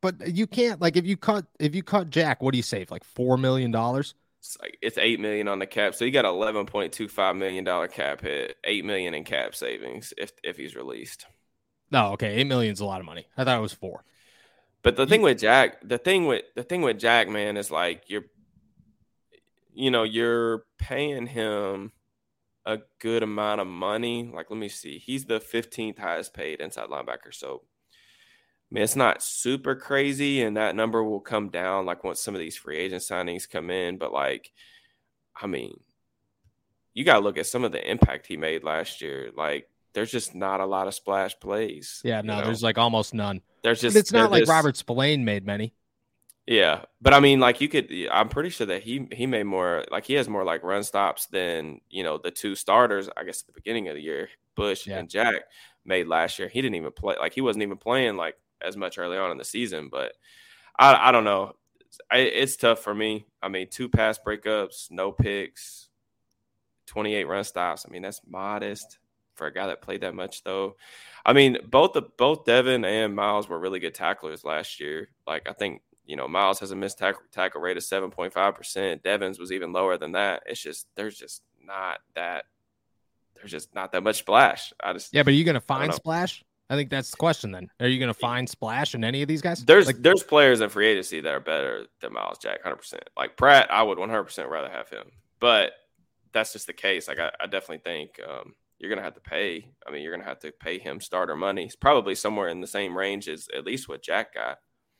But 0.00 0.28
you 0.36 0.46
can't 0.46 0.80
like 0.80 0.96
if 0.96 1.06
you 1.06 1.16
cut 1.16 1.46
if 1.58 1.74
you 1.74 1.82
cut 1.82 2.10
Jack, 2.10 2.42
what 2.42 2.52
do 2.52 2.56
you 2.58 2.62
save? 2.62 2.90
Like 2.90 3.02
four 3.04 3.36
million 3.36 3.70
dollars? 3.70 4.14
It's 4.48 4.56
like 4.62 4.78
it's 4.80 4.96
eight 4.96 5.20
million 5.20 5.46
on 5.46 5.58
the 5.58 5.66
cap, 5.66 5.94
so 5.94 6.06
you 6.06 6.10
got 6.10 6.24
eleven 6.24 6.64
point 6.64 6.94
two 6.94 7.06
five 7.06 7.36
million 7.36 7.64
dollar 7.64 7.86
cap 7.86 8.22
hit, 8.22 8.56
eight 8.64 8.82
million 8.82 9.12
in 9.12 9.22
cap 9.22 9.54
savings 9.54 10.14
if 10.16 10.32
if 10.42 10.56
he's 10.56 10.74
released. 10.74 11.26
No, 11.90 12.12
okay, 12.12 12.36
eight 12.36 12.46
million 12.46 12.72
is 12.72 12.80
a 12.80 12.86
lot 12.86 13.00
of 13.00 13.06
money. 13.06 13.26
I 13.36 13.44
thought 13.44 13.58
it 13.58 13.62
was 13.62 13.74
four. 13.74 14.04
But 14.82 14.96
the 14.96 15.06
thing 15.06 15.20
with 15.20 15.40
Jack, 15.40 15.86
the 15.86 15.98
thing 15.98 16.24
with 16.24 16.44
the 16.56 16.62
thing 16.62 16.80
with 16.80 16.98
Jack, 16.98 17.28
man, 17.28 17.58
is 17.58 17.70
like 17.70 18.04
you're, 18.06 18.24
you 19.74 19.90
know, 19.90 20.04
you're 20.04 20.64
paying 20.78 21.26
him 21.26 21.92
a 22.64 22.78
good 23.00 23.22
amount 23.22 23.60
of 23.60 23.66
money. 23.66 24.30
Like, 24.32 24.48
let 24.48 24.58
me 24.58 24.70
see, 24.70 24.98
he's 24.98 25.26
the 25.26 25.40
15th 25.40 25.98
highest 25.98 26.32
paid 26.32 26.60
inside 26.60 26.88
linebacker. 26.88 27.34
So, 27.34 27.64
I 28.70 28.74
mean, 28.74 28.84
it's 28.84 28.96
not 28.96 29.22
super 29.22 29.74
crazy, 29.74 30.42
and 30.42 30.56
that 30.58 30.76
number 30.76 31.02
will 31.02 31.20
come 31.20 31.48
down 31.48 31.86
like 31.86 32.04
once 32.04 32.20
some 32.20 32.34
of 32.34 32.38
these 32.40 32.56
free 32.56 32.76
agent 32.76 33.02
signings 33.02 33.48
come 33.48 33.70
in. 33.70 33.96
But 33.96 34.12
like, 34.12 34.52
I 35.40 35.46
mean, 35.46 35.80
you 36.92 37.04
got 37.04 37.14
to 37.14 37.20
look 37.20 37.38
at 37.38 37.46
some 37.46 37.64
of 37.64 37.72
the 37.72 37.90
impact 37.90 38.26
he 38.26 38.36
made 38.36 38.64
last 38.64 39.00
year. 39.00 39.30
Like, 39.34 39.70
there's 39.94 40.10
just 40.10 40.34
not 40.34 40.60
a 40.60 40.66
lot 40.66 40.86
of 40.86 40.94
splash 40.94 41.38
plays. 41.40 42.02
Yeah, 42.04 42.20
no, 42.20 42.40
know? 42.40 42.44
there's 42.44 42.62
like 42.62 42.76
almost 42.76 43.14
none. 43.14 43.40
there's 43.62 43.80
just 43.80 43.94
But 43.94 44.00
it's 44.00 44.12
not 44.12 44.30
like 44.30 44.42
just- 44.42 44.50
Robert 44.50 44.76
Spillane 44.76 45.24
made 45.24 45.46
many. 45.46 45.72
Yeah, 46.46 46.84
but 47.02 47.12
I 47.12 47.20
mean, 47.20 47.40
like 47.40 47.60
you 47.60 47.68
could. 47.68 47.90
I'm 48.10 48.30
pretty 48.30 48.48
sure 48.48 48.66
that 48.68 48.82
he 48.82 49.06
he 49.12 49.26
made 49.26 49.42
more. 49.44 49.84
Like 49.90 50.06
he 50.06 50.14
has 50.14 50.30
more 50.30 50.44
like 50.44 50.62
run 50.62 50.82
stops 50.82 51.26
than 51.26 51.82
you 51.90 52.02
know 52.04 52.16
the 52.16 52.30
two 52.30 52.54
starters. 52.54 53.08
I 53.16 53.24
guess 53.24 53.42
at 53.42 53.46
the 53.48 53.52
beginning 53.52 53.88
of 53.88 53.94
the 53.96 54.00
year, 54.02 54.30
Bush 54.54 54.86
Yeah. 54.86 54.98
and 54.98 55.10
Jack 55.10 55.42
made 55.84 56.06
last 56.06 56.38
year. 56.38 56.48
He 56.48 56.62
didn't 56.62 56.76
even 56.76 56.92
play. 56.92 57.16
Like 57.20 57.34
he 57.34 57.42
wasn't 57.42 57.64
even 57.64 57.76
playing 57.76 58.16
like 58.16 58.34
as 58.60 58.76
much 58.76 58.98
early 58.98 59.18
on 59.18 59.30
in 59.30 59.38
the 59.38 59.44
season. 59.44 59.88
But 59.90 60.12
I 60.78 61.08
I 61.08 61.12
don't 61.12 61.24
know. 61.24 61.54
I, 62.10 62.18
it's 62.18 62.56
tough 62.56 62.80
for 62.80 62.94
me. 62.94 63.26
I 63.42 63.48
mean, 63.48 63.68
two 63.70 63.88
pass 63.88 64.18
breakups, 64.18 64.90
no 64.90 65.10
picks, 65.10 65.88
28 66.86 67.24
run 67.24 67.44
stops. 67.44 67.84
I 67.86 67.90
mean, 67.90 68.02
that's 68.02 68.20
modest 68.26 68.98
for 69.34 69.46
a 69.46 69.52
guy 69.52 69.68
that 69.68 69.82
played 69.82 70.02
that 70.02 70.14
much, 70.14 70.42
though. 70.44 70.76
I 71.24 71.32
mean, 71.32 71.58
both 71.68 71.92
the 71.92 72.02
both 72.02 72.44
Devin 72.44 72.84
and 72.84 73.14
Myles 73.14 73.48
were 73.48 73.58
really 73.58 73.80
good 73.80 73.94
tacklers 73.94 74.44
last 74.44 74.80
year. 74.80 75.08
Like 75.26 75.48
I 75.48 75.52
think 75.52 75.82
you 76.04 76.16
know 76.16 76.28
Myles 76.28 76.60
has 76.60 76.70
a 76.70 76.76
missed 76.76 76.98
tackle 76.98 77.22
tackle 77.32 77.60
rate 77.60 77.76
of 77.76 77.82
7.5 77.82 78.54
percent. 78.54 79.02
Devins 79.02 79.38
was 79.38 79.52
even 79.52 79.72
lower 79.72 79.96
than 79.96 80.12
that. 80.12 80.42
It's 80.46 80.60
just 80.60 80.86
there's 80.96 81.16
just 81.16 81.42
not 81.62 82.00
that 82.14 82.44
there's 83.36 83.50
just 83.50 83.74
not 83.74 83.92
that 83.92 84.02
much 84.02 84.16
splash. 84.16 84.72
I 84.82 84.92
just 84.92 85.14
Yeah, 85.14 85.22
but 85.22 85.32
are 85.32 85.36
you 85.36 85.44
gonna 85.44 85.60
find. 85.60 85.92
Splash? 85.94 86.44
I 86.70 86.76
think 86.76 86.90
that's 86.90 87.10
the 87.10 87.16
question 87.16 87.50
then. 87.50 87.68
Are 87.80 87.88
you 87.88 87.98
gonna 87.98 88.12
find 88.14 88.48
Splash 88.48 88.94
in 88.94 89.02
any 89.04 89.22
of 89.22 89.28
these 89.28 89.40
guys? 89.40 89.64
There's 89.64 89.86
like 89.86 90.02
there's 90.02 90.22
players 90.22 90.60
in 90.60 90.68
free 90.68 90.86
agency 90.88 91.20
that 91.20 91.34
are 91.34 91.40
better 91.40 91.86
than 92.00 92.12
Myles 92.12 92.38
Jack, 92.38 92.62
hundred 92.62 92.76
percent. 92.76 93.04
Like 93.16 93.36
Pratt, 93.36 93.70
I 93.72 93.82
would 93.82 93.98
one 93.98 94.08
hundred 94.10 94.24
percent 94.24 94.50
rather 94.50 94.68
have 94.68 94.88
him, 94.88 95.10
but 95.40 95.72
that's 96.32 96.52
just 96.52 96.66
the 96.66 96.72
case. 96.74 97.08
Like 97.08 97.18
I, 97.18 97.30
I 97.40 97.46
definitely 97.46 97.78
think 97.78 98.20
um, 98.28 98.54
you're 98.78 98.90
gonna 98.90 99.02
have 99.02 99.14
to 99.14 99.20
pay. 99.20 99.70
I 99.86 99.90
mean, 99.90 100.02
you're 100.02 100.12
gonna 100.12 100.28
have 100.28 100.40
to 100.40 100.52
pay 100.52 100.78
him 100.78 101.00
starter 101.00 101.36
money. 101.36 101.62
He's 101.64 101.76
probably 101.76 102.14
somewhere 102.14 102.48
in 102.48 102.60
the 102.60 102.66
same 102.66 102.96
range 102.96 103.28
as 103.28 103.48
at 103.56 103.64
least 103.64 103.88
what 103.88 104.02
Jack 104.02 104.34
got. 104.34 104.58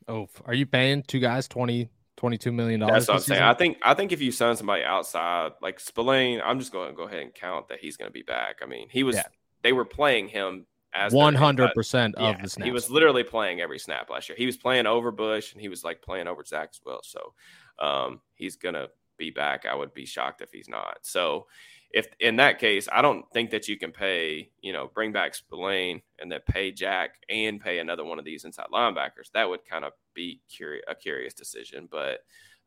Oh, 0.09 0.27
are 0.47 0.55
you 0.55 0.65
paying 0.65 1.03
two 1.03 1.21
guys 1.21 1.49
20, 1.49 1.91
22 2.17 2.51
million 2.51 2.81
dollars? 2.81 2.95
That's 2.95 3.09
what 3.09 3.15
I'm 3.17 3.21
saying. 3.21 3.43
I 3.43 3.53
think 3.53 3.77
I 3.83 3.93
think 3.93 4.11
if 4.13 4.23
you 4.23 4.33
sign 4.33 4.57
somebody 4.57 4.85
outside 4.85 5.53
like 5.61 5.81
Spillane, 5.81 6.41
I'm 6.43 6.59
just 6.61 6.73
going 6.73 6.89
to 6.89 6.95
go 6.97 7.03
ahead 7.03 7.21
and 7.21 7.35
count 7.35 7.69
that 7.69 7.81
he's 7.81 7.99
going 7.99 8.09
to 8.09 8.13
be 8.13 8.23
back. 8.23 8.61
I 8.63 8.67
mean, 8.67 8.89
he 8.91 9.03
was 9.03 9.17
Yeah. 9.17 9.25
they 9.63 9.75
were 9.75 9.85
playing 9.85 10.29
him 10.29 10.65
one 11.11 11.35
hundred 11.35 11.73
percent 11.75 12.15
of 12.17 12.23
Yeah, 12.23 12.43
the 12.43 12.49
snaps. 12.49 12.67
He 12.67 12.73
was 12.73 12.91
literally 12.91 13.25
playing 13.25 13.61
every 13.61 13.79
snap 13.79 14.11
last 14.11 14.29
year. 14.29 14.37
He 14.37 14.47
was 14.47 14.57
playing 14.57 14.87
over 14.87 15.11
Bush 15.11 15.53
and 15.53 15.61
he 15.61 15.69
was 15.69 15.85
like 15.85 16.03
playing 16.03 16.29
over 16.29 16.45
Zach 16.45 16.71
as 16.73 16.81
well. 16.85 17.01
So 17.03 17.35
um, 17.79 18.21
he's 18.35 18.57
gonna 18.57 18.89
be 19.17 19.31
back. 19.31 19.67
I 19.67 19.75
would 19.75 19.93
be 19.95 20.07
shocked 20.07 20.41
if 20.41 20.51
he's 20.53 20.69
not. 20.69 20.99
So 21.03 21.47
if 21.91 22.07
in 22.21 22.37
that 22.37 22.59
case, 22.59 22.89
I 22.93 23.03
don't 23.03 23.25
think 23.33 23.51
that 23.51 23.69
you 23.69 23.79
can 23.79 23.93
pay, 23.93 24.51
you 24.61 24.73
know, 24.73 24.91
bring 24.93 25.13
back 25.13 25.35
Spillane 25.35 26.03
and 26.19 26.31
then 26.31 26.41
pay 26.47 26.71
Jack 26.71 27.15
and 27.29 27.61
pay 27.61 27.79
another 27.79 28.05
one 28.05 28.19
of 28.19 28.25
these 28.25 28.45
inside 28.45 28.67
linebackers. 28.73 29.31
That 29.33 29.49
would 29.49 29.65
kind 29.65 29.85
of 29.85 29.93
be 30.15 30.41
curious, 30.49 30.85
a 30.89 30.95
curious 30.95 31.35
decision, 31.35 31.89
but 31.91 32.21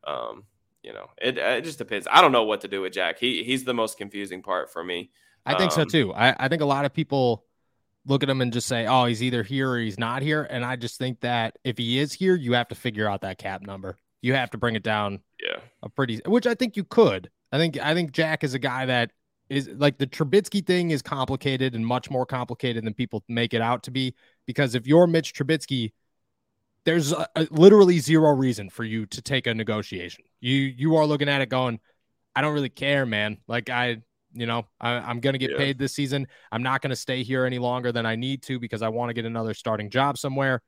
um, 0.04 0.44
you 0.82 0.92
know, 0.92 1.06
it, 1.20 1.38
it 1.38 1.64
just 1.64 1.78
depends. 1.78 2.08
I 2.10 2.20
don't 2.20 2.32
know 2.32 2.42
what 2.44 2.62
to 2.62 2.68
do 2.68 2.82
with 2.82 2.92
Jack. 2.92 3.18
He 3.18 3.44
he's 3.44 3.64
the 3.64 3.74
most 3.74 3.96
confusing 3.96 4.42
part 4.42 4.72
for 4.72 4.82
me. 4.82 5.10
I 5.46 5.56
think 5.56 5.72
so 5.72 5.82
um, 5.82 5.88
too. 5.88 6.12
I, 6.14 6.34
I 6.38 6.48
think 6.48 6.62
a 6.62 6.66
lot 6.66 6.84
of 6.84 6.92
people 6.92 7.44
look 8.06 8.22
at 8.22 8.28
him 8.30 8.40
and 8.40 8.52
just 8.52 8.66
say, 8.66 8.86
"Oh, 8.86 9.04
he's 9.06 9.22
either 9.22 9.42
here 9.42 9.70
or 9.72 9.78
he's 9.78 9.98
not 9.98 10.22
here." 10.22 10.42
And 10.50 10.64
I 10.64 10.76
just 10.76 10.98
think 10.98 11.20
that 11.20 11.56
if 11.64 11.78
he 11.78 11.98
is 11.98 12.12
here, 12.12 12.34
you 12.34 12.52
have 12.54 12.68
to 12.68 12.74
figure 12.74 13.08
out 13.08 13.20
that 13.22 13.38
cap 13.38 13.62
number. 13.62 13.96
You 14.22 14.34
have 14.34 14.50
to 14.50 14.58
bring 14.58 14.74
it 14.76 14.82
down 14.82 15.20
Yeah. 15.42 15.60
a 15.82 15.88
pretty, 15.88 16.20
which 16.26 16.46
I 16.46 16.54
think 16.54 16.76
you 16.76 16.84
could. 16.84 17.30
I 17.52 17.58
think 17.58 17.78
I 17.80 17.94
think 17.94 18.12
Jack 18.12 18.44
is 18.44 18.54
a 18.54 18.58
guy 18.58 18.86
that 18.86 19.10
is 19.48 19.68
like 19.68 19.98
the 19.98 20.06
Trubisky 20.06 20.64
thing 20.64 20.90
is 20.90 21.02
complicated 21.02 21.74
and 21.74 21.84
much 21.86 22.10
more 22.10 22.24
complicated 22.24 22.84
than 22.84 22.94
people 22.94 23.22
make 23.28 23.52
it 23.52 23.60
out 23.60 23.82
to 23.84 23.90
be. 23.90 24.14
Because 24.46 24.74
if 24.74 24.86
you're 24.86 25.06
Mitch 25.06 25.34
Trubisky, 25.34 25.92
there's 26.84 27.12
a, 27.12 27.28
a- 27.36 27.46
literally 27.50 27.98
zero 27.98 28.30
reason 28.32 28.70
for 28.70 28.84
you 28.84 29.06
to 29.06 29.20
take 29.22 29.46
a 29.46 29.54
negotiation. 29.54 30.24
You 30.40 30.54
you 30.54 30.96
are 30.96 31.06
looking 31.06 31.28
at 31.28 31.40
it 31.42 31.48
going, 31.48 31.80
I 32.34 32.40
don't 32.40 32.54
really 32.54 32.68
care, 32.70 33.04
man. 33.06 33.38
Like 33.46 33.68
I, 33.70 33.98
you 34.34 34.46
know, 34.46 34.66
I, 34.80 34.92
I'm 34.92 35.20
gonna 35.20 35.38
get 35.38 35.52
Yeah. 35.52 35.58
paid 35.58 35.78
this 35.78 35.94
season. 35.94 36.26
I'm 36.50 36.62
not 36.62 36.80
gonna 36.82 36.96
stay 36.96 37.22
here 37.22 37.44
any 37.44 37.58
longer 37.58 37.92
than 37.92 38.06
I 38.06 38.16
need 38.16 38.42
to 38.44 38.58
because 38.58 38.82
I 38.82 38.88
want 38.88 39.10
to 39.10 39.14
get 39.14 39.24
another 39.24 39.54
starting 39.54 39.90
job 39.90 40.18
somewhere. 40.18 40.62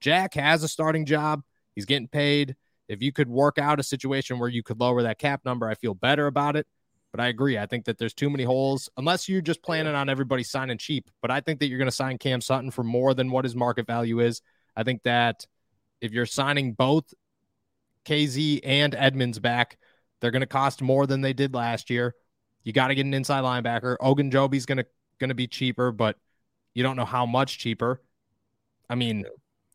Jack 0.00 0.34
has 0.34 0.62
a 0.62 0.68
starting 0.68 1.06
job. 1.06 1.42
He's 1.74 1.84
getting 1.86 2.08
paid. 2.08 2.56
If 2.88 3.02
you 3.02 3.12
could 3.12 3.28
work 3.28 3.58
out 3.58 3.80
a 3.80 3.82
situation 3.82 4.38
where 4.38 4.48
you 4.48 4.62
could 4.62 4.80
lower 4.80 5.02
that 5.02 5.18
cap 5.18 5.42
number, 5.44 5.68
I 5.68 5.74
feel 5.74 5.94
better 5.94 6.26
about 6.26 6.56
it. 6.56 6.66
But 7.12 7.20
I 7.20 7.28
agree. 7.28 7.58
I 7.58 7.66
think 7.66 7.86
that 7.86 7.98
there's 7.98 8.14
too 8.14 8.28
many 8.30 8.44
holes, 8.44 8.90
unless 8.96 9.28
you're 9.28 9.40
just 9.40 9.62
planning 9.62 9.94
on 9.94 10.08
everybody 10.08 10.42
signing 10.42 10.76
cheap. 10.78 11.10
But 11.22 11.30
I 11.30 11.40
think 11.40 11.60
that 11.60 11.68
you're 11.68 11.78
going 11.78 11.88
to 11.88 11.92
sign 11.94 12.18
Cam 12.18 12.40
Sutton 12.40 12.70
for 12.70 12.84
more 12.84 13.14
than 13.14 13.30
what 13.30 13.44
his 13.44 13.56
market 13.56 13.86
value 13.86 14.20
is. 14.20 14.42
I 14.76 14.82
think 14.82 15.02
that 15.04 15.46
if 16.00 16.12
you're 16.12 16.26
signing 16.26 16.74
both 16.74 17.12
Kazee 18.04 18.60
and 18.62 18.94
Edmunds 18.94 19.38
back, 19.38 19.78
they're 20.20 20.30
going 20.30 20.40
to 20.40 20.46
cost 20.46 20.82
more 20.82 21.06
than 21.06 21.20
they 21.20 21.32
did 21.32 21.54
last 21.54 21.90
year. 21.90 22.14
You 22.64 22.72
got 22.72 22.88
to 22.88 22.94
get 22.94 23.06
an 23.06 23.14
inside 23.14 23.44
linebacker. 23.44 23.96
Ogunjobi's 23.98 24.66
going 24.66 24.84
to 25.20 25.34
be 25.34 25.46
cheaper, 25.46 25.92
but 25.92 26.16
you 26.74 26.82
don't 26.82 26.96
know 26.96 27.04
how 27.04 27.24
much 27.26 27.58
cheaper. 27.58 28.02
I 28.90 28.94
mean, 28.94 29.26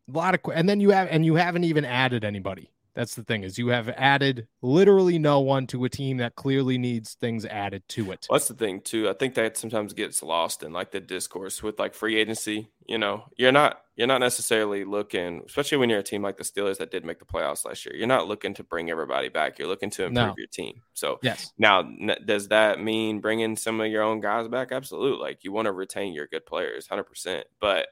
a 0.08 0.12
lot 0.12 0.36
of 0.36 0.42
and 0.54 0.68
then 0.68 0.80
you 0.80 0.90
have 0.92 1.08
and 1.10 1.26
you 1.26 1.36
haven't 1.36 1.64
even 1.64 1.86
added 1.86 2.24
anybody. 2.24 2.70
That's 2.96 3.16
the 3.16 3.24
thing 3.24 3.44
is 3.44 3.58
you 3.58 3.70
have 3.70 3.90
added 3.90 4.48
literally 4.62 5.18
no 5.18 5.40
one 5.40 5.66
to 5.68 5.84
a 5.86 5.90
team 5.90 6.18
that 6.18 6.36
clearly 6.36 6.78
needs 6.78 7.16
things 7.16 7.44
added 7.46 7.82
to 7.90 8.12
it. 8.12 8.28
Well, 8.30 8.38
that's 8.38 8.48
the 8.48 8.54
thing 8.54 8.82
too. 8.82 9.10
I 9.10 9.14
think 9.14 9.34
that 9.36 9.58
sometimes 9.58 9.94
gets 9.94 10.22
lost 10.22 10.62
in 10.62 10.74
like 10.74 10.92
the 10.92 11.00
discourse 11.00 11.64
with 11.64 11.80
like 11.80 11.96
free 11.96 12.18
agency. 12.18 12.70
You 12.86 12.98
know, 13.00 13.24
you're 13.36 13.52
not 13.52 13.80
you're 13.96 14.08
not 14.08 14.20
necessarily 14.20 14.84
looking, 14.84 15.42
especially 15.46 15.78
when 15.80 15.90
you're 15.90 16.00
a 16.00 16.04
team 16.04 16.22
like 16.22 16.38
the 16.38 16.44
Steelers 16.44 16.78
that 16.78 16.92
did 16.92 17.04
make 17.06 17.20
the 17.20 17.26
playoffs 17.26 17.66
last 17.66 17.86
year. 17.86 17.96
You're 17.96 18.08
not 18.08 18.28
looking 18.28 18.54
to 18.56 18.64
bring 18.64 18.90
everybody 18.92 19.30
back. 19.30 19.58
You're 19.58 19.68
looking 19.68 19.90
to 19.92 20.04
improve 20.06 20.28
No. 20.28 20.34
your 20.38 20.48
team. 20.48 20.82
So 20.94 21.20
Yes. 21.24 21.52
now, 21.58 21.80
n- 21.80 22.18
does 22.26 22.50
that 22.50 22.80
mean 22.80 23.22
bringing 23.22 23.56
some 23.56 23.80
of 23.82 23.88
your 23.92 24.04
own 24.04 24.20
guys 24.20 24.48
back? 24.48 24.72
Absolutely. 24.72 25.20
Like 25.20 25.44
you 25.44 25.52
want 25.52 25.66
to 25.68 25.72
retain 25.72 26.14
your 26.14 26.28
good 26.28 26.46
players, 26.46 26.88
hundred 26.88 27.06
percent. 27.06 27.46
But 27.60 27.88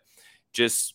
just 0.53 0.93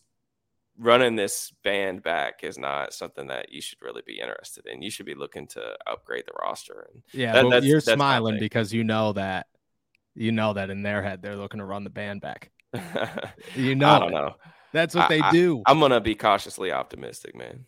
running 0.79 1.17
this 1.17 1.53
band 1.65 2.03
back 2.03 2.41
is 2.43 2.59
not 2.59 2.93
something 2.93 3.27
that 3.29 3.51
you 3.53 3.61
should 3.61 3.81
really 3.81 4.03
be 4.07 4.21
interested 4.21 4.67
in. 4.67 4.83
You 4.83 4.91
should 4.91 5.07
be 5.07 5.15
looking 5.15 5.47
to 5.49 5.77
upgrade 5.87 6.25
the 6.27 6.33
roster. 6.41 6.89
And 6.93 7.03
Yeah, 7.13 7.33
That- 7.33 7.45
that's- 7.45 7.65
you're 7.65 7.81
that's 7.81 7.93
smiling 7.95 8.39
because 8.39 8.73
you 8.73 8.85
know 8.85 9.13
that 9.15 9.47
you 10.15 10.33
know 10.33 10.53
that 10.55 10.71
in 10.71 10.83
their 10.83 11.03
head 11.03 11.21
they're 11.23 11.37
looking 11.37 11.59
to 11.59 11.65
run 11.67 11.85
the 11.85 11.91
band 11.91 12.21
back. 12.21 12.51
You 13.55 13.75
know, 13.75 13.89
I 13.89 13.99
don't 14.01 14.09
it. 14.09 14.15
know. 14.15 14.35
That's 14.73 14.95
what 14.95 15.05
I- 15.11 15.21
they 15.21 15.31
do. 15.31 15.63
I'm 15.67 15.81
gonna 15.81 16.01
be 16.01 16.15
cautiously 16.15 16.73
optimistic, 16.73 17.35
man. 17.35 17.65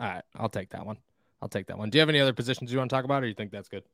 All 0.00 0.06
right, 0.08 0.24
I'll 0.36 0.48
take 0.48 0.70
that 0.70 0.86
one. 0.86 0.96
I'll 1.42 1.48
take 1.48 1.66
that 1.68 1.78
one. 1.78 1.90
Do 1.90 1.98
you 1.98 2.00
have 2.00 2.08
any 2.08 2.20
other 2.20 2.32
positions 2.32 2.72
you 2.72 2.78
want 2.78 2.90
to 2.90 2.96
talk 2.96 3.04
about, 3.04 3.22
or 3.22 3.26
you 3.26 3.34
think 3.34 3.52
that's 3.52 3.68
good? 3.68 3.84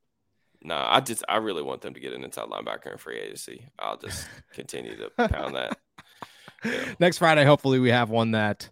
No, 0.61 0.75
I 0.83 0.99
just 0.99 1.23
I 1.29 1.37
really 1.37 1.61
want 1.61 1.81
them 1.81 1.93
to 1.93 1.99
get 1.99 2.13
an 2.13 2.23
inside 2.23 2.47
linebacker 2.49 2.91
in 2.91 2.97
free 2.97 3.19
agency. 3.19 3.67
I'll 3.77 3.97
just 3.97 4.27
continue 4.53 4.95
to 4.97 5.09
pound 5.27 5.55
that. 5.55 5.77
Next 6.99 7.17
Friday, 7.19 7.45
hopefully, 7.45 7.79
we 7.79 7.89
have 7.89 8.09
one 8.09 8.31
that 8.31 8.69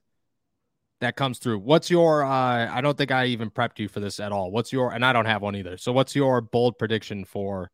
that 1.01 1.15
comes 1.15 1.37
through. 1.39 1.59
What's 1.59 1.89
your? 1.89 2.23
uh 2.23 2.69
I 2.73 2.81
don't 2.81 2.97
think 2.97 3.11
I 3.11 3.25
even 3.27 3.49
prepped 3.49 3.79
you 3.79 3.87
for 3.87 3.99
this 3.99 4.19
at 4.19 4.31
all. 4.31 4.51
What's 4.51 4.71
your? 4.71 4.93
And 4.93 5.05
I 5.05 5.13
don't 5.13 5.25
have 5.25 5.41
one 5.41 5.55
either. 5.55 5.77
So, 5.77 5.91
what's 5.91 6.15
your 6.15 6.41
bold 6.41 6.77
prediction 6.77 7.25
for 7.25 7.71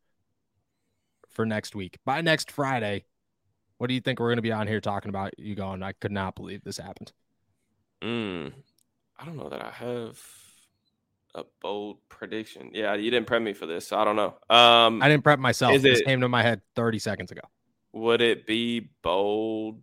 for 1.28 1.46
next 1.46 1.74
week? 1.74 1.98
By 2.04 2.20
next 2.20 2.50
Friday, 2.50 3.04
what 3.78 3.86
do 3.88 3.94
you 3.94 4.00
think 4.00 4.18
we're 4.20 4.28
going 4.28 4.36
to 4.36 4.42
be 4.42 4.52
on 4.52 4.66
here 4.66 4.80
talking 4.80 5.08
about? 5.10 5.38
You 5.38 5.54
going? 5.54 5.82
I 5.82 5.92
could 5.92 6.12
not 6.12 6.34
believe 6.34 6.64
this 6.64 6.78
happened. 6.78 7.12
Mm, 8.02 8.52
I 9.18 9.24
don't 9.24 9.36
know 9.36 9.48
that 9.50 9.62
I 9.64 9.70
have 9.70 10.18
a 11.34 11.44
bold 11.62 11.98
prediction. 12.08 12.70
Yeah, 12.74 12.94
you 12.94 13.10
didn't 13.10 13.26
prep 13.28 13.42
me 13.42 13.52
for 13.52 13.66
this, 13.66 13.86
so 13.86 13.96
I 13.98 14.04
don't 14.04 14.16
know. 14.16 14.34
Um, 14.48 15.00
I 15.02 15.08
didn't 15.08 15.22
prep 15.22 15.38
myself. 15.38 15.74
Is 15.74 15.82
This 15.82 16.00
it- 16.00 16.04
came 16.04 16.20
to 16.22 16.28
my 16.28 16.42
head 16.42 16.62
30 16.74 16.98
seconds 16.98 17.30
ago. 17.30 17.42
would 17.92 18.20
it 18.20 18.46
be 18.46 18.88
bold 19.02 19.82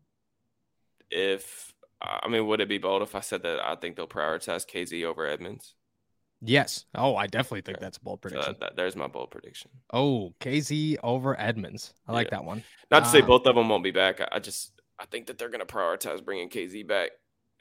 if 1.12 1.74
I 2.02 2.28
mean, 2.28 2.46
would 2.48 2.62
it 2.62 2.70
be 2.70 2.78
bold 2.78 3.02
if 3.02 3.16
I 3.16 3.22
said 3.22 3.42
that 3.44 3.60
I 3.60 3.76
think 3.76 3.96
they'll 3.96 4.08
prioritize 4.08 4.68
Kazee 4.70 5.04
over 5.04 5.26
Edmunds? 5.26 5.74
Yes. 6.42 6.86
Oh, 6.94 7.16
I 7.16 7.26
definitely 7.26 7.62
think 7.62 7.78
Okay. 7.78 7.86
that's 7.86 7.98
a 7.98 8.02
bold 8.02 8.22
prediction. 8.22 8.54
that, 8.54 8.60
that- 8.60 8.76
there's 8.76 8.96
my 8.96 9.08
bold 9.08 9.32
prediction. 9.32 9.72
oh, 9.92 10.36
Kazee 10.40 10.98
over 11.02 11.40
Edmunds. 11.40 11.94
I 12.08 12.12
like 12.14 12.28
Yeah. 12.28 12.38
that 12.38 12.46
one. 12.46 12.64
Not 12.92 13.06
to 13.06 13.10
say 13.10 13.22
Ah. 13.22 13.26
both 13.26 13.48
of 13.48 13.56
them 13.56 13.70
won't 13.70 13.84
be 13.84 13.90
back. 13.92 14.22
I, 14.32 14.38
just 14.40 14.80
I 15.00 15.06
think 15.06 15.26
that 15.28 15.40
they're 15.40 15.50
going 15.50 15.66
to 15.66 15.74
prioritize 15.74 16.24
bringing 16.24 16.50
Kazee 16.50 16.86
back, 16.88 17.12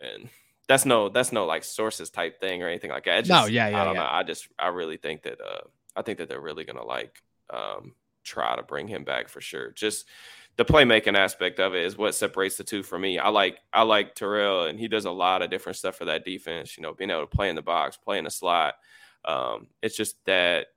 and 0.01 0.29
that's 0.69 0.85
no 0.85 1.09
that's 1.09 1.33
no 1.33 1.47
like 1.47 1.65
sources 1.65 2.11
type 2.11 2.39
thing 2.41 2.63
or 2.63 2.69
anything 2.69 2.91
like 2.91 3.05
that. 3.05 3.21
It's 3.21 3.29
No, 3.31 3.47
yeah, 3.47 3.69
yeah, 3.69 3.81
I 3.81 3.85
don't 3.85 3.95
yeah. 3.95 4.03
know. 4.03 4.09
I 4.11 4.23
just 4.23 4.49
I 4.59 4.69
really 4.69 4.97
think 4.99 5.23
that 5.23 5.41
uh 5.41 5.61
I 5.95 6.03
think 6.03 6.19
that 6.19 6.29
they're 6.29 6.41
really 6.41 6.65
going 6.65 6.77
to 6.77 6.85
like 6.85 7.23
um 7.49 7.95
try 8.25 8.57
to 8.57 8.63
bring 8.63 8.89
him 8.89 9.05
back 9.05 9.29
for 9.31 9.41
sure. 9.41 9.71
Just 9.71 10.07
the 10.57 10.65
playmaking 10.65 11.17
aspect 11.17 11.61
of 11.61 11.75
it 11.75 11.85
is 11.85 11.99
what 11.99 12.15
separates 12.15 12.57
the 12.57 12.65
two 12.65 12.83
for 12.83 12.99
me. 12.99 13.19
I 13.19 13.29
like 13.29 13.59
I 13.73 13.83
like 13.83 14.15
Terrell, 14.15 14.65
and 14.65 14.79
he 14.79 14.89
does 14.89 15.05
a 15.05 15.11
lot 15.11 15.43
of 15.43 15.51
different 15.51 15.77
stuff 15.77 15.97
for 15.97 16.07
that 16.07 16.25
defense. 16.25 16.77
You 16.77 16.83
know, 16.83 16.95
being 16.95 17.11
able 17.11 17.23
to 17.23 17.27
play 17.27 17.51
in 17.51 17.57
the 17.57 17.63
box, 17.63 17.97
play 17.97 18.19
in 18.19 18.25
the 18.25 18.31
slot. 18.31 18.75
Um, 19.25 19.69
it's 19.83 19.97
just 19.97 20.25
that 20.25 20.69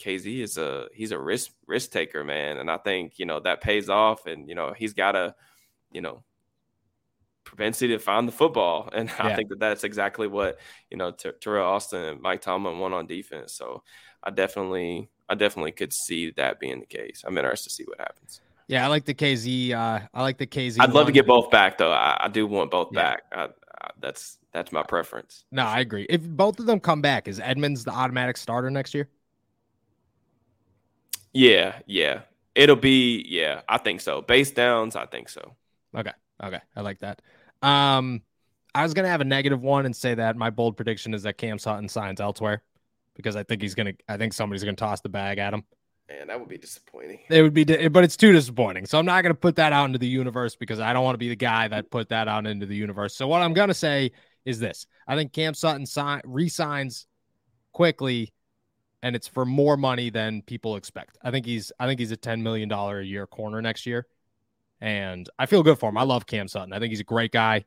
Kazee 0.00 0.42
is 0.42 0.56
a 0.56 0.86
he's 0.94 1.12
a 1.12 1.18
risk 1.18 1.50
risk 1.66 1.90
taker, 1.90 2.24
man, 2.24 2.56
and 2.58 2.70
I 2.70 2.78
think 2.78 3.18
you 3.18 3.26
know 3.26 3.40
that 3.40 3.60
pays 3.60 3.90
off. 3.90 4.26
And 4.26 4.48
you 4.48 4.54
know 4.54 4.72
he's 4.74 4.94
got 4.94 5.16
a 5.16 5.34
you 5.92 6.00
know 6.00 6.24
propensity 7.44 7.92
to 7.92 7.98
find 7.98 8.26
the 8.26 8.32
football, 8.32 8.88
and 8.94 9.10
I 9.18 9.34
think 9.36 9.50
that 9.50 9.60
that's 9.60 9.84
exactly 9.84 10.28
what 10.28 10.58
you 10.90 10.96
know 10.96 11.10
Ter- 11.10 11.32
Teryl 11.32 11.64
Austin 11.64 12.02
and 12.04 12.22
Mike 12.22 12.40
Tomlin 12.40 12.78
want 12.78 12.94
on 12.94 13.06
defense. 13.06 13.52
So 13.52 13.82
I 14.22 14.30
definitely 14.30 15.10
I 15.28 15.34
definitely 15.34 15.72
could 15.72 15.92
see 15.92 16.30
that 16.32 16.58
being 16.58 16.80
the 16.80 16.86
case. 16.86 17.22
I'm 17.26 17.36
interested 17.36 17.68
to 17.68 17.74
see 17.74 17.84
what 17.84 18.00
happens. 18.00 18.40
Yeah, 18.68 18.84
I 18.84 18.88
like 18.88 19.04
the 19.04 19.14
Kazee. 19.14 19.72
Uh, 19.72 20.06
I 20.14 20.22
like 20.22 20.38
the 20.38 20.46
Kazee. 20.46 20.80
I'd 20.80 20.92
love 20.92 21.06
to 21.06 21.12
get 21.12 21.26
both 21.26 21.50
back 21.50 21.78
though. 21.78 21.92
I, 21.92 22.16
I 22.20 22.28
do 22.28 22.46
want 22.46 22.70
both 22.70 22.88
Yeah. 22.92 23.02
back. 23.02 23.22
I, 23.32 23.42
I, 23.80 23.90
that's 24.00 24.38
that's 24.52 24.72
my 24.72 24.82
preference. 24.82 25.44
No, 25.50 25.64
I 25.64 25.80
agree. 25.80 26.06
If 26.08 26.22
both 26.22 26.58
of 26.60 26.66
them 26.66 26.80
come 26.80 27.00
back, 27.02 27.28
is 27.28 27.40
Edmunds 27.40 27.84
the 27.84 27.90
automatic 27.92 28.36
starter 28.36 28.70
next 28.70 28.94
year? 28.94 29.08
Yeah, 31.32 31.78
yeah. 31.86 32.20
It'll 32.54 32.76
be 32.76 33.24
yeah. 33.28 33.62
I 33.68 33.78
think 33.78 34.00
so. 34.00 34.22
Base 34.22 34.50
downs. 34.50 34.96
I 34.96 35.06
think 35.06 35.28
so. 35.28 35.54
Okay. 35.96 36.12
Okay, 36.42 36.60
I 36.76 36.80
like 36.80 36.98
that. 37.00 37.22
Um, 37.62 38.22
I 38.74 38.82
was 38.82 38.94
gonna 38.94 39.08
have 39.08 39.20
a 39.20 39.24
negative 39.24 39.62
one 39.62 39.86
and 39.86 39.94
say 39.94 40.14
that 40.14 40.36
my 40.36 40.50
bold 40.50 40.76
prediction 40.76 41.14
is 41.14 41.22
that 41.22 41.38
Cam 41.38 41.58
Sutton 41.58 41.88
signs 41.88 42.20
elsewhere 42.20 42.62
because 43.14 43.36
I 43.36 43.42
think 43.44 43.62
he's 43.62 43.74
gonna. 43.74 43.92
I 44.08 44.16
think 44.16 44.32
somebody's 44.32 44.64
gonna 44.64 44.76
toss 44.76 45.00
the 45.00 45.08
bag 45.08 45.38
at 45.38 45.54
him. 45.54 45.62
Man, 46.18 46.26
that 46.28 46.38
would 46.38 46.48
be 46.48 46.58
disappointing. 46.58 47.20
It 47.30 47.42
would 47.42 47.54
be, 47.54 47.64
but 47.64 48.04
it's 48.04 48.16
too 48.16 48.32
disappointing. 48.32 48.86
So 48.86 48.98
I'm 48.98 49.06
not 49.06 49.22
going 49.22 49.34
to 49.34 49.38
put 49.38 49.56
that 49.56 49.72
out 49.72 49.86
into 49.86 49.98
the 49.98 50.06
universe 50.06 50.56
because 50.56 50.78
I 50.78 50.92
don't 50.92 51.04
want 51.04 51.14
to 51.14 51.18
be 51.18 51.28
the 51.28 51.36
guy 51.36 51.68
that 51.68 51.90
put 51.90 52.10
that 52.10 52.28
out 52.28 52.46
into 52.46 52.66
the 52.66 52.76
universe. 52.76 53.14
So 53.16 53.26
what 53.26 53.40
I'm 53.40 53.54
going 53.54 53.68
to 53.68 53.74
say 53.74 54.12
is 54.44 54.58
this: 54.58 54.86
I 55.06 55.16
think 55.16 55.32
Cam 55.32 55.54
Sutton 55.54 55.86
sign 55.86 56.20
resigns 56.24 57.06
quickly, 57.72 58.32
and 59.02 59.16
it's 59.16 59.28
for 59.28 59.46
more 59.46 59.76
money 59.76 60.10
than 60.10 60.42
people 60.42 60.76
expect. 60.76 61.16
I 61.22 61.30
think 61.30 61.46
he's, 61.46 61.72
I 61.80 61.86
think 61.86 61.98
he's 61.98 62.12
a 62.12 62.16
10 62.16 62.42
million 62.42 62.68
dollar 62.68 63.00
a 63.00 63.04
year 63.04 63.26
corner 63.26 63.62
next 63.62 63.86
year, 63.86 64.06
and 64.80 65.28
I 65.38 65.46
feel 65.46 65.62
good 65.62 65.78
for 65.78 65.88
him. 65.88 65.96
I 65.96 66.02
love 66.02 66.26
Cam 66.26 66.48
Sutton. 66.48 66.72
I 66.72 66.78
think 66.78 66.90
he's 66.90 67.00
a 67.00 67.04
great 67.04 67.32
guy, 67.32 67.64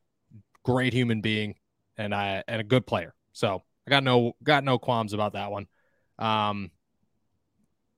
great 0.63 0.93
human 0.93 1.21
being 1.21 1.55
and 1.97 2.13
I 2.13 2.43
and 2.47 2.61
a 2.61 2.63
good 2.63 2.85
player. 2.85 3.13
So 3.33 3.63
I 3.87 3.89
got 3.89 4.03
no 4.03 4.35
got 4.43 4.63
no 4.63 4.77
qualms 4.77 5.13
about 5.13 5.33
that 5.33 5.51
one. 5.51 5.67
Um, 6.19 6.71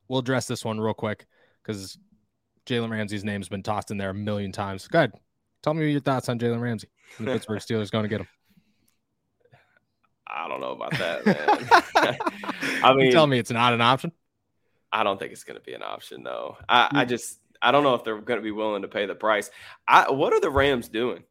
we'll 0.08 0.20
address 0.20 0.48
this 0.48 0.64
one 0.64 0.80
real 0.80 0.94
quick 0.94 1.26
because 1.64 1.98
Jalen 2.66 2.92
Ramsey's 2.92 3.24
name's 3.24 3.50
been 3.50 3.64
tossed 3.64 3.92
in 3.92 3.98
there 3.98 4.10
a 4.10 4.14
million 4.14 4.52
times. 4.52 4.88
Go 4.88 5.00
ahead. 5.00 5.14
Tell 5.64 5.74
me 5.74 5.90
your 5.90 6.02
thoughts 6.02 6.30
on 6.30 6.40
Jalen 6.40 6.62
Ramsey. 6.62 6.90
The 7.20 7.26
Pittsburgh 7.26 7.60
Steelers 7.62 7.92
going 7.92 8.04
to 8.04 8.10
get 8.10 8.22
him. 8.22 8.28
I 10.28 10.48
don't 10.48 10.60
know 10.60 10.72
about 10.72 10.92
that, 10.92 11.26
man. 11.96 12.18
I 12.84 12.94
mean, 12.94 13.06
you 13.06 13.12
tell 13.12 13.28
me 13.28 13.40
it's 13.40 13.52
not 13.52 13.74
an 13.74 13.82
option. 13.82 14.12
I 14.92 15.04
don't 15.04 15.20
think 15.20 15.32
it's 15.32 15.44
going 15.44 15.58
to 15.58 15.64
be 15.64 15.74
an 15.74 15.84
option, 15.84 16.24
though. 16.24 16.58
I, 16.68 16.90
I 16.92 17.04
hmm. 17.04 17.10
just 17.10 17.40
I 17.62 17.72
don't 17.72 17.84
know 17.84 17.96
if 17.96 18.04
they're 18.04 18.20
going 18.20 18.40
to 18.40 18.44
be 18.44 18.52
willing 18.52 18.82
to 18.82 18.88
pay 18.88 19.06
the 19.06 19.16
price. 19.16 19.50
I 19.88 20.12
what 20.12 20.34
are 20.34 20.40
the 20.40 20.50
Rams 20.50 20.90
doing? 20.90 21.24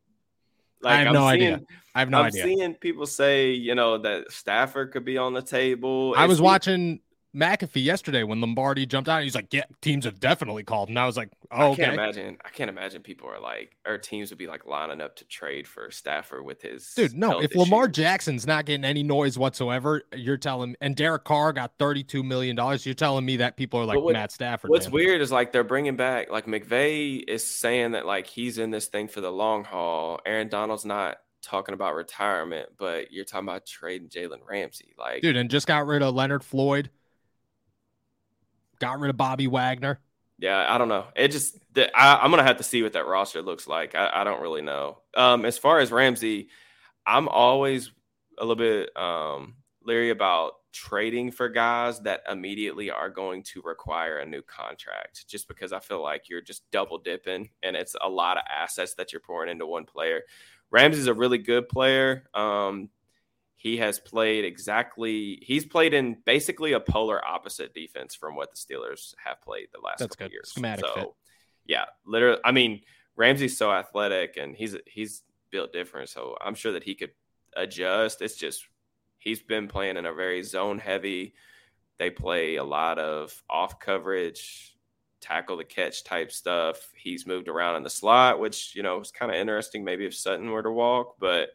Like, 0.83 0.95
I 0.95 0.99
have 0.99 1.07
I'm 1.09 1.15
no 1.15 1.31
seeing, 1.31 1.55
idea. 1.55 1.61
I 1.95 1.99
have 2.01 2.11
no 2.11 2.19
I'm 2.21 2.27
idea. 2.27 2.43
I'm 2.43 2.49
seeing 2.49 2.75
people 2.75 3.07
say, 3.07 3.53
you 3.53 3.75
know, 3.75 3.99
that 3.99 4.31
Stafford 4.31 4.93
could 4.93 5.05
be 5.05 5.19
on 5.19 5.35
the 5.35 5.43
table. 5.43 6.15
I 6.17 6.27
was 6.27 6.39
he, 6.39 6.45
watching 6.45 7.01
McAfee 7.37 7.85
yesterday 7.85 8.23
when 8.23 8.41
Lombardi 8.41 8.87
jumped 8.87 9.09
out. 9.09 9.23
He's 9.23 9.35
like, 9.35 9.53
"Yeah, 9.53 9.65
teams 9.81 10.05
have 10.05 10.19
definitely 10.19 10.65
called." 10.65 10.89
And 10.89 10.99
I 10.99 11.07
was 11.07 11.17
like, 11.17 11.29
"Oh, 11.51 11.73
I 11.73 11.77
can't 11.77 11.93
imagine. 11.93 12.39
I 12.45 12.49
can't 12.49 12.71
imagine 12.71 13.03
people 13.03 13.29
are 13.29 13.39
like, 13.39 13.77
or 13.87 13.99
teams 13.99 14.31
would 14.31 14.39
be 14.39 14.47
like 14.47 14.67
lining 14.67 15.01
up 15.01 15.17
to 15.17 15.25
trade 15.27 15.69
for 15.69 15.91
Stafford 15.91 16.45
with 16.45 16.63
his 16.63 16.93
dude. 16.95 17.15
No, 17.15 17.41
if 17.41 17.51
issues. 17.51 17.63
Lamar 17.63 17.89
Jackson's 17.89 18.47
not 18.47 18.65
getting 18.65 18.85
any 18.85 19.03
noise 19.03 19.39
whatsoever, 19.39 20.03
you're 20.15 20.39
telling, 20.39 20.77
and 20.81 20.97
Derek 20.97 21.25
Carr 21.25 21.53
got 21.53 21.73
32 21.79 22.23
million 22.23 22.57
dollars. 22.57 22.87
You're 22.87 22.95
telling 22.95 23.25
me 23.25 23.37
that 23.37 23.57
people 23.57 23.81
are 23.81 23.85
like 23.85 24.01
what, 24.01 24.15
Matt 24.15 24.33
Stafford. 24.33 24.71
What's 24.71 24.87
man. 24.87 24.95
weird 24.95 25.21
is 25.21 25.31
like 25.31 25.53
they're 25.53 25.65
bringing 25.65 25.97
back 25.97 26.31
like 26.31 26.47
McVay 26.47 27.23
is 27.29 27.47
saying 27.47 27.93
that 27.93 28.07
like 28.07 28.27
he's 28.27 28.59
in 28.59 28.71
this 28.71 28.87
thing 28.87 29.09
for 29.09 29.21
the 29.21 29.31
long 29.31 29.65
haul. 29.65 30.21
Aaron 30.25 30.49
Donald's 30.49 30.85
not 30.85 31.19
talking 31.43 31.75
about 31.75 31.95
retirement, 31.95 32.71
but 32.77 33.13
you're 33.13 33.25
talking 33.25 33.49
about 33.49 33.67
trading 33.67 34.09
Jalen 34.09 34.41
Ramsey, 34.49 34.95
like 34.99 35.23
dude, 35.23 35.37
and 35.37 35.51
just 35.51 35.67
got 35.67 35.87
rid 35.87 36.03
of 36.03 36.15
Leonard 36.15 36.45
Floyd 36.45 36.91
got 38.79 39.01
rid 39.01 39.11
of 39.11 39.17
Bobby 39.17 39.47
Wagner. 39.47 40.01
Yeah, 40.39 40.67
I 40.69 40.77
don't 40.77 40.89
know. 40.89 41.07
It 41.17 41.29
just 41.29 41.59
I, 41.95 42.25
am 42.25 42.31
gonna 42.31 42.43
have 42.43 42.59
to 42.59 42.63
see 42.63 42.83
what 42.83 42.93
that 42.93 43.07
roster 43.07 43.43
looks 43.43 43.67
like. 43.67 43.95
I, 43.95 44.11
I 44.15 44.25
don't 44.25 44.43
really 44.43 44.63
know. 44.63 44.99
Um, 45.15 45.45
as 45.45 45.57
far 45.57 45.81
as 45.81 45.91
Ramsey, 45.91 46.49
I'm 47.07 47.29
always 47.29 47.91
a 48.39 48.45
little 48.45 48.57
bit 48.57 48.95
um, 48.97 49.55
leery 49.83 50.11
about 50.11 50.53
trading 50.73 51.31
for 51.31 51.49
guys 51.49 52.01
that 52.01 52.23
immediately 52.31 52.91
are 52.91 53.09
going 53.09 53.43
to 53.43 53.63
require 53.63 54.19
a 54.19 54.27
new 54.27 54.43
contract, 54.43 55.27
just 55.27 55.49
because 55.49 55.73
I 55.73 55.81
feel 55.81 56.03
like 56.03 56.29
you're 56.29 56.43
just 56.43 56.71
double 56.71 56.99
dipping 56.99 57.49
and 57.63 57.75
it's 57.75 57.97
a 58.03 58.09
lot 58.09 58.37
of 58.37 58.43
assets 58.51 58.95
that 58.95 59.13
you're 59.13 59.21
pouring 59.21 59.51
into 59.51 59.67
one 59.67 59.87
player. 59.87 60.23
Ramsey's 60.71 61.07
a 61.07 61.15
really 61.15 61.39
good 61.39 61.69
player. 61.69 62.25
Um, 62.35 62.91
he 63.67 63.79
has 63.79 63.99
played 63.99 64.45
exactly 64.45 65.41
he's 65.43 65.67
played 65.67 65.93
in 65.93 66.17
basically 66.25 66.73
a 66.73 66.79
polar 66.79 67.21
opposite 67.27 67.75
defense 67.75 68.15
from 68.15 68.37
what 68.37 68.49
the 68.53 68.57
Steelers 68.57 69.13
have 69.25 69.43
played 69.43 69.67
the 69.73 69.81
last 69.81 69.99
That's 69.99 70.15
couple 70.15 70.29
good. 70.29 70.35
years. 70.35 70.51
Schematic 70.51 70.85
so 70.87 70.95
fit. 70.95 71.09
yeah, 71.67 71.85
literally 72.07 72.39
I 72.45 72.53
mean 72.53 72.83
Ramsey's 73.17 73.59
so 73.59 73.73
athletic 73.73 74.37
and 74.37 74.55
he's 74.55 74.77
he's 74.87 75.25
built 75.51 75.73
different, 75.73 76.11
so 76.11 76.37
I'm 76.41 76.55
sure 76.55 76.73
that 76.75 76.85
he 76.85 76.95
could 76.95 77.11
adjust. 77.57 78.23
It's 78.23 78.37
just 78.37 78.65
he's 79.19 79.43
been 79.43 79.67
playing 79.67 79.97
in 79.97 80.07
a 80.07 80.15
very 80.15 80.45
zone 80.45 80.79
heavy. 80.79 81.35
They 81.99 82.11
play 82.11 82.57
a 82.57 82.65
lot 82.65 83.01
of 83.01 83.35
off 83.51 83.81
coverage, 83.81 84.77
tackle 85.21 85.57
the 85.57 85.65
catch 85.65 86.05
type 86.05 86.31
stuff. 86.31 86.93
He's 86.95 87.27
moved 87.27 87.49
around 87.49 87.75
in 87.75 87.83
the 87.83 87.91
slot, 87.91 88.39
which 88.39 88.77
you 88.77 88.85
know 88.85 89.01
is 89.01 89.11
kind 89.11 89.33
of 89.33 89.39
interesting. 89.39 89.83
Maybe 89.83 90.07
if 90.07 90.15
Sutton 90.15 90.53
were 90.53 90.63
to 90.63 90.71
walk, 90.71 91.17
but 91.19 91.49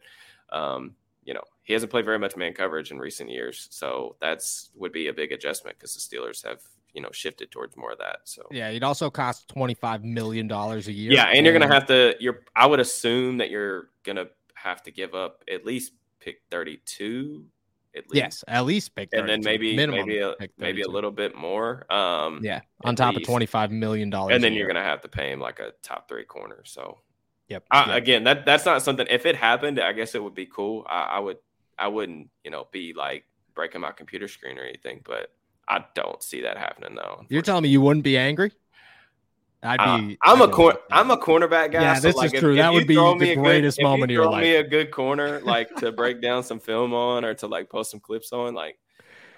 um, 0.50 0.94
you 1.24 1.34
know 1.34 1.42
he 1.62 1.72
hasn't 1.72 1.90
played 1.90 2.04
very 2.04 2.18
much 2.18 2.36
man 2.36 2.52
coverage 2.52 2.90
in 2.90 2.98
recent 2.98 3.30
years, 3.30 3.68
so 3.70 4.16
that's 4.20 4.70
would 4.74 4.92
be 4.92 5.08
a 5.08 5.12
big 5.12 5.32
adjustment 5.32 5.78
because 5.78 5.94
the 5.94 6.00
Steelers 6.00 6.44
have 6.44 6.60
you 6.94 7.00
know 7.00 7.10
shifted 7.12 7.50
towards 7.50 7.76
more 7.76 7.92
of 7.92 7.98
that. 7.98 8.20
So 8.24 8.46
yeah, 8.50 8.68
it 8.68 8.82
also 8.82 9.10
costs 9.10 9.44
twenty 9.46 9.74
five 9.74 10.04
million 10.04 10.48
dollars 10.48 10.88
a 10.88 10.92
year. 10.92 11.12
Yeah, 11.12 11.26
and 11.26 11.44
you're 11.44 11.58
gonna 11.58 11.72
have 11.72 11.86
to. 11.86 12.14
You're 12.20 12.40
I 12.54 12.66
would 12.66 12.80
assume 12.80 13.38
that 13.38 13.50
you're 13.50 13.88
gonna 14.04 14.26
have 14.54 14.82
to 14.84 14.90
give 14.90 15.14
up 15.14 15.44
at 15.52 15.64
least 15.64 15.92
pick 16.20 16.42
thirty 16.50 16.80
two. 16.84 17.46
At 17.94 18.08
least. 18.08 18.14
Yes, 18.14 18.44
at 18.48 18.64
least 18.64 18.94
pick, 18.94 19.10
32, 19.10 19.20
and 19.20 19.28
then 19.28 19.40
maybe 19.44 19.76
maybe 19.76 20.16
a, 20.16 20.34
maybe 20.56 20.80
a 20.80 20.88
little 20.88 21.10
bit 21.10 21.36
more. 21.36 21.84
Um, 21.92 22.40
yeah, 22.42 22.62
on 22.84 22.96
top 22.96 23.14
least. 23.14 23.28
of 23.28 23.30
twenty 23.30 23.44
five 23.44 23.70
million 23.70 24.08
dollars, 24.08 24.34
and 24.34 24.42
then 24.42 24.54
you're 24.54 24.66
gonna 24.66 24.82
have 24.82 25.02
to 25.02 25.08
pay 25.08 25.30
him 25.30 25.40
like 25.40 25.60
a 25.60 25.72
top 25.82 26.08
three 26.08 26.24
corner. 26.24 26.62
So 26.64 27.00
Yep. 27.48 27.64
I, 27.70 27.86
yep. 27.86 27.96
Again, 27.96 28.24
that 28.24 28.46
that's 28.46 28.64
not 28.64 28.82
something. 28.82 29.06
If 29.10 29.26
it 29.26 29.36
happened, 29.36 29.80
I 29.80 29.92
guess 29.92 30.14
it 30.14 30.22
would 30.22 30.34
be 30.34 30.46
cool. 30.46 30.86
I, 30.88 31.02
I 31.02 31.18
would 31.18 31.38
I 31.78 31.88
wouldn't, 31.88 32.30
you 32.44 32.50
know, 32.50 32.68
be 32.72 32.92
like 32.96 33.24
breaking 33.54 33.80
my 33.80 33.92
computer 33.92 34.28
screen 34.28 34.58
or 34.58 34.62
anything, 34.62 35.00
but 35.04 35.32
I 35.68 35.84
don't 35.94 36.22
see 36.22 36.42
that 36.42 36.56
happening 36.56 36.94
though. 36.94 37.24
You're 37.28 37.42
telling 37.42 37.62
me 37.62 37.68
you 37.68 37.80
wouldn't 37.80 38.04
be 38.04 38.16
angry? 38.16 38.52
I'd 39.62 39.78
be. 39.78 40.18
I'm 40.22 40.42
I'd 40.42 40.48
a 40.48 40.52
cor- 40.52 40.80
I'm 40.90 41.10
a 41.10 41.16
cornerback 41.16 41.72
guy. 41.72 41.82
Yeah, 41.82 41.94
so 41.94 42.08
this 42.08 42.16
like 42.16 42.34
is 42.34 42.40
true. 42.40 42.52
If, 42.52 42.58
that 42.58 42.72
would 42.72 42.86
be 42.88 42.96
the 42.96 43.36
greatest 43.36 43.78
good, 43.78 43.84
moment 43.84 44.10
of 44.10 44.10
your 44.10 44.28
life. 44.28 44.42
me 44.42 44.56
a 44.56 44.64
good 44.64 44.90
corner, 44.90 45.40
like 45.40 45.74
to 45.76 45.92
break 45.92 46.20
down 46.20 46.42
some 46.42 46.58
film 46.58 46.92
on 46.92 47.24
or 47.24 47.34
to 47.34 47.46
like 47.46 47.70
post 47.70 47.92
some 47.92 48.00
clips 48.00 48.32
on, 48.32 48.54
like 48.54 48.78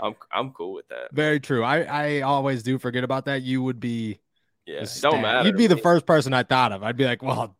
I'm 0.01 0.15
I'm 0.33 0.51
cool 0.53 0.73
with 0.73 0.89
that. 0.89 1.13
Very 1.13 1.41
true. 1.41 1.63
I 1.63 1.83
I 1.83 2.21
always 2.23 2.63
do 2.63 2.79
forget 2.79 3.05
about 3.05 3.27
that. 3.27 3.43
You 3.43 3.63
would 3.63 3.81
be. 3.81 4.19
Yeah, 4.67 4.87
don't 5.03 5.21
matter. 5.21 5.47
You'd 5.47 5.59
be 5.59 5.67
the 5.67 5.77
first 5.77 6.07
person 6.07 6.33
I 6.33 6.43
thought 6.43 6.73
of. 6.73 6.83
I'd 6.83 6.97
be 6.97 7.05
like, 7.05 7.23
well, 7.23 7.55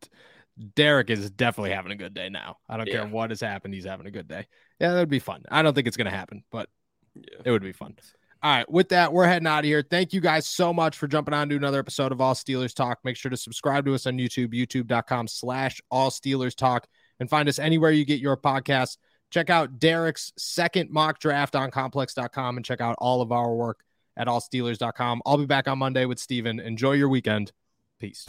Derek 0.75 1.09
is 1.09 1.29
definitely 1.31 1.71
having 1.71 1.91
a 1.91 1.95
good 1.95 2.13
day 2.13 2.29
now. 2.29 2.57
I 2.69 2.77
don't 2.77 2.87
yeah. 2.87 2.93
care 2.93 3.07
what 3.07 3.31
has 3.31 3.41
happened. 3.41 3.73
He's 3.73 3.85
having 3.85 4.05
a 4.05 4.11
good 4.11 4.27
day. 4.27 4.47
Yeah, 4.79 4.93
that 4.93 4.99
would 4.99 5.09
be 5.09 5.19
fun. 5.19 5.43
I 5.49 5.61
don't 5.61 5.73
think 5.73 5.87
it's 5.87 5.97
going 5.97 6.09
to 6.09 6.15
happen, 6.15 6.43
but 6.51 6.69
yeah. 7.13 7.39
it 7.43 7.51
would 7.51 7.63
be 7.63 7.73
fun. 7.73 7.95
All 8.41 8.55
right. 8.55 8.69
With 8.69 8.89
that, 8.89 9.11
we're 9.11 9.25
heading 9.25 9.47
out 9.47 9.59
of 9.59 9.65
here. 9.65 9.81
Thank 9.81 10.13
you 10.13 10.21
guys 10.21 10.47
so 10.47 10.71
much 10.71 10.97
for 10.97 11.07
jumping 11.07 11.33
on 11.33 11.49
to 11.49 11.55
another 11.55 11.79
episode 11.79 12.11
of 12.11 12.21
All 12.21 12.35
Steelers 12.35 12.75
Talk. 12.75 12.99
Make 13.03 13.17
sure 13.17 13.31
to 13.31 13.37
subscribe 13.37 13.85
to 13.85 13.95
us 13.95 14.05
on 14.05 14.17
YouTube, 14.17 14.53
youtube.com 14.53 15.27
slash 15.27 15.81
All 15.89 16.09
Steelers 16.09 16.55
Talk, 16.55 16.87
and 17.19 17.29
find 17.29 17.49
us 17.49 17.59
anywhere 17.59 17.91
you 17.91 18.05
get 18.05 18.19
your 18.19 18.37
podcasts. 18.37 18.97
Check 19.31 19.49
out 19.49 19.79
Derek's 19.79 20.31
second 20.37 20.91
mock 20.91 21.19
draft 21.19 21.55
on 21.55 21.71
complex.com 21.71 22.57
and 22.57 22.65
check 22.65 22.81
out 22.81 22.95
all 22.99 23.21
of 23.21 23.31
our 23.31 23.53
work 23.53 23.79
at 24.15 24.27
allsteelers.com. 24.27 25.21
I'll 25.25 25.37
be 25.37 25.45
back 25.45 25.67
on 25.67 25.79
Monday 25.79 26.05
with 26.05 26.19
Steven. 26.19 26.59
Enjoy 26.59 26.93
your 26.93 27.09
weekend. 27.09 27.51
Peace. 27.99 28.25